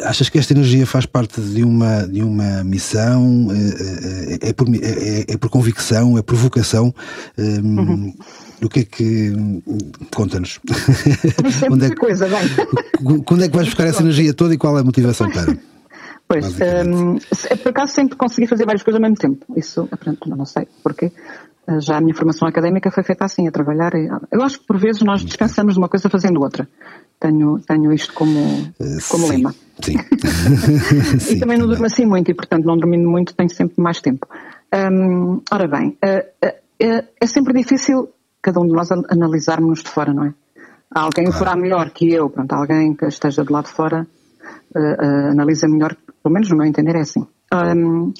Achas 0.03 0.29
que 0.29 0.37
esta 0.37 0.53
energia 0.53 0.85
faz 0.85 1.05
parte 1.05 1.39
de 1.41 1.63
uma, 1.63 2.07
de 2.07 2.21
uma 2.21 2.63
missão? 2.63 3.47
É, 3.51 4.47
é, 4.47 4.49
é 4.49 4.53
por, 4.53 4.67
é, 4.69 5.25
é, 5.33 5.37
por 5.37 5.49
convicção? 5.49 6.17
É 6.17 6.21
por 6.21 6.35
vocação? 6.35 6.93
Uhum. 7.37 8.13
O 8.61 8.69
que 8.69 8.81
é 8.81 8.83
que. 8.83 9.33
Conta-nos. 10.13 10.59
Onde 11.71 11.85
é 11.85 11.89
que, 11.89 11.95
coisa, 11.95 12.27
bem. 12.27 13.23
Quando 13.23 13.43
é 13.43 13.49
que 13.49 13.55
vais 13.55 13.67
buscar 13.67 13.87
essa 13.87 14.01
energia 14.01 14.33
toda 14.33 14.53
e 14.53 14.57
qual 14.57 14.77
é 14.77 14.81
a 14.81 14.83
motivação 14.83 15.29
para? 15.31 15.57
Pois, 16.27 16.45
um, 16.85 17.17
por 17.63 17.69
acaso 17.69 17.93
sempre 17.93 18.15
consegui 18.15 18.45
fazer 18.45 18.63
várias 18.63 18.83
coisas 18.83 18.97
ao 18.97 19.01
mesmo 19.01 19.15
tempo. 19.15 19.45
Isso, 19.57 19.89
pronto, 19.99 20.29
não 20.29 20.45
sei 20.45 20.67
porquê. 20.83 21.11
Já 21.79 21.97
a 21.97 22.01
minha 22.01 22.15
formação 22.15 22.47
académica 22.47 22.89
foi 22.89 23.03
feita 23.03 23.25
assim, 23.25 23.47
a 23.47 23.51
trabalhar. 23.51 23.91
Eu 24.31 24.41
acho 24.41 24.59
que 24.59 24.65
por 24.65 24.77
vezes 24.77 25.01
nós 25.01 25.23
descansamos 25.23 25.73
de 25.73 25.79
uma 25.79 25.89
coisa 25.89 26.09
fazendo 26.09 26.41
outra. 26.41 26.67
Tenho, 27.19 27.59
tenho 27.59 27.93
isto 27.93 28.13
como, 28.13 28.73
como 29.09 29.27
sim, 29.27 29.29
lema. 29.29 29.53
Sim. 29.83 29.97
sim. 31.19 31.35
e 31.35 31.39
também 31.39 31.57
não 31.57 31.67
durmo 31.67 31.85
assim 31.85 32.05
muito 32.05 32.31
e, 32.31 32.33
portanto, 32.33 32.65
não 32.65 32.77
dormindo 32.77 33.09
muito 33.09 33.35
tenho 33.35 33.49
sempre 33.49 33.81
mais 33.81 34.01
tempo. 34.01 34.27
Um, 34.73 35.41
ora 35.51 35.67
bem, 35.67 35.97
uh, 36.03 36.47
uh, 36.47 37.07
é 37.19 37.25
sempre 37.25 37.53
difícil 37.53 38.09
cada 38.41 38.59
um 38.59 38.67
de 38.67 38.73
nós 38.73 38.89
analisarmos 38.91 39.83
de 39.83 39.89
fora, 39.89 40.13
não 40.13 40.25
é? 40.25 40.33
Alguém 40.91 41.25
claro. 41.25 41.39
fará 41.39 41.55
melhor 41.55 41.89
que 41.91 42.11
eu, 42.11 42.29
pronto, 42.29 42.51
alguém 42.53 42.95
que 42.95 43.05
esteja 43.05 43.43
do 43.43 43.53
lado 43.53 43.65
de 43.65 43.73
fora 43.73 44.07
uh, 44.75 45.31
analisa 45.31 45.67
melhor, 45.67 45.95
pelo 46.23 46.33
menos 46.33 46.49
no 46.49 46.57
meu 46.57 46.65
entender 46.65 46.95
é 46.95 47.01
assim. 47.01 47.27
Um, 47.53 48.13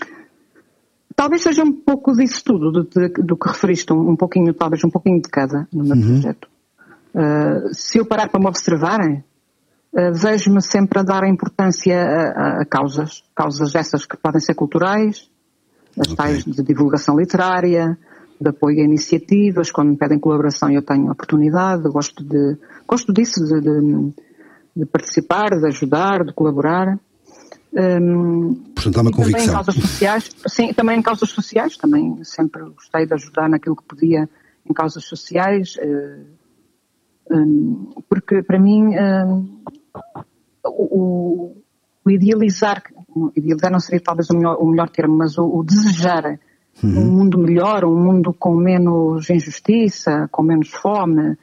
talvez 1.20 1.42
seja 1.42 1.66
um 1.66 1.74
pouco 1.74 2.14
disso 2.14 2.42
tudo, 2.46 2.72
do, 2.72 2.84
do 2.86 3.36
que 3.36 3.50
referiste, 3.50 3.92
um, 3.92 4.12
um, 4.12 4.16
pouquinho, 4.16 4.54
talvez 4.54 4.82
um 4.86 4.90
pouquinho 4.90 5.22
de 5.22 5.28
cada 5.28 5.68
no 5.70 5.84
meu 5.84 5.98
uhum. 5.98 6.14
projeto. 6.14 6.48
Uh, 7.14 7.74
se 7.74 7.98
eu 7.98 8.06
parar 8.06 8.30
para 8.30 8.40
me 8.40 8.48
observarem, 8.48 9.22
uh, 9.92 10.14
vejo-me 10.14 10.62
sempre 10.62 10.98
a 11.00 11.04
dar 11.04 11.28
importância 11.28 11.94
a, 11.94 12.62
a, 12.62 12.66
causas, 12.66 13.22
causas 13.36 13.76
essas 13.76 14.06
que 14.06 14.16
podem 14.16 14.40
ser 14.40 14.56
culturais, 14.56 15.30
as 16.00 16.14
okay. 16.14 16.16
tais 16.16 16.46
de 16.46 16.64
divulgação 16.64 17.20
literária, 17.20 17.98
de 18.40 18.50
apoio 18.50 18.80
a 18.80 18.86
iniciativas, 18.86 19.72
quando 19.72 19.90
me 19.90 19.98
pedem 19.98 20.20
colaboração 20.20 20.72
eu 20.72 20.82
tenho 20.82 21.12
oportunidade, 21.12 21.84
gosto 21.90 22.24
de, 22.24 22.58
gosto 22.88 23.12
disso, 23.12 23.44
de, 23.44 23.60
de, 23.60 24.14
de 24.74 24.86
participar, 24.86 25.50
de 25.50 25.68
ajudar, 25.68 26.24
de 26.24 26.34
colaborar. 26.34 26.98
Um, 27.72 28.56
Portanto, 28.74 28.98
há 28.98 29.02
uma 29.02 29.12
convicção. 29.12 29.40
Também 29.40 29.48
em 29.48 29.54
causas 29.54 29.76
sociais, 29.76 30.30
sim, 30.48 30.74
também 30.74 31.00
em 31.00 31.02
causas 31.02 31.30
sociais, 31.30 31.78
também 31.78 32.24
sempre 32.24 32.64
gostei 32.70 33.06
de 33.06 33.14
ajudar 33.14 33.50
naquilo 33.50 33.76
que 33.76 33.84
podia 33.84 34.30
em 34.70 34.74
causas 34.74 35.06
sociais, 35.06 35.76
uh, 35.78 36.26
um, 37.32 37.92
porque 38.10 38.42
para 38.42 38.60
mim 38.60 38.96
um, 38.98 39.62
o, 40.66 41.54
o, 42.06 42.10
idealizar, 42.10 42.84
idealizar 43.36 43.72
não 43.72 43.80
seria 43.80 44.02
talvez 44.02 44.30
o 44.30 44.36
melhor, 44.36 44.58
o 44.60 44.68
melhor 44.68 44.90
termo, 44.90 45.16
mas 45.16 45.38
o, 45.38 45.46
o 45.46 45.64
desejar 45.64 46.40
uhum. 46.84 47.00
um 47.00 47.12
mundo 47.12 47.38
melhor, 47.38 47.86
um 47.86 47.96
mundo 47.96 48.34
com 48.34 48.56
menos 48.56 49.30
injustiça, 49.30 50.28
com 50.32 50.42
menos 50.42 50.70
fome, 50.70 51.38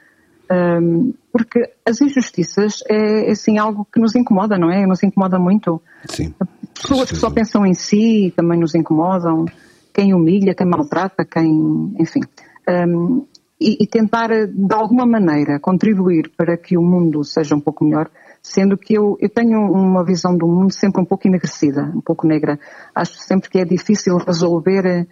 um, 0.49 1.13
porque 1.31 1.71
as 1.85 2.01
injustiças 2.01 2.81
é, 2.89 3.27
é 3.27 3.31
assim 3.31 3.57
algo 3.57 3.85
que 3.91 3.99
nos 3.99 4.15
incomoda, 4.15 4.57
não 4.57 4.71
é? 4.71 4.85
Nos 4.85 5.03
incomoda 5.03 5.37
muito. 5.37 5.81
Sim. 6.05 6.33
Pessoas 6.73 7.09
que 7.11 7.17
só 7.17 7.29
pensam 7.29 7.65
em 7.65 7.73
si 7.73 8.33
também 8.35 8.59
nos 8.59 8.73
incomodam. 8.73 9.45
Quem 9.93 10.13
humilha, 10.13 10.55
quem 10.55 10.67
maltrata, 10.67 11.25
quem. 11.25 11.93
Enfim. 11.99 12.21
Um, 12.69 13.25
e, 13.59 13.83
e, 13.83 13.87
tentar, 13.87 14.29
de 14.29 14.73
alguma 14.73 15.05
maneira, 15.05 15.59
contribuir 15.59 16.31
para 16.37 16.55
que 16.55 16.77
o 16.77 16.81
mundo 16.81 17.23
seja 17.23 17.55
um 17.55 17.59
pouco 17.59 17.83
melhor, 17.83 18.07
sendo 18.41 18.77
que 18.77 18.93
eu, 18.93 19.17
eu 19.19 19.29
tenho 19.29 19.59
uma 19.71 20.05
visão 20.05 20.37
do 20.37 20.47
mundo 20.47 20.71
sempre 20.71 21.01
um 21.01 21.05
pouco 21.05 21.27
enegrecida, 21.27 21.91
um 21.95 22.01
pouco 22.01 22.27
negra. 22.27 22.59
Acho 22.93 23.15
sempre 23.17 23.49
que 23.49 23.57
é 23.57 23.65
difícil 23.65 24.15
resolver 24.17 25.07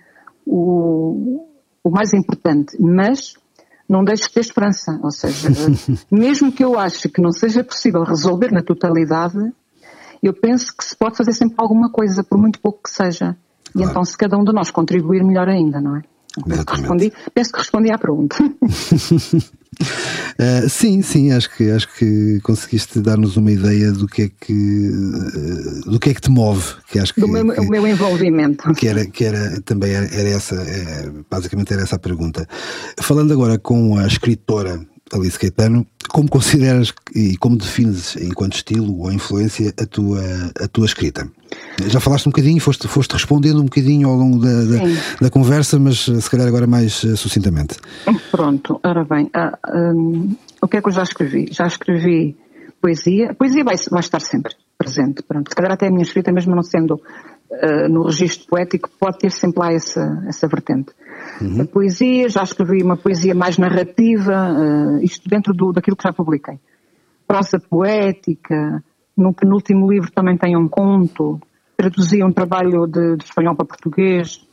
o, 0.45 1.47
o 1.83 1.89
mais 1.89 2.13
importante, 2.13 2.77
mas 2.79 3.35
não 3.87 4.03
deixo 4.03 4.23
de 4.23 4.33
ter 4.33 4.39
esperança. 4.41 4.99
Ou 5.03 5.11
seja, 5.11 5.49
mesmo 6.11 6.51
que 6.51 6.63
eu 6.63 6.77
ache 6.77 7.09
que 7.09 7.21
não 7.21 7.31
seja 7.31 7.63
possível 7.63 8.03
resolver 8.03 8.51
na 8.51 8.61
totalidade, 8.61 9.37
eu 10.21 10.33
penso 10.33 10.75
que 10.75 10.83
se 10.83 10.95
pode 10.95 11.17
fazer 11.17 11.33
sempre 11.33 11.55
alguma 11.59 11.89
coisa, 11.91 12.23
por 12.23 12.37
muito 12.37 12.59
pouco 12.59 12.83
que 12.83 12.89
seja. 12.89 13.35
E 13.75 13.83
então, 13.83 14.03
se 14.03 14.17
cada 14.17 14.37
um 14.37 14.43
de 14.43 14.53
nós 14.53 14.71
contribuir, 14.71 15.23
melhor 15.23 15.49
ainda, 15.49 15.81
não 15.81 15.97
é? 15.97 16.03
Respondi, 16.67 17.13
penso 17.33 17.51
que 17.51 17.59
respondi 17.59 17.91
à 17.91 17.97
pergunta. 17.97 18.35
uh, 18.43 18.51
sim, 20.69 21.01
sim, 21.01 21.31
acho 21.31 21.55
que, 21.55 21.71
acho 21.71 21.87
que 21.95 22.39
conseguiste 22.41 22.99
dar-nos 22.99 23.37
uma 23.37 23.51
ideia 23.51 23.91
do 23.91 24.07
que 24.07 24.23
é 24.23 24.29
que, 24.29 24.89
uh, 24.89 25.89
do 25.89 25.99
que 25.99 26.09
é 26.09 26.13
que 26.13 26.21
te 26.21 26.29
move. 26.29 26.75
Que 26.89 26.99
acho 26.99 27.13
que, 27.13 27.21
do 27.21 27.27
meu, 27.27 27.53
que, 27.53 27.61
o 27.61 27.69
meu 27.69 27.87
envolvimento. 27.87 28.73
Que 28.73 28.87
era, 28.87 29.05
que 29.05 29.23
era 29.23 29.61
também 29.61 29.93
era, 29.93 30.29
essa, 30.29 30.55
é, 30.55 31.09
basicamente 31.29 31.73
era 31.73 31.83
essa 31.83 31.95
a 31.95 31.99
pergunta. 31.99 32.47
Falando 32.99 33.31
agora 33.31 33.57
com 33.57 33.97
a 33.97 34.05
escritora 34.05 34.85
Alice 35.13 35.37
Caetano, 35.37 35.85
como 36.09 36.29
consideras 36.29 36.93
e 37.13 37.37
como 37.37 37.57
defines 37.57 38.15
enquanto 38.15 38.55
estilo 38.55 38.99
ou 39.01 39.11
influência 39.11 39.73
a 39.79 39.85
tua, 39.85 40.21
a 40.59 40.67
tua 40.67 40.85
escrita? 40.85 41.29
Já 41.87 41.99
falaste 41.99 42.27
um 42.27 42.31
bocadinho, 42.31 42.59
foste, 42.59 42.87
foste 42.87 43.13
respondendo 43.13 43.59
um 43.59 43.65
bocadinho 43.65 44.09
ao 44.09 44.15
longo 44.15 44.39
da, 44.39 44.63
da, 44.63 44.79
da 45.21 45.29
conversa, 45.29 45.77
mas 45.77 46.07
eh, 46.09 46.19
se 46.19 46.29
calhar 46.29 46.47
agora 46.47 46.65
mais 46.65 47.03
uh, 47.03 47.15
sucintamente. 47.15 47.75
Pronto, 48.31 48.79
ora 48.83 49.03
bem, 49.05 49.29
uh, 49.35 49.77
um, 49.77 50.35
o 50.61 50.67
que 50.67 50.77
é 50.77 50.81
que 50.81 50.87
eu 50.87 50.93
já 50.93 51.03
escrevi? 51.03 51.49
Já 51.51 51.67
escrevi 51.67 52.35
poesia, 52.81 53.33
poesia 53.35 53.63
vai, 53.63 53.75
vai 53.91 53.99
estar 53.99 54.19
sempre 54.19 54.55
presente, 54.85 55.23
pronto, 55.23 55.49
se 55.49 55.55
calhar 55.55 55.73
até 55.73 55.87
a 55.87 55.91
minha 55.91 56.03
escrita, 56.03 56.31
mesmo 56.31 56.55
não 56.55 56.61
sendo 56.61 56.95
uh, 56.95 57.89
no 57.89 58.03
registro 58.03 58.47
poético, 58.47 58.89
pode 58.99 59.17
ter 59.19 59.31
sempre 59.31 59.59
lá 59.59 59.73
essa, 59.73 60.23
essa 60.27 60.47
vertente. 60.47 60.91
Uhum. 61.41 61.61
A 61.61 61.65
poesia, 61.65 62.29
já 62.29 62.43
escrevi 62.43 62.83
uma 62.83 62.97
poesia 62.97 63.33
mais 63.33 63.57
narrativa, 63.57 64.99
isto 65.01 65.27
dentro 65.27 65.53
do, 65.53 65.71
daquilo 65.71 65.97
que 65.97 66.03
já 66.03 66.13
publiquei. 66.13 66.59
Prosa 67.27 67.59
poética, 67.59 68.83
no 69.17 69.33
penúltimo 69.33 69.89
livro 69.91 70.11
também 70.11 70.37
tem 70.37 70.55
um 70.55 70.67
conto, 70.67 71.39
traduzi 71.75 72.23
um 72.23 72.31
trabalho 72.31 72.85
de, 72.85 73.17
de 73.17 73.23
espanhol 73.23 73.55
para 73.55 73.65
português, 73.65 74.45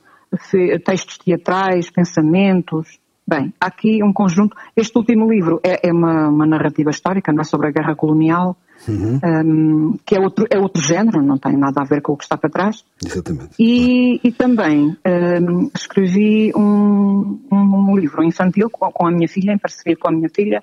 textos 0.85 1.19
teatrais, 1.19 1.91
pensamentos. 1.91 2.99
Bem, 3.27 3.53
há 3.61 3.67
aqui 3.67 4.03
um 4.03 4.13
conjunto. 4.13 4.57
Este 4.77 4.97
último 4.99 5.31
livro 5.31 5.61
é, 5.65 5.89
é 5.89 5.93
uma, 5.93 6.29
uma, 6.29 6.47
narrativa 6.47 6.91
histórica, 6.91 7.33
não 7.33 7.41
é 7.41 7.45
sobre 7.45 7.69
a 7.69 7.71
guerra 7.71 7.95
colonial, 7.95 8.57
uhum. 8.89 9.21
um, 9.25 9.99
que 10.05 10.17
é 10.17 10.21
outro, 10.21 10.47
é 10.51 10.59
outro 10.59 10.83
género, 10.83 11.23
não 11.23 11.39
tem 11.39 11.57
nada 11.57 11.81
a 11.81 11.85
ver 11.85 12.03
com 12.03 12.13
o 12.13 12.17
que 12.17 12.25
está 12.25 12.37
para 12.37 12.51
trás. 12.51 12.85
Exatamente. 13.05 13.55
E, 13.59 14.21
e 14.23 14.33
também 14.33 14.97
um, 15.07 15.71
escrevi 15.75 16.53
um, 16.57 17.41
um, 17.51 17.97
livro 17.97 18.23
infantil 18.25 18.69
com, 18.71 18.91
com, 18.91 19.07
a 19.07 19.11
minha 19.11 19.29
filha, 19.29 19.53
em 19.53 19.59
parceria 19.59 19.97
com 19.97 20.09
a 20.09 20.13
minha 20.13 20.29
filha, 20.29 20.63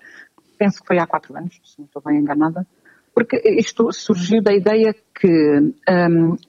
penso 0.57 0.81
que 0.81 0.87
foi 0.87 0.99
há 0.99 1.07
quatro 1.07 1.35
anos, 1.37 1.59
se 1.63 1.79
não 1.79 1.85
estou 1.85 2.01
bem 2.05 2.19
enganada, 2.19 2.65
porque 3.13 3.41
isto 3.57 3.91
surgiu 3.91 4.41
da 4.41 4.53
ideia 4.53 4.95
que, 5.19 5.73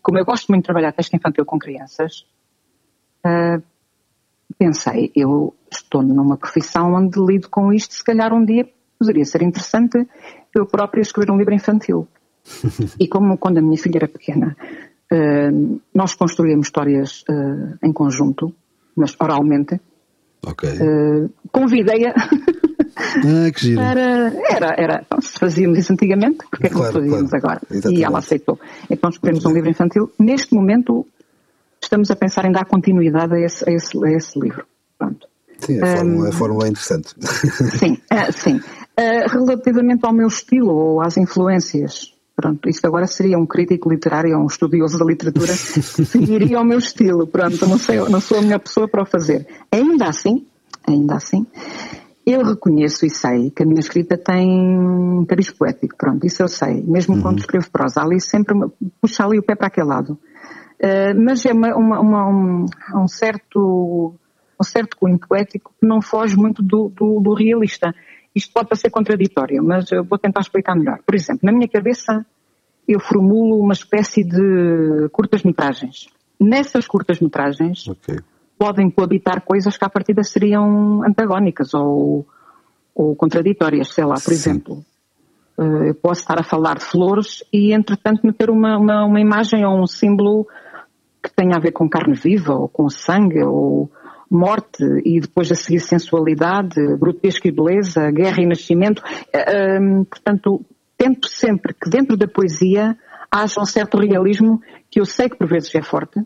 como 0.02 0.18
eu 0.18 0.24
gosto 0.24 0.48
muito 0.48 0.62
de 0.62 0.66
trabalhar 0.66 0.92
texto 0.92 1.14
infantil 1.14 1.44
com 1.44 1.58
crianças, 1.58 2.26
uh, 3.24 3.62
pensei, 4.58 5.10
eu 5.16 5.54
estou 5.70 6.02
numa 6.02 6.36
profissão 6.36 6.92
onde 6.94 7.18
lido 7.20 7.48
com 7.48 7.72
isto, 7.72 7.94
se 7.94 8.04
calhar 8.04 8.32
um 8.32 8.44
dia 8.44 8.68
poderia 9.00 9.24
ser 9.24 9.42
interessante 9.42 10.06
eu 10.54 10.66
própria 10.66 11.00
escrever 11.00 11.32
um 11.32 11.38
livro 11.38 11.54
infantil. 11.54 12.06
e 13.00 13.08
como 13.08 13.38
quando 13.38 13.58
a 13.58 13.62
minha 13.62 13.78
filha 13.78 13.98
era 13.98 14.08
pequena, 14.08 14.56
uh, 15.10 15.80
nós 15.94 16.14
construíamos 16.14 16.66
histórias 16.66 17.24
uh, 17.28 17.78
em 17.82 17.92
conjunto, 17.92 18.54
mas 18.94 19.16
oralmente, 19.18 19.80
okay. 20.46 20.78
convidei-a 21.50 22.14
Ah, 22.96 23.50
que 23.52 23.60
giro. 23.60 23.80
Era, 23.80 24.32
era, 24.50 24.74
era 24.76 25.06
se 25.20 25.38
fazíamos 25.38 25.78
isso 25.78 25.92
antigamente, 25.92 26.38
porque 26.50 26.66
é 26.66 26.70
que 26.70 26.74
não 26.74 26.92
fazíamos 26.92 27.30
claro. 27.30 27.46
agora? 27.46 27.60
Exatamente. 27.70 28.00
E 28.00 28.04
ela 28.04 28.18
aceitou. 28.18 28.60
Então 28.90 29.10
escolhemos 29.10 29.44
um 29.44 29.52
livro 29.52 29.70
infantil. 29.70 30.12
Neste 30.18 30.54
momento 30.54 31.06
estamos 31.82 32.10
a 32.10 32.16
pensar 32.16 32.44
em 32.44 32.52
dar 32.52 32.64
continuidade 32.66 33.34
a 33.34 33.40
esse, 33.40 33.68
a 33.68 33.72
esse, 33.72 34.04
a 34.04 34.10
esse 34.10 34.38
livro. 34.38 34.64
Pronto. 34.98 35.26
Sim, 35.58 35.80
a 35.82 35.96
fórmula, 35.96 36.24
um, 36.24 36.28
a 36.28 36.32
fórmula 36.32 36.66
é 36.66 36.68
interessante. 36.68 37.14
Sim, 37.78 37.98
uh, 38.12 38.32
sim. 38.32 38.60
Uh, 39.00 39.28
relativamente 39.28 40.04
ao 40.04 40.12
meu 40.12 40.28
estilo 40.28 40.74
ou 40.74 41.00
às 41.00 41.16
influências, 41.16 42.12
pronto, 42.36 42.68
isto 42.68 42.84
agora 42.86 43.06
seria 43.06 43.38
um 43.38 43.46
crítico 43.46 43.90
literário 43.90 44.36
ou 44.36 44.42
um 44.42 44.46
estudioso 44.46 44.98
da 44.98 45.04
literatura 45.04 45.52
que 45.52 46.04
seguiria 46.04 46.60
o 46.60 46.64
meu 46.64 46.78
estilo, 46.78 47.26
pronto, 47.26 47.66
não 47.66 47.78
sei, 47.78 47.98
não 48.08 48.20
sou 48.20 48.38
a 48.38 48.42
melhor 48.42 48.60
pessoa 48.60 48.88
para 48.88 49.02
o 49.02 49.06
fazer. 49.06 49.46
Ainda 49.72 50.06
assim, 50.06 50.46
ainda 50.86 51.14
assim, 51.14 51.46
eu 52.26 52.44
reconheço 52.44 53.06
e 53.06 53.10
sei 53.10 53.50
que 53.50 53.62
a 53.62 53.66
minha 53.66 53.80
escrita 53.80 54.16
tem 54.16 55.24
cariz 55.26 55.50
poético, 55.50 55.96
pronto, 55.96 56.26
isso 56.26 56.42
eu 56.42 56.48
sei. 56.48 56.82
Mesmo 56.82 57.16
uhum. 57.16 57.22
quando 57.22 57.38
escrevo 57.38 57.70
prosa, 57.70 58.02
ali 58.02 58.20
sempre 58.20 58.54
puxa 59.00 59.24
ali 59.24 59.38
o 59.38 59.42
pé 59.42 59.54
para 59.54 59.68
aquele 59.68 59.86
lado. 59.86 60.18
Uh, 60.82 61.18
mas 61.18 61.44
é 61.44 61.52
uma, 61.52 61.74
uma, 61.76 62.00
uma, 62.00 62.28
um, 62.28 62.66
um, 62.96 63.08
certo, 63.08 64.14
um 64.58 64.64
certo 64.64 64.96
cunho 64.96 65.18
poético 65.18 65.72
que 65.78 65.86
não 65.86 66.00
foge 66.00 66.36
muito 66.36 66.62
do, 66.62 66.88
do, 66.88 67.20
do 67.20 67.34
realista. 67.34 67.94
Isto 68.34 68.52
pode 68.52 68.68
parecer 68.68 68.90
contraditório, 68.90 69.62
mas 69.62 69.90
eu 69.90 70.04
vou 70.04 70.18
tentar 70.18 70.40
explicar 70.40 70.76
melhor. 70.76 71.00
Por 71.04 71.14
exemplo, 71.14 71.40
na 71.42 71.52
minha 71.52 71.68
cabeça 71.68 72.24
eu 72.86 73.00
formulo 73.00 73.60
uma 73.60 73.72
espécie 73.72 74.24
de 74.24 75.08
curtas-metragens. 75.12 76.08
Nessas 76.38 76.86
curtas-metragens 76.86 77.86
okay. 77.88 78.18
podem 78.58 78.90
coabitar 78.90 79.42
coisas 79.42 79.76
que 79.76 79.84
à 79.84 79.88
partida 79.88 80.22
seriam 80.22 81.04
antagónicas 81.04 81.74
ou, 81.74 82.26
ou 82.94 83.14
contraditórias, 83.14 83.92
sei 83.92 84.04
lá, 84.04 84.14
por 84.14 84.32
Sim. 84.32 84.32
exemplo. 84.32 84.84
Eh, 85.58 85.90
eu 85.90 85.94
posso 85.94 86.22
estar 86.22 86.40
a 86.40 86.42
falar 86.42 86.78
de 86.78 86.84
flores 86.84 87.44
e, 87.52 87.72
entretanto, 87.72 88.26
meter 88.26 88.48
uma, 88.48 88.78
uma, 88.78 89.04
uma 89.04 89.20
imagem 89.20 89.64
ou 89.64 89.78
um 89.78 89.86
símbolo 89.86 90.46
que 91.22 91.30
tenha 91.30 91.56
a 91.56 91.60
ver 91.60 91.72
com 91.72 91.88
carne 91.88 92.14
viva 92.14 92.54
ou 92.54 92.68
com 92.68 92.88
sangue 92.88 93.42
ou 93.42 93.90
morte 94.30 94.84
e 95.04 95.20
depois 95.20 95.50
a 95.50 95.54
seguir 95.54 95.80
sensualidade, 95.80 96.80
grotesco 96.96 97.48
e 97.48 97.50
beleza, 97.50 98.10
guerra 98.10 98.40
e 98.40 98.46
nascimento. 98.46 99.02
Um, 99.80 100.04
portanto, 100.04 100.64
tento 100.96 101.28
sempre 101.28 101.74
que 101.74 101.90
dentro 101.90 102.16
da 102.16 102.28
poesia 102.28 102.96
haja 103.30 103.60
um 103.60 103.64
certo 103.64 103.98
realismo 103.98 104.60
que 104.90 105.00
eu 105.00 105.04
sei 105.04 105.28
que 105.28 105.36
por 105.36 105.48
vezes 105.48 105.74
é 105.74 105.82
forte, 105.82 106.18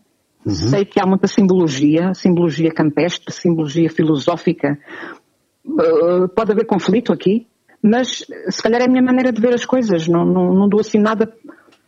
uhum. 0.44 0.55
sei 0.55 0.84
que 0.84 1.00
há 1.00 1.07
muita 1.07 1.26
simbologia, 1.26 2.12
simbologia 2.14 2.70
campestre, 2.70 3.32
simbologia 3.32 3.88
filosófica. 3.88 4.78
Uh, 5.64 6.28
pode 6.28 6.52
haver 6.52 6.66
conflito 6.66 7.12
aqui, 7.12 7.46
mas 7.82 8.26
se 8.48 8.62
calhar 8.62 8.82
é 8.82 8.84
a 8.84 8.88
minha 8.88 9.02
maneira 9.02 9.32
de 9.32 9.40
ver 9.40 9.55
as 9.55 9.64
coisas. 9.64 10.09
Não, 10.09 10.24
não, 10.24 10.52
não 10.52 10.68
dou 10.68 10.80
assim 10.80 10.98
nada 10.98 11.32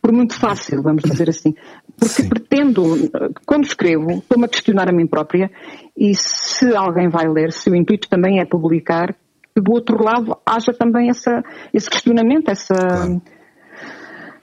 por 0.07 0.13
muito 0.13 0.39
fácil, 0.39 0.81
vamos 0.81 1.03
dizer 1.03 1.29
assim. 1.29 1.53
Porque 1.99 2.21
Sim. 2.21 2.29
pretendo, 2.29 2.81
quando 3.45 3.65
escrevo, 3.65 4.11
estou-me 4.11 4.45
a 4.45 4.47
questionar 4.47 4.87
a 4.87 4.93
mim 4.93 5.05
própria 5.05 5.51
e 5.97 6.15
se 6.15 6.73
alguém 6.73 7.09
vai 7.09 7.27
ler, 7.27 7.51
se 7.51 7.69
o 7.69 7.75
intuito 7.75 8.07
também 8.07 8.39
é 8.39 8.45
publicar, 8.45 9.13
que 9.53 9.61
do 9.61 9.73
outro 9.73 10.01
lado 10.01 10.37
haja 10.45 10.71
também 10.71 11.09
essa, 11.09 11.43
esse 11.73 11.89
questionamento, 11.89 12.49
essa. 12.49 12.73
Claro. 12.73 13.21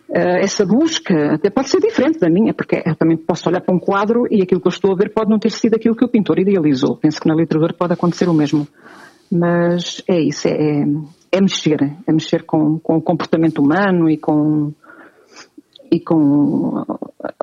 Uh, 0.07 0.39
essa 0.43 0.67
busca 0.67 1.35
até 1.35 1.49
pode 1.49 1.71
ser 1.71 1.81
diferente 1.81 2.21
da 2.21 2.29
minha, 2.29 2.53
porque 2.53 2.83
eu 2.85 2.95
também 2.95 3.17
posso 3.17 3.49
olhar 3.49 3.63
para 3.63 3.75
um 3.75 3.81
quadro 3.81 4.27
e 4.31 4.43
aquilo 4.43 4.61
que 4.61 4.69
eu 4.69 4.71
estou 4.71 4.93
a 4.93 4.95
ver 4.95 5.13
pode 5.13 5.31
não 5.31 5.39
ter 5.39 5.51
sido 5.51 5.75
aquilo 5.75 5.97
que 5.97 6.05
o 6.05 6.09
pintor 6.09 6.39
idealizou. 6.39 6.97
Penso 6.99 7.21
que 7.21 7.27
na 7.27 7.35
literatura 7.35 7.73
pode 7.73 7.95
acontecer 7.95 8.29
o 8.29 8.35
mesmo. 8.35 8.69
Mas 9.33 10.05
é 10.07 10.21
isso, 10.21 10.47
é, 10.47 10.85
é 11.33 11.41
mexer, 11.41 11.97
é 12.07 12.13
mexer 12.13 12.45
com, 12.45 12.79
com 12.79 12.99
o 12.99 13.03
comportamento 13.03 13.61
humano 13.61 14.09
e 14.09 14.19
com, 14.19 14.73
e 15.91 16.01
com 16.01 16.85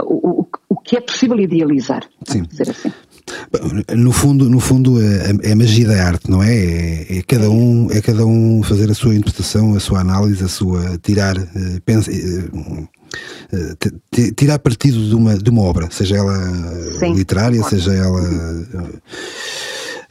o, 0.02 0.48
o, 0.70 0.76
que 0.82 0.98
é 0.98 1.02
possível 1.02 1.40
idealizar, 1.40 2.04
Sim. 2.28 2.44
dizer 2.44 2.70
assim. 2.70 2.92
No 3.96 4.12
fundo, 4.12 4.50
no 4.50 4.60
fundo 4.60 5.02
é, 5.02 5.32
é, 5.44 5.52
a 5.54 5.56
magia 5.56 5.88
da 5.88 6.06
arte, 6.06 6.30
não 6.30 6.44
é? 6.44 6.54
é? 6.54 7.18
É, 7.20 7.22
cada 7.22 7.50
um, 7.50 7.90
é 7.92 8.02
cada 8.02 8.26
um 8.26 8.62
fazer 8.64 8.90
a 8.92 8.94
sua 8.94 9.16
interpretação, 9.16 9.76
a 9.76 9.80
sua 9.80 10.00
análise, 10.02 10.44
a 10.44 10.48
sua 10.48 10.98
tirar, 10.98 11.38
eh, 11.38 11.80
pensa, 11.86 12.12
eh, 12.12 12.50
eh, 13.54 14.32
tirar 14.36 14.60
partido 14.60 15.08
de 15.08 15.16
uma, 15.16 15.38
de 15.38 15.50
uma 15.50 15.62
obra, 15.62 15.90
seja 15.92 16.18
ela 16.18 16.38
Sim, 17.00 17.14
literária, 17.14 17.64
seja 17.64 17.94
ela 17.94 18.22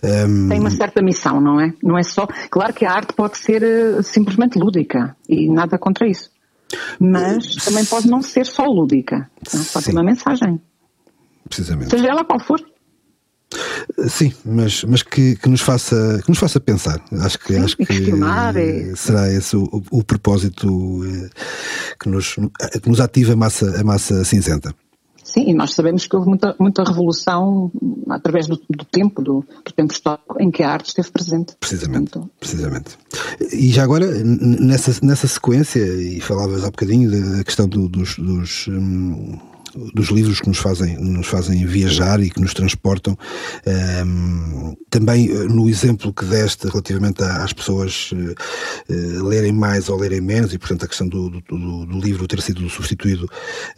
um... 0.00 0.48
Tem 0.48 0.58
uma 0.58 0.70
certa 0.70 1.02
missão, 1.02 1.42
não 1.42 1.60
é? 1.60 1.74
Não 1.82 1.98
é 1.98 2.02
só. 2.02 2.26
Claro 2.50 2.72
que 2.72 2.86
a 2.86 2.92
arte 2.92 3.12
pode 3.12 3.36
ser 3.36 3.62
simplesmente 4.02 4.58
lúdica 4.58 5.14
e 5.28 5.46
nada 5.50 5.76
contra 5.76 6.08
isso. 6.08 6.30
Mas 6.98 7.56
também 7.56 7.84
pode 7.84 8.08
não 8.08 8.22
ser 8.22 8.46
só 8.46 8.64
lúdica. 8.64 9.30
Pode 9.72 9.86
ter 9.86 9.92
uma 9.92 10.04
mensagem. 10.04 10.60
Precisamente. 11.48 11.90
Seja 11.90 12.08
ela 12.08 12.24
qual 12.24 12.40
for. 12.40 12.60
Sim, 14.08 14.32
mas, 14.44 14.84
mas 14.84 15.02
que, 15.02 15.34
que, 15.36 15.48
nos 15.48 15.60
faça, 15.60 16.20
que 16.22 16.28
nos 16.28 16.38
faça 16.38 16.60
pensar. 16.60 17.02
Acho 17.20 17.38
que, 17.38 17.54
Sim, 17.54 17.64
acho 17.64 17.76
que 17.76 17.92
e... 17.92 18.96
será 18.96 19.32
esse 19.32 19.56
o, 19.56 19.64
o, 19.64 19.98
o 19.98 20.04
propósito 20.04 20.68
eh, 21.04 21.30
que 21.98 22.08
nos, 22.08 22.36
que 22.80 22.88
nos 22.88 23.00
ativa 23.00 23.32
a 23.32 23.36
massa, 23.36 23.80
a 23.80 23.82
massa 23.82 24.24
cinzenta. 24.24 24.72
Sim, 25.32 25.48
e 25.48 25.54
nós 25.54 25.74
sabemos 25.74 26.08
que 26.08 26.16
houve 26.16 26.28
muita, 26.28 26.56
muita 26.58 26.82
revolução 26.82 27.70
através 28.08 28.48
do, 28.48 28.56
do 28.56 28.84
tempo, 28.84 29.22
do, 29.22 29.44
do, 29.64 29.72
tempo 29.72 29.92
histórico 29.92 30.42
em 30.42 30.50
que 30.50 30.60
a 30.64 30.72
arte 30.72 30.88
esteve 30.88 31.08
presente. 31.12 31.54
Precisamente, 31.60 32.10
Portanto, 32.10 32.30
precisamente. 32.40 32.98
E 33.52 33.68
já 33.68 33.84
agora, 33.84 34.06
nessa, 34.24 35.06
nessa 35.06 35.28
sequência, 35.28 35.78
e 35.78 36.20
falavas 36.20 36.64
há 36.64 36.70
bocadinho 36.70 37.08
da 37.10 37.44
questão 37.44 37.68
do, 37.68 37.88
dos, 37.88 38.16
dos 38.16 38.66
hum, 38.66 39.38
dos 39.94 40.08
livros 40.08 40.40
que 40.40 40.48
nos 40.48 40.58
fazem, 40.58 40.96
nos 40.98 41.26
fazem 41.26 41.64
viajar 41.66 42.20
e 42.20 42.30
que 42.30 42.40
nos 42.40 42.54
transportam. 42.54 43.16
Um, 43.66 44.70
ehm, 44.70 44.76
também 44.90 45.30
eh, 45.30 45.44
no 45.44 45.68
exemplo 45.68 46.12
que 46.12 46.24
deste 46.24 46.66
relativamente 46.66 47.22
às 47.22 47.52
pessoas 47.52 48.10
uh, 48.12 49.24
lerem 49.24 49.52
mais 49.52 49.88
ou 49.88 49.96
lerem 49.96 50.20
menos, 50.20 50.52
e 50.52 50.58
portanto 50.58 50.84
a 50.84 50.88
questão 50.88 51.08
do, 51.08 51.30
do, 51.30 51.86
do 51.86 52.00
livro 52.00 52.26
ter 52.26 52.42
sido 52.42 52.68
substituído 52.68 53.26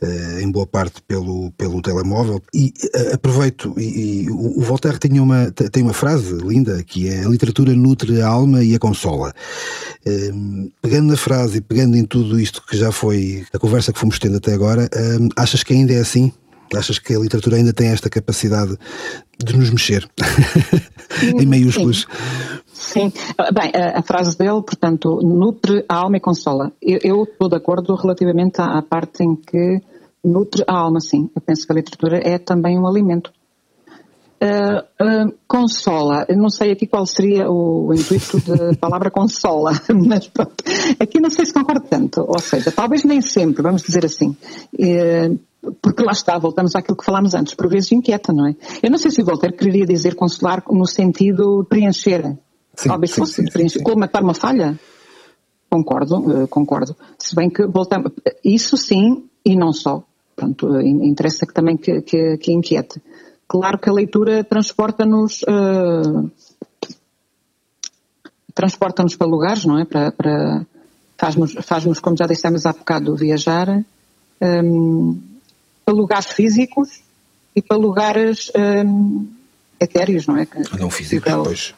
uh, 0.02 0.40
em 0.40 0.50
boa 0.50 0.66
parte 0.66 1.02
pelo, 1.02 1.52
pelo 1.52 1.82
telemóvel. 1.82 2.42
E 2.54 2.72
uh, 2.94 3.14
aproveito, 3.14 3.74
e, 3.76 4.24
e, 4.24 4.30
o 4.30 4.62
Voltaire 4.62 4.98
tem 4.98 5.20
uma, 5.20 5.50
tem 5.50 5.82
uma 5.82 5.92
frase 5.92 6.34
linda 6.34 6.82
que 6.82 7.08
é 7.08 7.24
a 7.24 7.28
literatura 7.28 7.74
nutre 7.74 8.22
a 8.22 8.26
alma 8.26 8.64
e 8.64 8.74
a 8.74 8.78
consola. 8.78 9.34
Ehm, 10.06 10.70
pegando 10.80 11.08
na 11.08 11.16
frase 11.16 11.58
e 11.58 11.60
pegando 11.60 11.96
em 11.96 12.04
tudo 12.04 12.40
isto 12.40 12.62
que 12.66 12.76
já 12.76 12.90
foi 12.90 13.44
a 13.52 13.58
conversa 13.58 13.92
que 13.92 13.98
fomos 13.98 14.18
tendo 14.18 14.38
até 14.38 14.54
agora, 14.54 14.88
ehm, 14.94 15.28
achas 15.36 15.62
que 15.62 15.74
ainda 15.82 15.94
é 15.94 15.98
assim? 15.98 16.32
Achas 16.74 16.98
que 16.98 17.14
a 17.14 17.18
literatura 17.18 17.56
ainda 17.56 17.72
tem 17.72 17.88
esta 17.88 18.08
capacidade 18.08 18.78
de 19.38 19.56
nos 19.56 19.70
mexer? 19.70 20.08
em 21.22 21.46
maiúsculos. 21.46 22.06
Sim. 22.72 23.10
Sim. 23.10 23.12
Bem, 23.52 23.70
a, 23.74 23.98
a, 23.98 24.02
frase 24.02 24.36
dele, 24.36 24.62
portanto, 24.62 25.20
nutre 25.22 25.84
a 25.88 25.96
alma 25.96 26.16
e 26.16 26.20
consola. 26.20 26.72
Eu, 26.80 26.98
eu 27.02 27.22
estou 27.24 27.48
de 27.48 27.56
acordo 27.56 27.94
relativamente 27.94 28.60
à, 28.60 28.78
à, 28.78 28.82
parte 28.82 29.22
em 29.22 29.36
que 29.36 29.80
nutre 30.24 30.64
a 30.66 30.76
alma, 30.76 31.00
sim. 31.00 31.30
Eu 31.34 31.42
penso 31.42 31.66
que 31.66 31.72
a 31.72 31.76
literatura 31.76 32.20
é 32.24 32.38
também 32.38 32.78
um 32.78 32.86
alimento. 32.86 33.32
Uh, 34.42 35.28
uh, 35.28 35.34
consola, 35.46 36.26
eu 36.28 36.36
não 36.36 36.50
sei 36.50 36.72
aqui 36.72 36.84
qual 36.84 37.06
seria 37.06 37.48
o, 37.48 37.86
o 37.86 37.94
intuito 37.94 38.40
da 38.40 38.74
palavra 38.80 39.08
consola, 39.08 39.70
mas 40.04 40.26
pronto, 40.26 40.64
aqui 40.98 41.20
não 41.20 41.30
sei 41.30 41.46
se 41.46 41.52
concordo 41.52 41.86
tanto, 41.88 42.24
ou 42.26 42.40
seja, 42.40 42.72
talvez 42.72 43.04
nem 43.04 43.22
sempre, 43.22 43.62
vamos 43.62 43.82
dizer 43.82 44.04
assim. 44.04 44.36
Uh, 44.74 45.38
porque 45.80 46.02
lá 46.02 46.12
está, 46.12 46.36
voltamos 46.38 46.74
àquilo 46.74 46.96
que 46.96 47.04
falámos 47.04 47.34
antes, 47.34 47.54
por 47.54 47.68
vezes 47.68 47.92
inquieta, 47.92 48.32
não 48.32 48.48
é? 48.48 48.56
Eu 48.82 48.90
não 48.90 48.98
sei 48.98 49.10
se 49.10 49.22
o 49.22 49.24
Voltaire 49.24 49.56
queria 49.56 49.86
dizer 49.86 50.16
consolar 50.16 50.62
no 50.68 50.86
sentido 50.86 51.62
de 51.62 51.68
preencher. 51.68 52.36
Sim, 52.74 52.88
Talvez 52.88 53.12
sim, 53.12 53.20
fosse 53.20 53.34
sim, 53.34 53.44
preencher, 53.44 53.78
sim. 53.78 53.84
colmatar 53.84 54.22
uma 54.22 54.34
falha. 54.34 54.78
Concordo, 55.70 56.16
uh, 56.18 56.48
concordo. 56.48 56.96
Se 57.18 57.34
bem 57.34 57.48
que 57.48 57.64
voltamos, 57.66 58.12
isso 58.44 58.76
sim, 58.76 59.24
e 59.44 59.56
não 59.56 59.72
só. 59.72 60.02
Pronto, 60.34 60.66
uh, 60.66 60.80
interessa 60.80 61.46
que 61.46 61.54
também 61.54 61.76
que, 61.76 62.02
que, 62.02 62.36
que, 62.38 62.52
inquiete. 62.52 63.00
Claro 63.46 63.78
que 63.78 63.88
a 63.88 63.92
leitura 63.92 64.42
transporta-nos 64.42 65.42
uh, 65.42 66.30
transporta-nos 68.54 69.16
para 69.16 69.26
lugares, 69.26 69.64
não 69.64 69.78
é? 69.78 69.84
Para, 69.84 70.10
para 70.12 70.66
faz-nos, 71.16 71.54
faz-nos, 71.62 72.00
como 72.00 72.16
já 72.16 72.26
dissemos 72.26 72.66
há 72.66 72.72
bocado, 72.72 73.14
viajar. 73.14 73.84
Um, 74.40 75.31
para 75.84 75.94
lugares 75.94 76.26
físicos 76.26 77.02
e 77.54 77.60
para 77.60 77.76
lugares 77.76 78.50
um, 78.56 79.26
etéreos, 79.82 80.26
não 80.26 80.36
é? 80.36 80.46
Não 80.78 80.90
físicos, 80.90 81.26
então, 81.26 81.42
pois. 81.42 81.74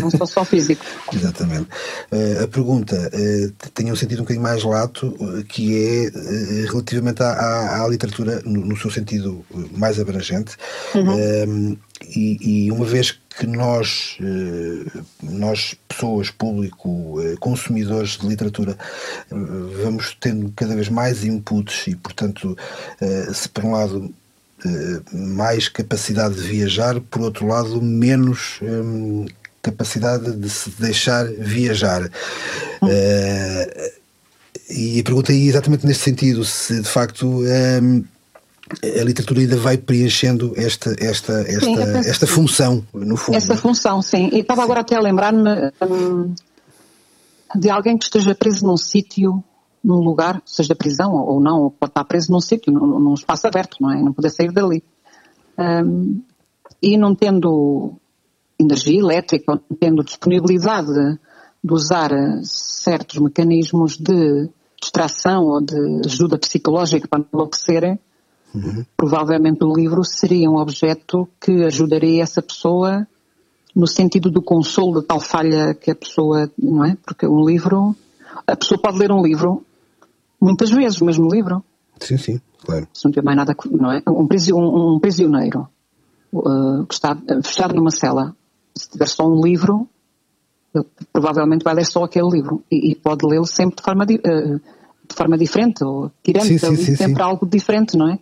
Não 0.00 0.10
só 0.10 0.26
só 0.26 0.44
físico. 0.44 0.84
Exatamente. 1.12 1.68
Uh, 2.12 2.44
a 2.44 2.48
pergunta 2.48 2.96
uh, 2.96 3.70
tem 3.74 3.90
um 3.90 3.96
sentido 3.96 4.20
um 4.20 4.22
bocadinho 4.22 4.42
mais 4.42 4.62
lato, 4.62 5.08
uh, 5.08 5.44
que 5.44 5.76
é 5.76 6.66
relativamente 6.68 7.22
à, 7.22 7.32
à, 7.32 7.84
à 7.84 7.88
literatura, 7.88 8.40
no, 8.44 8.64
no, 8.64 8.76
seu 8.76 8.90
sentido 8.90 9.44
mais 9.72 9.98
abrangente. 9.98 10.56
Uhum. 10.94 11.76
E, 12.02 12.66
e, 12.66 12.72
uma 12.72 12.86
vez 12.86 13.18
que 13.38 13.46
nós, 13.46 14.16
nós 15.22 15.74
pessoas, 15.86 16.30
público, 16.30 17.16
consumidores 17.40 18.16
de 18.16 18.26
literatura, 18.26 18.74
vamos 19.82 20.16
tendo 20.18 20.50
cada 20.56 20.74
vez 20.74 20.88
mais 20.88 21.24
inputs 21.24 21.86
e, 21.88 21.94
portanto, 21.94 22.56
se 23.34 23.48
por 23.50 23.66
um 23.66 23.72
lado 23.72 24.14
mais 25.12 25.68
capacidade 25.68 26.34
de 26.34 26.42
viajar, 26.42 27.00
por 27.00 27.22
outro 27.22 27.46
lado, 27.46 27.80
menos 27.80 28.58
hum, 28.62 29.26
capacidade 29.62 30.32
de 30.32 30.50
se 30.50 30.70
deixar 30.70 31.26
viajar. 31.26 32.02
Uh, 32.82 33.90
e 34.70 35.00
a 35.00 35.02
pergunta 35.02 35.32
é 35.32 35.36
exatamente 35.36 35.86
neste 35.86 36.04
sentido, 36.04 36.44
se 36.44 36.80
de 36.80 36.88
facto 36.88 37.26
um, 37.26 38.04
a 38.82 39.02
literatura 39.02 39.40
ainda 39.40 39.56
vai 39.56 39.76
preenchendo 39.76 40.54
esta, 40.56 40.94
esta, 40.98 41.32
esta, 41.42 41.60
sim, 41.60 41.76
esta 42.08 42.26
função, 42.26 42.86
no 42.94 43.16
fundo. 43.16 43.36
Essa 43.36 43.56
função, 43.56 44.00
sim. 44.00 44.30
E 44.32 44.40
estava 44.40 44.62
agora 44.62 44.80
até 44.80 44.94
a 44.94 45.00
lembrar-me 45.00 45.72
um, 45.82 46.34
de 47.56 47.68
alguém 47.68 47.98
que 47.98 48.04
esteja 48.04 48.34
preso 48.34 48.64
num 48.64 48.76
sítio, 48.76 49.42
num 49.82 50.00
lugar, 50.00 50.42
seja 50.44 50.74
prisão 50.74 51.12
ou 51.14 51.40
não, 51.40 51.62
ou 51.62 51.70
pode 51.70 51.90
estar 51.90 52.04
preso 52.04 52.30
num 52.30 52.40
sítio, 52.40 52.72
num, 52.72 52.98
num 52.98 53.14
espaço 53.14 53.46
aberto, 53.46 53.76
não 53.80 53.90
é? 53.90 54.02
Não 54.02 54.12
poder 54.12 54.30
sair 54.30 54.52
dali. 54.52 54.82
Um, 55.58 56.22
e 56.82 56.96
não 56.96 57.14
tendo 57.14 57.94
energia 58.58 58.98
elétrica, 58.98 59.54
não 59.54 59.76
tendo 59.78 60.04
disponibilidade 60.04 61.18
de 61.62 61.72
usar 61.72 62.10
certos 62.42 63.18
mecanismos 63.18 63.96
de 63.96 64.48
distração 64.80 65.44
ou 65.44 65.60
de 65.60 65.76
ajuda 66.06 66.38
psicológica 66.38 67.06
para 67.06 67.24
enlouquecerem, 67.32 67.98
uhum. 68.54 68.84
provavelmente 68.96 69.62
o 69.62 69.74
livro 69.74 70.02
seria 70.04 70.50
um 70.50 70.56
objeto 70.56 71.28
que 71.40 71.64
ajudaria 71.64 72.22
essa 72.22 72.40
pessoa 72.40 73.06
no 73.74 73.86
sentido 73.86 74.30
do 74.30 74.42
consolo 74.42 75.00
de 75.00 75.06
tal 75.06 75.20
falha 75.20 75.74
que 75.74 75.90
a 75.90 75.94
pessoa, 75.94 76.50
não 76.58 76.84
é? 76.84 76.96
Porque 77.04 77.26
um 77.26 77.44
livro, 77.44 77.94
a 78.46 78.56
pessoa 78.56 78.80
pode 78.80 78.98
ler 78.98 79.12
um 79.12 79.22
livro 79.22 79.64
muitas 80.40 80.70
vezes, 80.70 81.00
o 81.00 81.04
mesmo 81.04 81.28
livro. 81.28 81.62
Sim, 82.00 82.16
sim, 82.16 82.40
claro. 82.64 82.88
Se 82.92 83.04
não 83.04 83.12
tiver 83.12 83.24
mais 83.24 83.36
nada, 83.36 83.54
não 83.70 83.92
é? 83.92 84.02
Um, 84.08 84.26
um, 84.54 84.94
um 84.94 84.98
prisioneiro 85.00 85.68
uh, 86.32 86.86
que 86.86 86.94
está 86.94 87.16
fechado 87.42 87.74
numa 87.74 87.90
cela, 87.90 88.34
se 88.74 88.90
tiver 88.90 89.06
só 89.06 89.26
um 89.26 89.40
livro, 89.40 89.88
ele 90.74 90.86
provavelmente 91.12 91.62
vai 91.62 91.74
ler 91.74 91.84
só 91.84 92.04
aquele 92.04 92.28
livro 92.30 92.62
e, 92.70 92.92
e 92.92 92.94
pode 92.94 93.26
lê-lo 93.26 93.46
sempre 93.46 93.76
de 93.76 93.82
forma, 93.82 94.04
uh, 94.04 94.06
de 94.06 95.14
forma 95.14 95.36
diferente, 95.36 95.84
ou 95.84 96.10
tirando 96.22 96.46
sim, 96.46 96.58
sim, 96.58 96.76
sim, 96.76 96.96
sempre 96.96 97.22
algo 97.22 97.46
diferente, 97.46 97.96
não 97.96 98.08
é? 98.10 98.18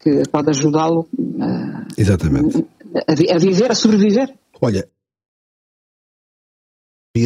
Que 0.00 0.22
pode 0.30 0.50
ajudá-lo 0.50 1.06
uh, 1.16 1.86
Exatamente. 1.96 2.66
A, 2.94 3.12
a, 3.12 3.38
viver, 3.38 3.70
a 3.70 3.74
sobreviver. 3.74 4.34
Olha, 4.60 4.88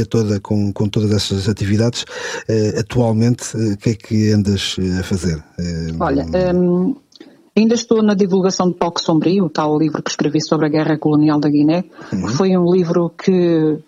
toda 0.09 0.41
com, 0.41 0.73
com 0.73 0.89
todas 0.89 1.13
essas 1.13 1.49
atividades, 1.49 2.03
uh, 2.03 2.81
atualmente 2.81 3.57
o 3.57 3.77
que 3.77 3.91
é 3.91 3.95
que 3.95 4.33
andas 4.33 4.77
a 4.99 5.03
fazer? 5.05 5.43
Olha, 6.01 6.27
um, 6.55 6.97
Ainda 7.57 7.75
estou 7.75 8.03
na 8.03 8.13
divulgação 8.13 8.69
de 8.69 8.75
Palco 8.75 9.01
Sombrio, 9.01 9.47
o 9.47 9.49
tal 9.49 9.79
livro 9.79 10.03
que 10.03 10.11
escrevi 10.11 10.43
sobre 10.43 10.67
a 10.67 10.69
Guerra 10.69 10.99
Colonial 10.99 11.41
da 11.41 11.49
Guiné, 11.49 11.85
uhum. 12.13 12.29
foi 12.29 12.55
um 12.55 12.71
livro 12.71 13.09
que 13.09 13.79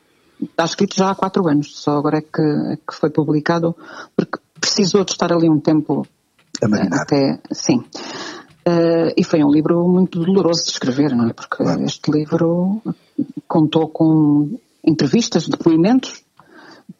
está 0.40 0.64
escrito 0.64 0.96
já 0.96 1.10
há 1.10 1.14
quatro 1.14 1.46
anos, 1.46 1.76
só 1.76 1.98
agora 1.98 2.16
é 2.16 2.22
que, 2.22 2.40
é 2.40 2.76
que 2.76 2.94
foi 2.94 3.10
publicado, 3.10 3.76
porque 4.16 4.38
precisou 4.58 5.04
de 5.04 5.12
estar 5.12 5.30
ali 5.34 5.50
um 5.50 5.60
tempo 5.60 6.06
até, 6.92 7.38
sim. 7.52 7.84
Uh, 8.66 9.12
e 9.14 9.22
foi 9.22 9.44
um 9.44 9.50
livro 9.50 9.86
muito 9.86 10.24
doloroso 10.24 10.64
de 10.64 10.70
escrever, 10.70 11.14
não 11.14 11.28
é? 11.28 11.32
Porque 11.34 11.62
claro. 11.62 11.84
este 11.84 12.10
livro 12.10 12.80
contou 13.46 13.88
com 13.88 14.58
entrevistas, 14.88 15.46
depoimentos 15.46 16.24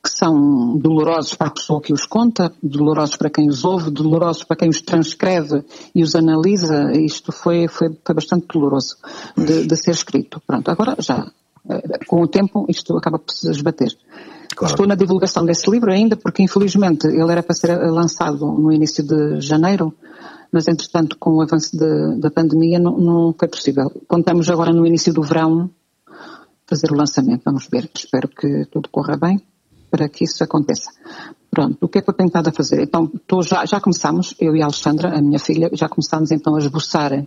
que 0.03 0.11
são 0.11 0.77
dolorosos 0.77 1.35
para 1.35 1.49
a 1.49 1.51
pessoa 1.51 1.81
que 1.81 1.93
os 1.93 2.07
conta, 2.07 2.53
dolorosos 2.63 3.17
para 3.17 3.31
quem 3.31 3.49
os 3.49 3.65
ouve, 3.65 3.91
dolorosos 3.91 4.45
para 4.45 4.57
quem 4.57 4.69
os 4.69 4.83
transcreve 4.83 5.65
e 5.95 6.03
os 6.03 6.15
analisa. 6.15 6.93
Isto 6.93 7.33
foi, 7.33 7.67
foi, 7.69 7.89
foi 8.05 8.15
bastante 8.15 8.47
doloroso 8.53 8.97
de, 9.37 9.67
de, 9.67 9.77
ser 9.77 9.93
escrito. 9.93 10.41
Pronto, 10.47 10.71
agora 10.71 10.95
já, 10.99 11.31
eh, 11.71 11.99
com 12.07 12.23
o 12.23 12.29
tempo, 12.29 12.67
isto 12.69 12.97
acaba 12.97 13.19
por 13.19 13.33
se 13.33 13.51
esbater. 13.51 13.91
Claro. 14.55 14.73
Estou 14.73 14.87
na 14.87 14.95
divulgação 14.95 15.45
desse 15.45 15.71
livro 15.71 15.91
ainda, 15.91 16.17
porque 16.17 16.43
infelizmente 16.43 17.07
ele 17.07 17.33
era 17.33 17.43
para 17.43 17.55
ser 17.55 17.75
lançado 17.91 18.45
no 18.47 18.73
início 18.73 19.05
de 19.05 19.41
janeiro, 19.41 19.95
mas 20.53 20.69
entretanto, 20.69 21.17
com 21.19 21.37
o 21.37 21.43
avanço 21.43 21.77
de, 21.77 22.21
da 22.21 22.31
pandemia, 22.31 22.79
não, 22.79 22.99
não 22.99 23.35
foi 23.39 23.49
possível. 23.49 23.91
Contamos 24.07 24.51
agora 24.51 24.73
no 24.73 24.87
início 24.87 25.13
do 25.13 25.23
verão 25.23 25.71
fazer 26.69 26.93
o 26.93 26.97
lançamento. 26.97 27.43
Vamos 27.45 27.67
ver. 27.71 27.91
Espero 27.95 28.29
que 28.29 28.67
tudo 28.71 28.89
corra 28.91 29.17
bem 29.17 29.41
para 29.91 30.09
que 30.09 30.25
isso 30.25 30.45
aconteça. 30.45 30.91
Pronto, 31.51 31.79
o 31.81 31.89
que 31.89 31.99
é 31.99 32.03
que 32.03 32.11
eu 32.11 32.15
tenho 32.15 32.29
estado 32.29 32.49
a 32.49 32.53
fazer? 32.53 32.83
Então, 32.83 33.11
tô, 33.27 33.43
já, 33.43 33.65
já 33.65 33.81
começamos, 33.81 34.35
eu 34.39 34.55
e 34.55 34.61
a 34.61 34.67
Alexandra, 34.67 35.17
a 35.17 35.23
minha 35.23 35.39
filha, 35.39 35.71
já 35.73 35.89
começamos 35.89 36.31
então 36.31 36.55
a 36.55 36.59
esboçar 36.59 37.27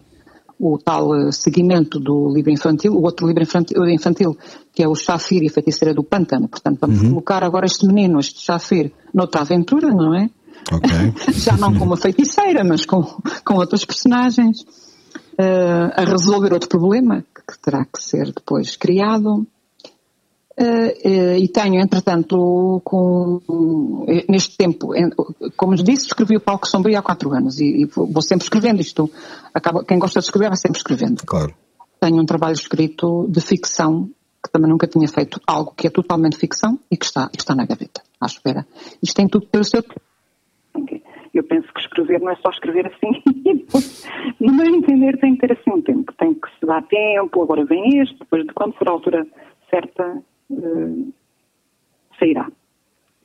o 0.60 0.78
tal 0.78 1.16
eh, 1.16 1.32
seguimento 1.32 2.00
do 2.00 2.32
livro 2.32 2.52
infantil, 2.52 2.94
o 2.94 3.02
outro 3.02 3.26
livro 3.26 3.42
infantil, 3.42 3.84
infantil 3.90 4.38
que 4.72 4.84
é 4.84 4.88
o 4.88 4.94
Chafir 4.94 5.42
e 5.42 5.48
a 5.48 5.52
Feiticeira 5.52 5.92
do 5.92 6.04
Pântano. 6.04 6.48
Portanto, 6.48 6.78
vamos 6.80 7.02
uhum. 7.02 7.10
colocar 7.10 7.44
agora 7.44 7.66
este 7.66 7.88
menino, 7.88 8.20
este 8.20 8.42
Chafir, 8.42 8.94
noutra 9.12 9.42
aventura, 9.42 9.90
não 9.90 10.14
é? 10.14 10.30
Okay. 10.72 11.34
já 11.34 11.58
não 11.58 11.74
com 11.74 11.84
uma 11.84 11.98
feiticeira, 11.98 12.64
mas 12.64 12.86
com, 12.86 13.02
com 13.44 13.56
outros 13.56 13.84
personagens, 13.84 14.64
uh, 15.42 15.92
a 15.96 16.06
resolver 16.06 16.54
outro 16.54 16.70
problema 16.70 17.24
que 17.36 17.60
terá 17.60 17.86
que 17.86 18.02
ser 18.02 18.32
depois 18.32 18.76
criado. 18.76 19.48
Uh, 20.60 21.38
e 21.40 21.48
tenho, 21.48 21.82
entretanto, 21.82 22.82
com, 22.84 24.06
neste 24.30 24.58
tempo, 24.58 24.90
como 25.58 25.76
disse, 25.76 26.08
escrevi 26.08 26.38
o 26.38 26.42
Palco 26.42 26.68
Sombrio 26.68 27.00
há 27.00 27.02
quatro 27.02 27.34
anos 27.34 27.60
e, 27.60 27.84
e, 27.84 27.86
vou 27.86 28.22
sempre 28.22 28.44
escrevendo 28.44 28.82
isto. 28.82 29.10
Acaba, 29.54 29.84
quem 29.84 29.98
gosta 29.98 30.20
de 30.20 30.26
escrever 30.26 30.50
vai 30.50 30.58
sempre 30.58 30.78
escrevendo. 30.78 31.24
Claro. 31.26 31.54
Tenho 32.00 32.22
um 32.22 32.26
trabalho 32.26 32.54
escrito 32.54 33.28
de 33.30 33.42
ficção, 33.42 34.10
que 34.44 34.52
também 34.52 34.70
nunca 34.70 34.88
tinha 34.88 35.08
feito, 35.08 35.40
algo 35.48 35.74
que 35.76 35.88
é 35.88 35.90
totalmente 35.90 36.38
ficção 36.38 36.80
e 36.92 36.98
que 36.98 37.06
está, 37.06 37.30
que 37.30 37.40
está 37.40 37.56
na 37.56 37.66
gaveta, 37.66 38.02
à 38.20 38.26
espera. 38.26 38.68
Isto 39.02 39.16
tem 39.16 39.28
tudo 39.28 39.48
pelo 39.48 39.64
seu 39.64 39.82
eu 41.34 41.44
penso 41.44 41.68
que 41.74 41.80
escrever 41.80 42.20
não 42.20 42.32
é 42.32 42.36
só 42.38 42.50
escrever 42.50 42.88
assim. 42.88 43.24
no 44.40 44.54
meu 44.54 44.76
entender, 44.76 45.18
tem 45.20 45.36
que 45.36 45.48
ter 45.48 45.54
assim 45.54 45.72
um 45.72 45.82
tempo. 45.82 46.14
Tem 46.18 46.34
que 46.34 46.48
se 46.60 46.66
dar 46.66 46.84
tempo, 46.84 47.42
agora 47.42 47.66
vem 47.66 48.00
este, 48.00 48.18
depois 48.20 48.46
de 48.46 48.54
quando 48.54 48.74
for 48.74 48.88
a 48.88 48.92
altura 48.92 49.28
certa, 49.70 50.22
uh, 50.50 51.14
sairá. 52.20 52.52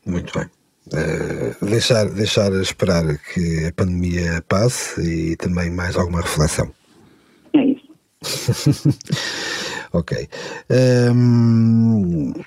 Muito 0.07 0.39
bem. 0.39 0.49
Uh, 0.87 1.67
deixar, 1.67 2.09
deixar 2.11 2.53
esperar 2.53 3.19
que 3.19 3.67
a 3.67 3.73
pandemia 3.73 4.43
passe 4.49 5.01
e 5.33 5.37
também 5.37 5.71
mais 5.71 5.97
alguma 5.97 6.21
reflexão. 6.21 6.73
É 7.55 7.65
isso. 7.65 7.89
ok. 9.93 10.29
Um, 10.71 12.33
ehm, 12.33 12.45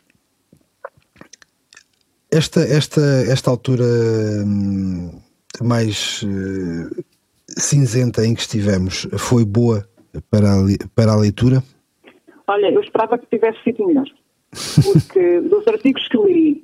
esta, 2.32 2.62
esta, 2.62 3.01
esta 3.28 3.49
altura 3.49 3.84
um, 3.84 5.20
mais 5.64 6.24
uh, 6.24 7.03
cinzenta 7.47 8.26
em 8.26 8.34
que 8.34 8.41
estivemos 8.41 9.07
foi 9.18 9.45
boa 9.45 9.88
para 10.30 10.53
a, 10.53 10.57
para 10.95 11.12
a 11.14 11.18
leitura? 11.18 11.64
Olha, 12.47 12.72
eu 12.72 12.82
esperava 12.82 13.18
que 13.18 13.28
tivesse 13.28 13.62
sido 13.64 13.86
melhor 13.86 14.07
porque 14.84 15.41
dos 15.49 15.68
artigos 15.68 16.07
que 16.07 16.18
li 16.18 16.64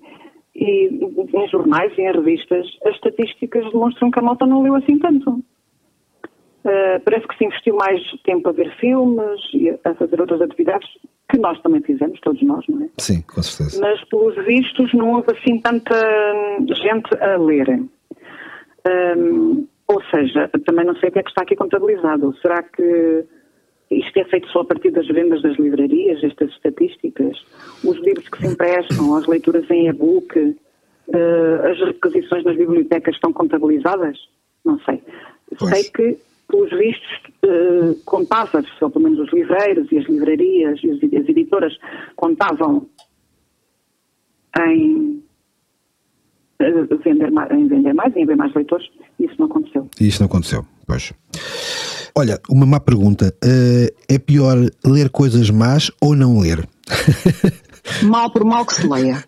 e 0.55 0.87
em 0.87 1.49
jornais 1.49 1.91
e 1.97 2.01
em 2.01 2.11
revistas, 2.13 2.65
as 2.85 2.95
estatísticas 2.95 3.65
demonstram 3.71 4.09
que 4.09 4.19
a 4.19 4.21
malta 4.21 4.45
não 4.45 4.63
leu 4.63 4.75
assim 4.75 4.97
tanto. 4.97 5.29
Uh, 5.29 6.99
parece 7.03 7.27
que 7.27 7.37
se 7.37 7.45
investiu 7.45 7.75
mais 7.75 8.01
tempo 8.23 8.47
a 8.49 8.51
ver 8.53 8.73
filmes 8.79 9.41
e 9.53 9.69
a 9.83 9.93
fazer 9.93 10.19
outras 10.19 10.41
atividades, 10.41 10.87
que 11.29 11.37
nós 11.37 11.61
também 11.61 11.81
fizemos, 11.81 12.19
todos 12.21 12.41
nós, 12.41 12.65
não 12.69 12.85
é? 12.85 12.89
Sim, 12.97 13.21
com 13.21 13.43
certeza. 13.43 13.81
Mas, 13.81 14.01
pelos 14.05 14.35
vistos, 14.45 14.93
não 14.93 15.11
houve 15.11 15.31
assim 15.33 15.59
tanta 15.59 15.95
gente 16.73 17.15
a 17.21 17.37
ler. 17.37 17.83
Um, 18.87 19.67
ou 19.87 20.01
seja, 20.05 20.49
também 20.65 20.85
não 20.85 20.95
sei 20.95 21.09
o 21.09 21.11
que 21.11 21.19
é 21.19 21.23
que 21.23 21.29
está 21.29 21.43
aqui 21.43 21.55
contabilizado. 21.55 22.35
Será 22.41 22.63
que 22.63 23.25
isto 23.91 24.17
é 24.17 24.23
feito 24.25 24.47
só 24.49 24.61
a 24.61 24.65
partir 24.65 24.91
das 24.91 25.07
vendas 25.07 25.41
das 25.41 25.57
livrarias, 25.57 26.23
estas 26.23 26.49
estatísticas, 26.51 27.37
os 27.83 27.97
livros 27.99 28.27
que 28.29 28.37
se 28.39 28.47
emprestam, 28.47 29.15
as 29.15 29.27
leituras 29.27 29.69
em 29.69 29.87
e-book, 29.87 30.39
uh, 30.39 31.67
as 31.69 31.79
requisições 31.79 32.43
nas 32.43 32.57
bibliotecas 32.57 33.15
estão 33.15 33.31
contabilizadas? 33.31 34.17
Não 34.63 34.79
sei. 34.79 35.03
Pois. 35.59 35.71
Sei 35.71 35.83
que, 35.91 36.17
pelos 36.47 36.71
vistos, 36.71 37.21
uh, 37.43 37.95
contava-se, 38.05 38.71
ou 38.81 38.89
pelo 38.89 39.03
menos 39.03 39.19
os 39.19 39.31
livreiros 39.31 39.91
e 39.91 39.99
as 39.99 40.05
livrarias 40.05 40.79
e 40.83 40.89
as 40.89 41.29
editoras 41.29 41.77
contavam 42.15 42.87
em 44.59 45.24
vender, 47.03 47.31
mais, 47.31 47.51
em 47.51 47.67
vender 47.67 47.93
mais, 47.93 48.15
em 48.15 48.23
haver 48.23 48.37
mais 48.37 48.53
leitores, 48.53 48.87
isso 49.19 49.35
não 49.39 49.45
aconteceu. 49.47 49.87
Isso 49.99 50.21
não 50.21 50.27
aconteceu, 50.27 50.65
pois. 50.85 51.13
Olha, 52.17 52.39
uma 52.49 52.65
má 52.65 52.79
pergunta. 52.79 53.33
Uh, 53.43 53.93
é 54.07 54.17
pior 54.17 54.57
ler 54.85 55.09
coisas 55.09 55.49
más 55.49 55.91
ou 56.01 56.15
não 56.15 56.39
ler? 56.39 56.67
Mal 58.03 58.31
por 58.31 58.43
mal 58.43 58.65
que 58.65 58.73
se 58.73 58.87
leia. 58.87 59.23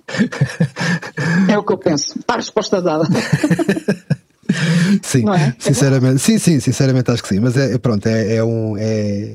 É 1.47 1.57
o 1.57 1.63
que 1.63 1.73
eu 1.73 1.77
penso. 1.77 2.17
Está 2.17 2.33
a 2.33 2.37
resposta 2.37 2.81
dada. 2.81 3.05
sim, 5.03 5.23
é? 5.29 5.53
sinceramente, 5.59 6.19
sim, 6.19 6.37
sim, 6.37 6.59
sinceramente 6.59 7.11
acho 7.11 7.21
que 7.21 7.29
sim. 7.29 7.39
Mas 7.39 7.57
é 7.57 7.77
pronto, 7.77 8.07
é, 8.07 8.35
é 8.35 8.43
um. 8.43 8.75
É, 8.77 9.33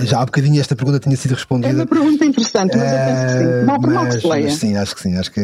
já 0.00 0.20
há 0.20 0.24
bocadinho 0.24 0.60
esta 0.60 0.76
pergunta 0.76 0.98
tinha 0.98 1.16
sido 1.16 1.34
respondida. 1.34 1.72
É 1.72 1.74
uma 1.74 1.86
pergunta 1.86 2.24
interessante, 2.24 2.76
mas 2.76 2.92
eu 2.92 2.98
penso 2.98 3.26
que 3.26 3.60
sim. 3.60 3.66
Mal 3.66 3.80
por 3.80 3.90
mal 3.90 4.08
que 4.08 4.26
mas, 4.26 4.54
sim, 4.54 4.76
acho 4.76 4.94
que 4.94 5.02
sim. 5.02 5.16
Acho 5.16 5.32
que 5.32 5.40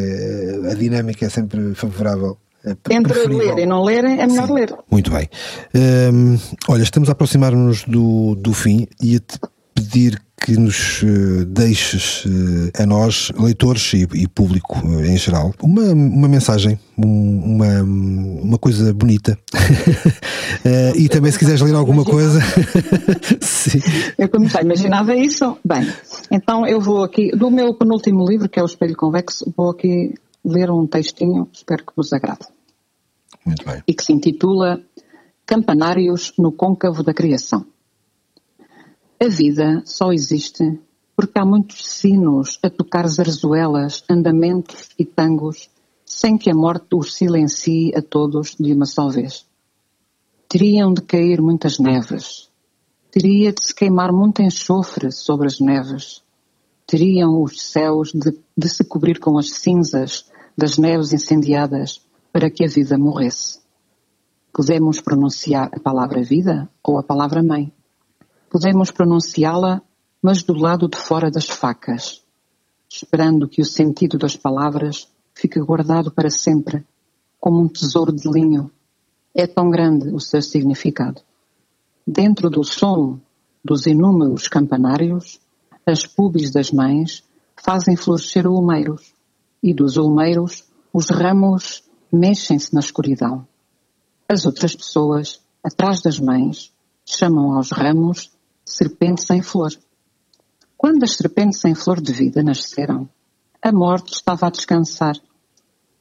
a 0.70 0.74
dinâmica 0.74 1.26
é 1.26 1.28
sempre 1.28 1.74
favorável. 1.74 2.38
É 2.64 2.70
Entre 2.94 3.12
preferível. 3.12 3.56
ler 3.56 3.62
e 3.62 3.66
não 3.66 3.82
ler, 3.82 4.04
é 4.04 4.26
melhor 4.26 4.46
sim. 4.46 4.52
ler. 4.52 4.72
Muito 4.88 5.10
bem. 5.10 5.28
Um, 5.74 6.38
olha, 6.68 6.82
estamos 6.84 7.08
a 7.08 7.12
aproximar-nos 7.12 7.82
do, 7.84 8.36
do 8.36 8.54
fim 8.54 8.86
e 9.02 9.16
a 9.16 9.18
te 9.18 9.38
pedir 9.74 10.20
que 10.44 10.56
nos 10.56 11.02
uh, 11.02 11.44
deixes 11.46 12.24
uh, 12.24 12.82
a 12.82 12.84
nós, 12.84 13.30
leitores 13.38 13.92
e, 13.94 14.26
público 14.26 14.84
uh, 14.84 15.04
em 15.04 15.16
geral, 15.16 15.54
uma, 15.62 15.82
uma 15.92 16.28
mensagem, 16.28 16.78
um, 16.98 17.54
uma, 17.54 17.82
uma 17.82 18.58
coisa 18.58 18.92
bonita. 18.92 19.38
e 20.96 21.08
também 21.08 21.30
se 21.30 21.38
quiseres 21.38 21.60
ler 21.60 21.74
alguma 21.74 22.04
coisa. 22.04 22.40
Eu 24.18 24.28
como 24.28 24.48
já 24.48 24.62
imaginava 24.62 25.14
isso. 25.14 25.56
Bem, 25.64 25.88
então 26.30 26.66
eu 26.66 26.80
vou 26.80 27.02
aqui, 27.02 27.30
do 27.30 27.50
meu 27.50 27.74
penúltimo 27.74 28.28
livro, 28.28 28.48
que 28.48 28.58
é 28.58 28.62
O 28.62 28.66
Espelho 28.66 28.96
Convexo, 28.96 29.52
vou 29.56 29.70
aqui 29.70 30.14
ler 30.44 30.70
um 30.70 30.86
textinho, 30.86 31.48
espero 31.52 31.84
que 31.84 31.92
vos 31.96 32.12
agrade. 32.12 32.46
Muito 33.44 33.64
bem. 33.64 33.82
E 33.86 33.94
que 33.94 34.04
se 34.04 34.12
intitula 34.12 34.80
Campanários 35.46 36.32
no 36.38 36.52
Côncavo 36.52 37.02
da 37.02 37.14
Criação. 37.14 37.66
A 39.24 39.28
vida 39.28 39.84
só 39.86 40.12
existe 40.12 40.80
porque 41.14 41.38
há 41.38 41.44
muitos 41.44 41.86
sinos 41.86 42.58
a 42.60 42.68
tocar 42.68 43.06
zarzuelas, 43.06 44.02
andamentos 44.10 44.88
e 44.98 45.04
tangos, 45.04 45.70
sem 46.04 46.36
que 46.36 46.50
a 46.50 46.54
morte 46.56 46.96
os 46.96 47.14
silencie 47.14 47.94
a 47.94 48.02
todos 48.02 48.56
de 48.58 48.72
uma 48.72 48.84
só 48.84 49.08
vez. 49.08 49.46
Teriam 50.48 50.92
de 50.92 51.02
cair 51.02 51.40
muitas 51.40 51.78
neves, 51.78 52.50
teria 53.12 53.52
de 53.52 53.64
se 53.64 53.72
queimar 53.72 54.12
muito 54.12 54.42
enxofre 54.42 55.12
sobre 55.12 55.46
as 55.46 55.60
neves, 55.60 56.24
teriam 56.84 57.40
os 57.40 57.62
céus 57.62 58.10
de, 58.12 58.36
de 58.58 58.68
se 58.68 58.82
cobrir 58.82 59.20
com 59.20 59.38
as 59.38 59.52
cinzas 59.52 60.28
das 60.58 60.78
neves 60.78 61.12
incendiadas 61.12 62.04
para 62.32 62.50
que 62.50 62.64
a 62.64 62.68
vida 62.68 62.98
morresse. 62.98 63.60
Podemos 64.52 65.00
pronunciar 65.00 65.70
a 65.72 65.78
palavra 65.78 66.24
vida 66.24 66.68
ou 66.82 66.98
a 66.98 67.04
palavra 67.04 67.40
mãe 67.40 67.72
Podemos 68.52 68.90
pronunciá-la, 68.90 69.80
mas 70.20 70.42
do 70.42 70.52
lado 70.52 70.86
de 70.86 70.98
fora 70.98 71.30
das 71.30 71.46
facas, 71.46 72.22
esperando 72.86 73.48
que 73.48 73.62
o 73.62 73.64
sentido 73.64 74.18
das 74.18 74.36
palavras 74.36 75.08
fique 75.34 75.58
guardado 75.58 76.10
para 76.10 76.28
sempre, 76.28 76.84
como 77.40 77.58
um 77.58 77.66
tesouro 77.66 78.12
de 78.12 78.28
linho. 78.30 78.70
É 79.34 79.46
tão 79.46 79.70
grande 79.70 80.10
o 80.10 80.20
seu 80.20 80.42
significado. 80.42 81.22
Dentro 82.06 82.50
do 82.50 82.62
som 82.62 83.18
dos 83.64 83.86
inúmeros 83.86 84.48
campanários, 84.48 85.40
as 85.86 86.06
pubis 86.06 86.50
das 86.50 86.70
mães 86.70 87.24
fazem 87.56 87.96
florescer 87.96 88.46
olmeiros, 88.46 89.14
e 89.62 89.72
dos 89.72 89.96
olmeiros 89.96 90.62
os 90.92 91.08
ramos 91.08 91.84
mexem-se 92.12 92.74
na 92.74 92.80
escuridão. 92.80 93.48
As 94.28 94.44
outras 94.44 94.76
pessoas, 94.76 95.40
atrás 95.64 96.02
das 96.02 96.20
mães, 96.20 96.70
chamam 97.06 97.54
aos 97.54 97.70
ramos 97.70 98.30
serpentes 98.64 99.28
em 99.30 99.42
flor. 99.42 99.70
Quando 100.76 101.04
as 101.04 101.12
serpentes 101.12 101.64
em 101.64 101.74
flor 101.74 102.00
de 102.00 102.12
vida 102.12 102.42
nasceram, 102.42 103.08
a 103.62 103.70
morte 103.70 104.14
estava 104.14 104.46
a 104.46 104.50
descansar. 104.50 105.16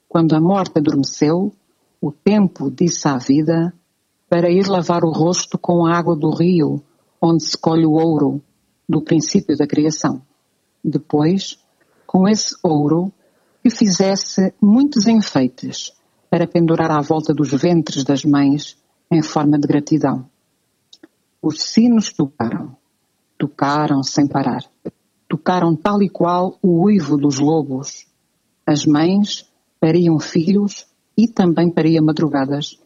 Quando 0.09 0.33
a 0.35 0.41
morte 0.41 0.77
adormeceu, 0.77 1.53
o 2.01 2.11
tempo 2.11 2.71
disse 2.71 3.07
à 3.07 3.17
vida 3.17 3.73
para 4.27 4.49
ir 4.49 4.67
lavar 4.67 5.03
o 5.03 5.11
rosto 5.11 5.57
com 5.57 5.85
a 5.85 5.95
água 5.95 6.15
do 6.15 6.31
rio, 6.31 6.81
onde 7.21 7.43
se 7.43 7.57
colhe 7.57 7.85
o 7.85 7.91
ouro, 7.91 8.41
do 8.87 9.01
princípio 9.01 9.55
da 9.55 9.67
criação. 9.67 10.21
Depois, 10.83 11.59
com 12.07 12.27
esse 12.27 12.55
ouro, 12.63 13.11
que 13.61 13.69
fizesse 13.69 14.53
muitos 14.59 15.05
enfeites 15.05 15.93
para 16.29 16.47
pendurar 16.47 16.89
à 16.91 17.01
volta 17.01 17.33
dos 17.33 17.51
ventres 17.51 18.03
das 18.03 18.25
mães 18.25 18.77
em 19.11 19.21
forma 19.21 19.59
de 19.59 19.67
gratidão. 19.67 20.30
Os 21.41 21.63
sinos 21.63 22.13
tocaram, 22.13 22.77
tocaram 23.35 24.03
sem 24.03 24.27
parar. 24.27 24.63
Tocaram 25.27 25.75
tal 25.75 26.03
e 26.03 26.07
qual 26.07 26.59
o 26.61 26.83
uivo 26.83 27.17
dos 27.17 27.39
lobos. 27.39 28.05
As 28.63 28.85
mães 28.85 29.49
pariam 29.79 30.19
filhos 30.19 30.85
e 31.17 31.27
também 31.27 31.71
pariam 31.71 32.05
madrugadas. 32.05 32.79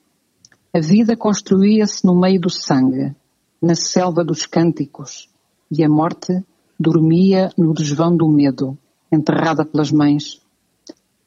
A 0.73 0.79
vida 0.79 1.17
construía-se 1.17 2.05
no 2.05 2.17
meio 2.17 2.39
do 2.39 2.49
sangue, 2.49 3.13
na 3.61 3.75
selva 3.75 4.23
dos 4.23 4.45
cânticos, 4.45 5.29
e 5.69 5.83
a 5.83 5.89
morte 5.89 6.41
dormia 6.79 7.51
no 7.57 7.73
desvão 7.73 8.15
do 8.15 8.29
medo, 8.29 8.77
enterrada 9.11 9.65
pelas 9.65 9.91
mães. 9.91 10.41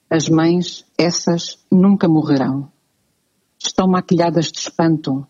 As 0.09 0.31
mães, 0.31 0.87
essas, 0.97 1.59
nunca 1.71 2.09
morrerão. 2.09 2.71
Estão 3.59 3.87
maquilhadas 3.87 4.47
de 4.51 4.61
espanto, 4.61 5.27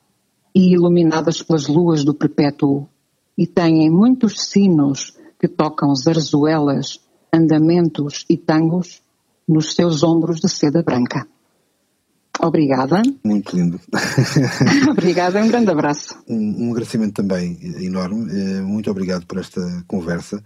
e 0.59 0.73
iluminadas 0.73 1.41
pelas 1.41 1.69
luas 1.69 2.05
do 2.05 2.13
perpétuo, 2.13 2.89
e 3.37 3.47
têm 3.47 3.89
muitos 3.89 4.51
sinos 4.51 5.17
que 5.39 5.47
tocam 5.47 5.95
zarzuelas, 5.95 6.99
andamentos 7.33 8.25
e 8.29 8.37
tangos 8.37 9.01
nos 9.47 9.77
seus 9.77 10.03
ombros 10.03 10.41
de 10.41 10.49
seda 10.49 10.83
branca. 10.83 11.29
Obrigada. 12.41 13.03
Muito 13.25 13.55
lindo. 13.55 13.79
Obrigada, 14.91 15.41
um 15.41 15.47
grande 15.47 15.71
abraço. 15.71 16.19
Um, 16.29 16.67
um, 16.67 16.71
agradecimento 16.73 17.15
também 17.15 17.57
enorme. 17.81 18.29
Eh, 18.29 18.61
muito 18.61 18.91
obrigado 18.91 19.27
por 19.27 19.39
esta 19.39 19.61
conversa 19.87 20.43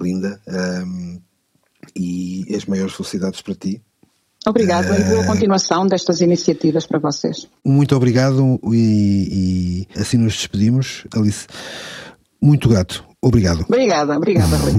linda 0.00 0.40
um, 0.86 1.20
e 1.94 2.46
as 2.56 2.64
maiores 2.64 2.94
felicidades 2.94 3.42
para 3.42 3.54
ti 3.54 3.82
Obrigado 4.46 4.94
e 4.98 5.04
boa 5.04 5.24
continuação 5.24 5.86
destas 5.86 6.22
iniciativas 6.22 6.86
para 6.86 6.98
vocês. 6.98 7.46
Muito 7.64 7.94
obrigado 7.94 8.58
e, 8.72 9.86
e 9.94 10.00
assim 10.00 10.16
nos 10.16 10.34
despedimos. 10.34 11.04
Alice, 11.14 11.46
muito 12.40 12.68
grato. 12.68 13.04
Obrigado. 13.20 13.64
Obrigada, 13.68 14.16
obrigada, 14.16 14.56
Rui. 14.56 14.72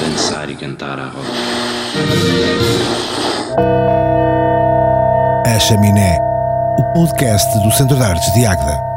Dançar 0.00 0.48
e 0.48 0.54
cantar 0.54 1.00
a 1.00 1.08
roda. 1.08 1.28
A 5.44 5.58
Chaminé, 5.58 6.18
o 6.78 6.92
podcast 6.92 7.58
do 7.58 7.70
Centro 7.72 7.96
de 7.96 8.02
Artes 8.02 8.32
de 8.32 8.46
Águeda. 8.46 8.93